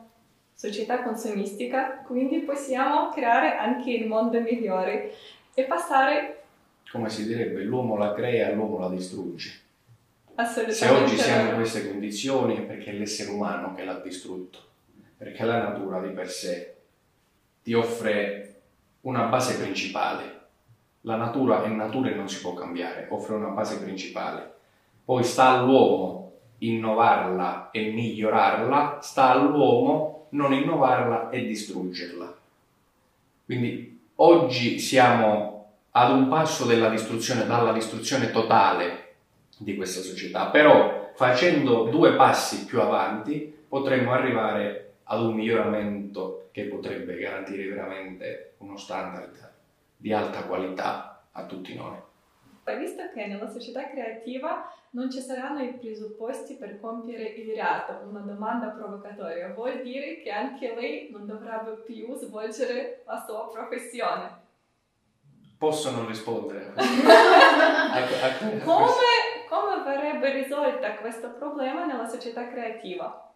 società 0.54 1.02
consumistica, 1.02 2.02
quindi 2.06 2.38
possiamo 2.38 3.11
creare 3.11 3.56
anche 3.56 3.90
il 3.90 4.06
mondo 4.06 4.40
migliore 4.40 5.12
e 5.54 5.64
passare... 5.64 6.42
Come 6.90 7.11
si 7.11 7.26
direbbe, 7.26 7.62
l'uomo 7.62 7.96
la 7.96 8.14
crea, 8.14 8.52
l'uomo 8.52 8.78
la 8.78 8.88
distrugge. 8.88 9.66
Assolutamente. 10.36 10.72
Se 10.72 10.88
oggi 10.88 11.16
siamo 11.16 11.50
in 11.50 11.54
queste 11.56 11.88
condizioni 11.88 12.59
è 12.59 12.61
perché 12.62 12.90
è 12.90 12.92
l'essere 12.94 13.30
umano 13.30 13.74
che 13.74 13.84
l'ha 13.84 13.98
distrutto, 13.98 14.66
perché 15.18 15.44
la 15.44 15.58
natura 15.58 16.00
di 16.00 16.08
per 16.08 16.30
sé 16.30 16.76
ti 17.62 17.74
offre 17.74 18.60
una 19.02 19.24
base 19.24 19.58
principale. 19.58 20.36
La 21.02 21.16
natura 21.16 21.62
è 21.62 21.68
natura 21.68 22.08
e 22.08 22.14
non 22.14 22.28
si 22.30 22.40
può 22.40 22.54
cambiare, 22.54 23.08
offre 23.10 23.34
una 23.34 23.48
base 23.48 23.78
principale. 23.78 24.54
Poi 25.04 25.22
sta 25.22 25.50
all'uomo 25.50 26.32
innovarla 26.58 27.70
e 27.70 27.90
migliorarla, 27.90 29.00
sta 29.02 29.30
all'uomo 29.32 30.28
non 30.30 30.54
innovarla 30.54 31.28
e 31.28 31.44
distruggerla. 31.44 32.36
Quindi 33.44 33.98
Oggi 34.20 34.80
siamo 34.80 35.66
ad 35.92 36.10
un 36.10 36.26
passo 36.26 36.66
distruzione, 36.90 37.46
dalla 37.46 37.70
distruzione 37.70 38.32
totale 38.32 39.14
di 39.56 39.76
questa 39.76 40.00
società, 40.00 40.46
però 40.46 41.12
facendo 41.14 41.84
due 41.84 42.14
passi 42.16 42.64
più 42.64 42.80
avanti 42.80 43.54
potremmo 43.68 44.10
arrivare 44.10 44.88
ad 45.11 45.22
un 45.22 45.34
miglioramento 45.34 46.48
che 46.52 46.64
potrebbe 46.64 47.16
garantire 47.16 47.68
veramente 47.68 48.54
uno 48.59 48.76
standard 48.76 49.52
di 49.96 50.12
alta 50.12 50.44
qualità 50.44 51.24
a 51.32 51.44
tutti 51.44 51.74
noi. 51.74 51.96
Visto 52.78 53.02
che 53.14 53.26
nella 53.26 53.48
società 53.48 53.88
creativa 53.88 54.70
non 54.90 55.11
ci 55.11 55.20
saranno 55.20 55.62
i 55.62 55.72
presupposti 55.72 56.56
per 56.56 56.78
compiere 56.80 57.24
il 57.24 57.50
reato, 57.52 58.06
una 58.06 58.20
domanda 58.20 58.68
provocatoria 58.68 59.54
vuol 59.54 59.80
dire 59.82 60.20
che 60.20 60.30
anche 60.30 60.74
lei 60.74 61.09
non 61.11 61.26
dovrebbe 61.26 61.82
più 61.86 62.14
svolgere 62.14 63.02
la 63.06 63.24
sua 63.26 63.48
professione. 63.50 64.46
Posso 65.56 65.90
non 65.90 66.06
rispondere 66.06 66.74
come, 68.64 68.84
come 69.48 69.82
verrebbe 69.82 70.32
risolta 70.32 70.96
questo 70.96 71.30
problema 71.30 71.86
nella 71.86 72.06
società 72.06 72.48
creativa? 72.48 73.28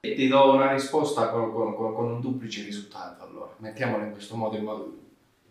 Ti 0.00 0.28
do 0.28 0.52
una 0.52 0.72
risposta 0.72 1.28
con, 1.28 1.52
con, 1.52 1.74
con, 1.74 2.04
un 2.04 2.20
duplice 2.20 2.62
risultato, 2.62 3.24
allora. 3.24 3.54
Mettiamolo 3.58 4.04
in 4.04 4.12
questo 4.12 4.36
modo, 4.36 4.56
in 4.56 4.64
modo 4.64 4.96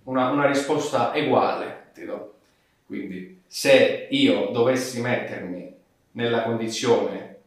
una, 0.03 0.29
una 0.29 0.47
risposta 0.47 1.11
uguale 1.15 1.89
ti 1.93 2.05
do. 2.05 2.33
Quindi 2.85 3.41
se 3.47 4.07
io 4.11 4.49
dovessi 4.51 5.01
mettermi 5.01 5.73
nella 6.11 6.43
condizione 6.43 7.37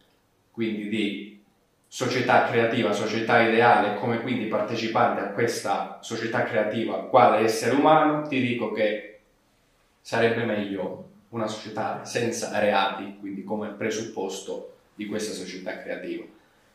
quindi 0.51 0.89
di 0.89 1.43
società 1.87 2.47
creativa, 2.47 2.93
società 2.93 3.41
ideale, 3.41 3.99
come 3.99 4.21
quindi 4.21 4.47
partecipante 4.47 5.21
a 5.21 5.31
questa 5.31 5.99
società 6.03 6.43
creativa 6.43 7.05
quale 7.05 7.45
essere 7.45 7.77
umano, 7.77 8.27
ti 8.27 8.41
dico 8.41 8.73
che 8.73 9.21
sarebbe 10.01 10.45
meglio 10.45 11.07
una 11.31 11.47
società 11.47 12.05
senza 12.05 12.59
reati, 12.59 13.17
quindi 13.21 13.45
come 13.45 13.69
presupposto 13.69 14.75
di 14.95 15.07
questa 15.07 15.33
società 15.33 15.79
creativa. 15.79 16.25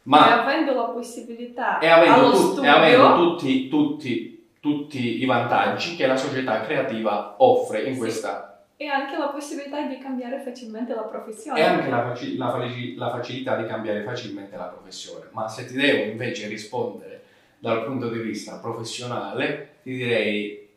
Ma 0.03 0.27
e 0.27 0.31
avendo 0.31 0.73
la 0.73 0.83
possibilità 0.83 1.79
e 1.79 1.87
avendo, 1.87 2.31
tu, 2.31 2.37
studio... 2.37 2.63
e 2.63 2.67
avendo 2.67 3.15
tutti, 3.15 3.69
tutti, 3.69 4.47
tutti, 4.59 5.21
i 5.21 5.25
vantaggi 5.25 5.95
che 5.95 6.05
la 6.05 6.17
società 6.17 6.61
creativa 6.61 7.35
offre 7.37 7.83
in 7.83 7.93
sì. 7.93 7.99
questa 7.99 8.53
e 8.75 8.87
anche 8.87 9.17
la 9.17 9.27
possibilità 9.27 9.85
di 9.85 9.97
cambiare 9.97 10.41
facilmente 10.41 10.93
la 10.93 11.03
professione. 11.03 11.59
E 11.59 11.63
anche 11.63 11.89
la, 11.89 12.03
faci- 12.03 12.35
la, 12.35 12.51
faci- 12.51 12.95
la, 12.95 13.09
facilità 13.11 13.55
di 13.55 13.65
cambiare 13.65 14.03
facilmente 14.03 14.57
la 14.57 14.65
professione. 14.65 15.27
Ma 15.31 15.47
se 15.47 15.65
ti 15.65 15.73
devo 15.73 16.11
invece 16.11 16.47
rispondere 16.47 17.21
dal 17.59 17.85
punto 17.85 18.09
di 18.09 18.19
vista 18.19 18.57
professionale, 18.57 19.75
ti 19.83 19.95
direi 19.95 20.69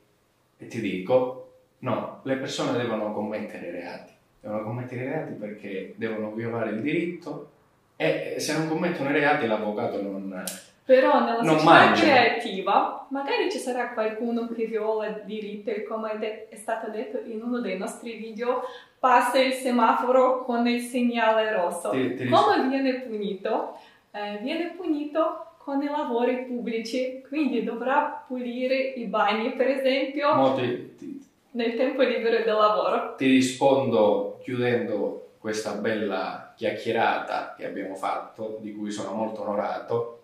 e 0.58 0.66
ti 0.68 0.80
dico, 0.80 1.50
no, 1.78 2.20
le 2.22 2.36
persone 2.36 2.78
devono 2.78 3.12
commettere 3.12 3.70
reati. 3.72 4.12
Devono 4.40 4.62
commettere 4.62 5.04
reati 5.04 5.32
perché 5.32 5.94
devono 5.96 6.32
violare 6.32 6.70
il 6.70 6.82
diritto 6.82 7.50
e 7.96 8.36
se 8.38 8.52
non 8.56 8.68
commettono 8.68 9.10
i 9.10 9.12
reati 9.12 9.46
l'avvocato 9.46 10.02
non 10.02 10.44
però 10.86 11.18
nella 11.18 11.42
non 11.42 11.58
società 11.58 11.72
mangia. 11.72 12.02
creativa 12.02 13.06
magari 13.10 13.50
ci 13.50 13.58
sarà 13.58 13.88
qualcuno 13.88 14.46
che 14.46 14.66
viola 14.66 15.08
diritti, 15.24 15.82
come 15.82 16.48
è 16.48 16.54
stato 16.54 16.90
detto 16.92 17.20
in 17.28 17.42
uno 17.42 17.58
dei 17.58 17.76
nostri 17.76 18.12
video, 18.14 18.62
passa 19.00 19.40
il 19.40 19.52
semaforo 19.52 20.44
con 20.44 20.64
il 20.68 20.80
segnale 20.80 21.52
rosso. 21.52 21.90
Ti, 21.90 22.14
ti 22.14 22.28
come 22.28 22.68
viene 22.68 23.00
punito? 23.00 23.78
Eh, 24.12 24.38
viene 24.40 24.74
punito 24.76 25.54
con 25.58 25.82
i 25.82 25.86
lavori 25.86 26.44
pubblici, 26.44 27.20
quindi 27.26 27.64
dovrà 27.64 28.24
pulire 28.24 28.76
i 28.76 29.06
bagni, 29.06 29.54
per 29.54 29.66
esempio, 29.66 30.54
ti, 30.54 31.20
nel 31.50 31.74
tempo 31.74 32.02
libero 32.02 32.44
del 32.44 32.54
lavoro. 32.54 33.16
Ti 33.16 33.26
rispondo 33.26 34.38
chiudendo 34.44 35.30
questa 35.40 35.72
bella 35.72 36.45
chiacchierata 36.56 37.54
che 37.56 37.66
abbiamo 37.66 37.94
fatto, 37.94 38.58
di 38.60 38.74
cui 38.74 38.90
sono 38.90 39.12
molto 39.12 39.42
onorato 39.42 40.22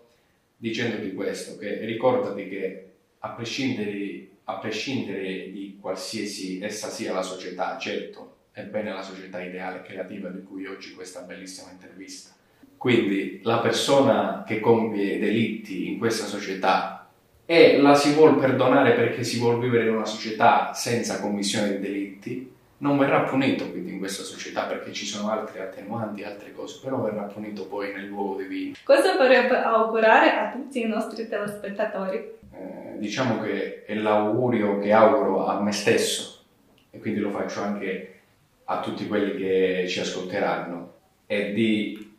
dicendoti 0.57 1.13
questo, 1.13 1.57
che 1.57 1.79
ricordati 1.85 2.47
che 2.47 2.91
a 3.19 3.29
prescindere, 3.29 4.27
a 4.45 4.57
prescindere 4.57 5.51
di 5.51 5.77
qualsiasi 5.79 6.61
essa 6.61 6.89
sia 6.89 7.13
la 7.13 7.21
società, 7.21 7.77
certo, 7.77 8.35
è 8.51 8.63
bene 8.63 8.91
la 8.91 9.01
società 9.01 9.41
ideale 9.41 9.79
e 9.79 9.81
creativa 9.81 10.29
di 10.29 10.43
cui 10.43 10.65
oggi 10.65 10.93
questa 10.93 11.21
bellissima 11.21 11.71
intervista. 11.71 12.31
Quindi 12.77 13.39
la 13.43 13.59
persona 13.59 14.43
che 14.45 14.59
compie 14.59 15.19
delitti 15.19 15.87
in 15.87 15.97
questa 15.97 16.25
società 16.25 17.09
e 17.45 17.77
la 17.77 17.95
si 17.95 18.13
vuole 18.13 18.39
perdonare 18.39 18.93
perché 18.93 19.23
si 19.23 19.39
vuole 19.39 19.59
vivere 19.59 19.87
in 19.87 19.95
una 19.95 20.05
società 20.05 20.73
senza 20.73 21.19
commissione 21.19 21.71
di 21.71 21.79
delitti, 21.79 22.51
non 22.77 22.97
verrà 22.97 23.21
punito 23.21 23.69
quindi 23.69 23.93
in 23.93 23.99
questa 23.99 24.23
società 24.23 24.65
perché 24.65 24.91
ci 24.91 25.05
sono 25.05 25.31
altre 25.31 25.61
attenuanti, 25.61 26.23
altre 26.23 26.51
cose, 26.51 26.79
però 26.83 27.01
verrà 27.01 27.23
punito 27.23 27.65
poi 27.67 27.93
nel 27.93 28.07
luogo 28.07 28.41
divino. 28.41 28.75
Cosa 28.83 29.15
vorrebbe 29.15 29.55
augurare 29.57 30.31
a 30.31 30.51
tutti 30.51 30.81
i 30.81 30.87
nostri 30.87 31.27
telespettatori? 31.27 32.17
Eh, 32.51 32.97
diciamo 32.97 33.41
che 33.41 33.85
è 33.85 33.93
l'augurio 33.95 34.79
che 34.79 34.91
auguro 34.91 35.45
a 35.45 35.61
me 35.61 35.71
stesso 35.71 36.43
e 36.89 36.99
quindi 36.99 37.19
lo 37.19 37.31
faccio 37.31 37.61
anche 37.61 38.19
a 38.65 38.79
tutti 38.79 39.07
quelli 39.07 39.35
che 39.37 39.85
ci 39.87 39.99
ascolteranno, 39.99 40.93
è 41.25 41.51
di 41.51 42.15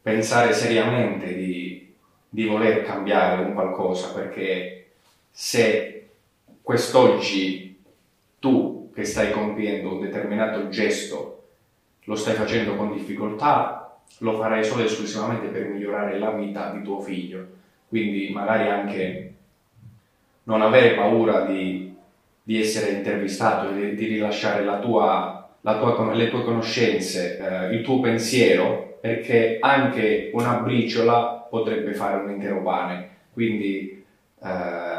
pensare 0.00 0.52
seriamente 0.52 1.34
di, 1.34 1.94
di 2.28 2.46
voler 2.46 2.82
cambiare 2.82 3.42
un 3.42 3.54
qualcosa 3.54 4.12
perché 4.12 4.90
se 5.30 6.08
quest'oggi 6.62 7.82
tu 8.38 8.77
che 8.98 9.04
stai 9.04 9.30
compiendo 9.30 9.94
un 9.94 10.00
determinato 10.00 10.68
gesto 10.70 11.44
lo 12.02 12.16
stai 12.16 12.34
facendo 12.34 12.74
con 12.74 12.92
difficoltà, 12.92 13.96
lo 14.18 14.36
farai 14.36 14.64
solo 14.64 14.82
e 14.82 14.86
esclusivamente 14.86 15.46
per 15.46 15.68
migliorare 15.68 16.18
la 16.18 16.32
vita 16.32 16.72
di 16.72 16.82
tuo 16.82 16.98
figlio. 16.98 17.46
Quindi 17.86 18.30
magari 18.32 18.68
anche 18.68 19.34
non 20.44 20.62
avere 20.62 20.96
paura 20.96 21.42
di, 21.42 21.94
di 22.42 22.60
essere 22.60 22.90
intervistato, 22.90 23.70
di, 23.70 23.94
di 23.94 24.06
rilasciare 24.06 24.64
la 24.64 24.80
tua, 24.80 25.48
la 25.60 25.78
tua, 25.78 26.12
le 26.12 26.28
tue 26.28 26.42
conoscenze, 26.42 27.38
eh, 27.38 27.74
il 27.76 27.82
tuo 27.82 28.00
pensiero, 28.00 28.98
perché 29.00 29.58
anche 29.60 30.30
una 30.32 30.54
briciola 30.54 31.46
potrebbe 31.48 31.94
fare 31.94 32.16
un 32.16 32.30
intero 32.30 32.62
pane. 32.62 33.10
Quindi 33.32 34.04
eh, 34.42 34.97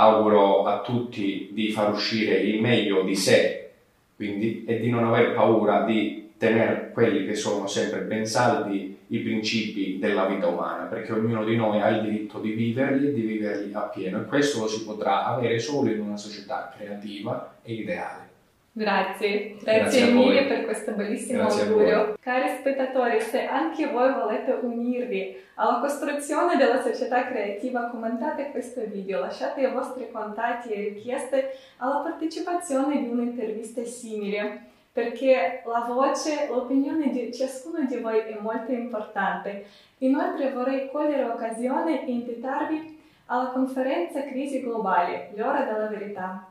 auguro 0.00 0.64
a 0.64 0.80
tutti 0.80 1.50
di 1.52 1.70
far 1.70 1.92
uscire 1.92 2.38
il 2.38 2.60
meglio 2.60 3.02
di 3.02 3.14
sé, 3.14 3.70
quindi, 4.16 4.64
e 4.66 4.80
di 4.80 4.88
non 4.88 5.04
aver 5.04 5.34
paura 5.34 5.82
di 5.84 6.30
tenere 6.38 6.90
quelli 6.92 7.26
che 7.26 7.34
sono 7.34 7.66
sempre 7.66 8.00
ben 8.00 8.24
saldi 8.24 8.96
i 9.08 9.18
principi 9.18 9.98
della 9.98 10.24
vita 10.24 10.46
umana, 10.46 10.84
perché 10.84 11.12
ognuno 11.12 11.44
di 11.44 11.54
noi 11.54 11.80
ha 11.80 11.88
il 11.88 12.02
diritto 12.02 12.38
di 12.38 12.52
viverli 12.52 13.08
e 13.08 13.12
di 13.12 13.20
viverli 13.20 13.72
appieno 13.74 14.20
e 14.20 14.24
questo 14.24 14.60
lo 14.60 14.68
si 14.68 14.84
potrà 14.84 15.26
avere 15.26 15.58
solo 15.58 15.90
in 15.90 16.00
una 16.00 16.16
società 16.16 16.72
creativa 16.74 17.56
e 17.62 17.74
ideale. 17.74 18.29
Grazie, 18.72 19.56
grazie, 19.60 19.80
grazie 19.80 20.12
mille 20.12 20.44
per 20.44 20.64
questo 20.64 20.92
bellissimo 20.92 21.40
grazie 21.40 21.62
augurio. 21.64 22.16
Cari 22.20 22.56
spettatori, 22.60 23.20
se 23.20 23.44
anche 23.44 23.88
voi 23.88 24.12
volete 24.12 24.52
unirvi 24.52 25.36
alla 25.56 25.80
costruzione 25.80 26.56
della 26.56 26.80
società 26.80 27.26
creativa, 27.26 27.88
commentate 27.88 28.50
questo 28.52 28.82
video, 28.86 29.18
lasciate 29.18 29.62
i 29.62 29.72
vostri 29.72 30.08
contatti 30.12 30.70
e 30.70 30.90
richieste 30.90 31.50
alla 31.78 31.96
partecipazione 31.96 33.00
di 33.00 33.08
un'intervista 33.08 33.82
simile, 33.82 34.66
perché 34.92 35.62
la 35.66 35.84
voce, 35.88 36.46
l'opinione 36.48 37.10
di 37.10 37.34
ciascuno 37.34 37.84
di 37.84 37.96
voi 37.96 38.20
è 38.20 38.38
molto 38.40 38.70
importante. 38.70 39.64
Inoltre 39.98 40.52
vorrei 40.52 40.88
cogliere 40.92 41.24
l'occasione 41.24 42.06
e 42.06 42.10
invitarvi 42.12 42.98
alla 43.26 43.48
conferenza 43.48 44.22
Crisi 44.22 44.60
Globale, 44.60 45.32
l'ora 45.34 45.62
della 45.62 45.86
verità 45.86 46.49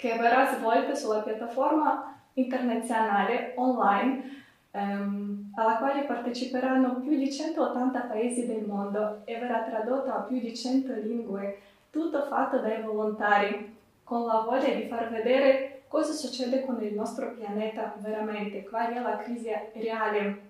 che 0.00 0.16
verrà 0.16 0.46
svolta 0.54 0.94
sulla 0.94 1.20
piattaforma 1.20 2.18
internazionale 2.32 3.52
online 3.56 4.44
ehm, 4.70 5.52
alla 5.56 5.76
quale 5.76 6.04
parteciperanno 6.04 7.00
più 7.00 7.18
di 7.18 7.30
180 7.30 8.00
paesi 8.00 8.46
del 8.46 8.64
mondo 8.64 9.20
e 9.26 9.38
verrà 9.38 9.60
tradotta 9.60 10.16
a 10.16 10.20
più 10.20 10.40
di 10.40 10.56
100 10.56 10.94
lingue, 11.02 11.60
tutto 11.90 12.24
fatto 12.24 12.60
dai 12.60 12.80
volontari, 12.80 13.76
con 14.02 14.24
la 14.24 14.40
voglia 14.40 14.72
di 14.72 14.86
far 14.88 15.10
vedere 15.10 15.82
cosa 15.86 16.12
succede 16.14 16.64
con 16.64 16.82
il 16.82 16.94
nostro 16.94 17.34
pianeta 17.34 17.94
veramente, 17.98 18.64
qual 18.64 18.94
è 18.94 19.00
la 19.00 19.18
crisi 19.18 19.50
reale 19.74 20.48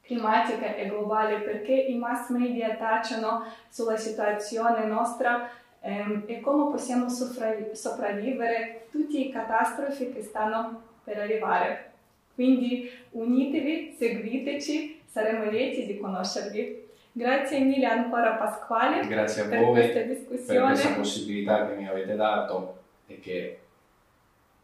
climatica 0.00 0.74
e 0.74 0.88
globale, 0.88 1.40
perché 1.40 1.74
i 1.74 1.98
mass 1.98 2.30
media 2.30 2.76
tacciano 2.76 3.42
sulla 3.68 3.98
situazione 3.98 4.86
nostra 4.86 5.50
ehm, 5.86 6.24
e 6.26 6.40
come 6.40 6.70
possiamo 6.70 7.08
sopravvivere 7.08 8.88
tutte 8.90 9.18
le 9.18 9.30
catastrofi 9.30 10.12
che 10.12 10.22
stanno 10.22 10.82
per 11.04 11.18
arrivare. 11.18 11.92
Quindi 12.34 12.90
unitevi, 13.10 13.94
seguiteci, 13.96 15.00
saremo 15.06 15.48
lieti 15.48 15.86
di 15.86 15.98
conoscervi. 15.98 16.84
Grazie 17.12 17.60
mille 17.60 17.86
ancora 17.86 18.32
Pasquale 18.32 19.06
Grazie 19.06 19.44
a 19.44 19.46
per 19.46 19.64
voi 19.64 19.72
questa 19.72 20.00
discussione. 20.02 20.58
per 20.58 20.66
questa 20.66 20.94
possibilità 20.94 21.66
che 21.66 21.76
mi 21.76 21.88
avete 21.88 22.14
dato 22.14 22.82
e 23.06 23.20
che 23.20 23.58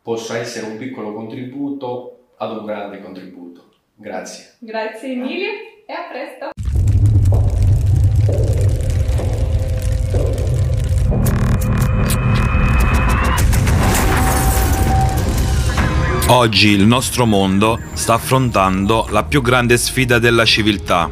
possa 0.02 0.36
essere 0.36 0.66
un 0.66 0.76
piccolo 0.76 1.14
contributo 1.14 2.18
ad 2.36 2.58
un 2.58 2.66
grande 2.66 3.00
contributo. 3.00 3.70
Grazie. 3.94 4.56
Grazie 4.58 5.14
mille 5.14 5.84
e 5.86 5.92
a 5.92 6.08
presto. 6.10 6.51
Oggi 16.34 16.68
il 16.68 16.86
nostro 16.86 17.26
mondo 17.26 17.78
sta 17.92 18.14
affrontando 18.14 19.06
la 19.10 19.22
più 19.22 19.42
grande 19.42 19.76
sfida 19.76 20.18
della 20.18 20.46
civiltà. 20.46 21.10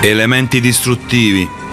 Elementi 0.00 0.62
distruttivi 0.62 1.66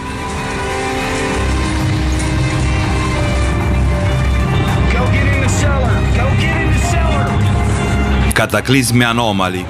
cataclismi 8.36 9.05
anomali, 9.05 9.65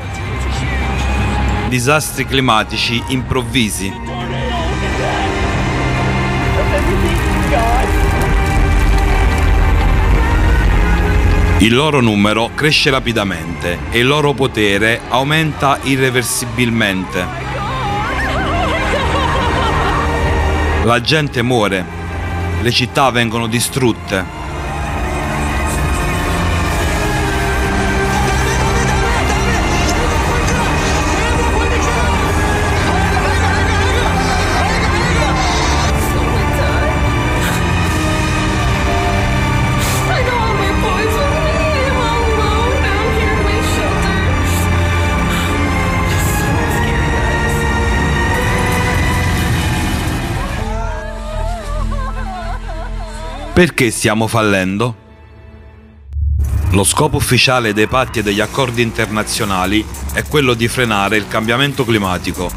disastri 1.70 2.26
climatici 2.26 2.99
improvvisi. 3.09 3.93
Il 11.59 11.76
loro 11.76 12.01
numero 12.01 12.49
cresce 12.55 12.89
rapidamente 12.89 13.78
e 13.91 13.99
il 13.99 14.07
loro 14.07 14.34
potere 14.34 15.01
aumenta 15.09 15.78
irreversibilmente. 15.84 17.24
La 20.86 20.99
gente 21.01 21.43
muore, 21.43 21.86
le 22.63 22.72
città 22.72 23.11
vengono 23.11 23.45
distrutte, 23.45 24.26
Perché 53.56 53.89
stiamo 53.89 54.28
fallendo? 54.28 54.95
Lo 56.72 56.84
scopo 56.84 57.16
ufficiale 57.16 57.72
dei 57.72 57.88
patti 57.88 58.20
e 58.20 58.22
degli 58.22 58.41
accordi 58.41 58.82
internazionali 58.82 59.84
è 60.12 60.24
quello 60.24 60.53
di 60.53 60.68
frenare 60.68 61.16
il 61.16 61.30
cambiamento 61.30 61.86
climatico. 61.86 62.51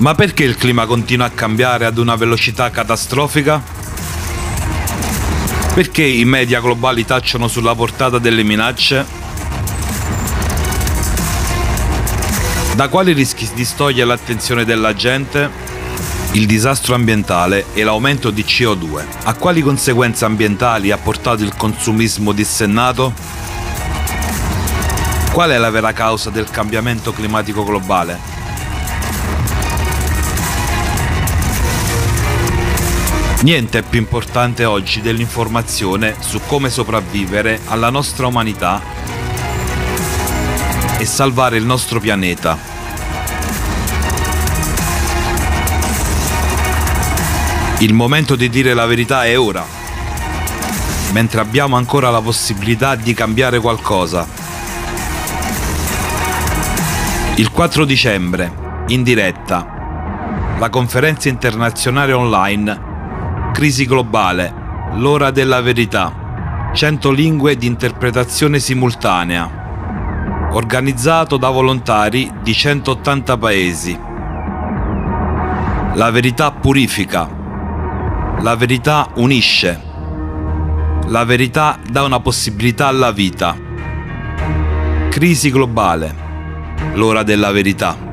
Ma 0.00 0.12
perché 0.16 0.42
il 0.42 0.56
clima 0.56 0.86
continua 0.86 1.26
a 1.26 1.30
cambiare 1.30 1.84
ad 1.84 1.98
una 1.98 2.16
velocità 2.16 2.68
catastrofica? 2.70 3.62
Perché 5.72 6.02
i 6.02 6.24
media 6.24 6.60
globali 6.60 7.04
tacciano 7.04 7.46
sulla 7.46 7.76
portata 7.76 8.18
delle 8.18 8.42
minacce? 8.42 9.06
Da 12.74 12.88
quali 12.88 13.12
rischi 13.12 13.48
distoglie 13.54 14.04
l'attenzione 14.04 14.64
della 14.64 14.92
gente? 14.94 15.77
Il 16.32 16.46
disastro 16.46 16.94
ambientale 16.94 17.66
e 17.72 17.82
l'aumento 17.82 18.30
di 18.30 18.42
CO2. 18.42 19.04
A 19.24 19.34
quali 19.34 19.62
conseguenze 19.62 20.24
ambientali 20.24 20.90
ha 20.90 20.98
portato 20.98 21.42
il 21.42 21.54
consumismo 21.56 22.32
dissennato? 22.32 23.12
Qual 25.32 25.50
è 25.50 25.56
la 25.56 25.70
vera 25.70 25.92
causa 25.92 26.30
del 26.30 26.50
cambiamento 26.50 27.12
climatico 27.12 27.64
globale? 27.64 28.36
Niente 33.40 33.78
è 33.78 33.82
più 33.82 34.00
importante 34.00 34.64
oggi 34.64 35.00
dell'informazione 35.00 36.16
su 36.18 36.40
come 36.46 36.70
sopravvivere 36.70 37.60
alla 37.66 37.88
nostra 37.88 38.26
umanità 38.26 38.82
e 40.98 41.06
salvare 41.06 41.56
il 41.56 41.64
nostro 41.64 42.00
pianeta. 42.00 42.67
Il 47.80 47.94
momento 47.94 48.34
di 48.34 48.48
dire 48.48 48.74
la 48.74 48.86
verità 48.86 49.24
è 49.24 49.38
ora, 49.38 49.64
mentre 51.12 51.40
abbiamo 51.40 51.76
ancora 51.76 52.10
la 52.10 52.20
possibilità 52.20 52.96
di 52.96 53.14
cambiare 53.14 53.60
qualcosa. 53.60 54.26
Il 57.36 57.52
4 57.52 57.84
dicembre, 57.84 58.84
in 58.88 59.04
diretta, 59.04 60.56
la 60.58 60.68
conferenza 60.70 61.28
internazionale 61.28 62.12
online 62.12 62.86
Crisi 63.52 63.86
globale, 63.86 64.52
l'ora 64.94 65.30
della 65.30 65.60
verità, 65.60 66.70
100 66.74 67.10
lingue 67.12 67.56
di 67.56 67.66
interpretazione 67.66 68.58
simultanea, 68.58 70.48
organizzato 70.52 71.36
da 71.36 71.48
volontari 71.50 72.28
di 72.42 72.54
180 72.54 73.36
paesi. 73.36 73.98
La 75.94 76.10
verità 76.10 76.52
purifica, 76.52 77.37
la 78.40 78.54
verità 78.54 79.10
unisce, 79.16 79.82
la 81.06 81.24
verità 81.24 81.78
dà 81.90 82.04
una 82.04 82.20
possibilità 82.20 82.86
alla 82.86 83.10
vita. 83.10 83.56
Crisi 85.08 85.50
globale, 85.50 86.14
l'ora 86.94 87.24
della 87.24 87.50
verità. 87.50 88.07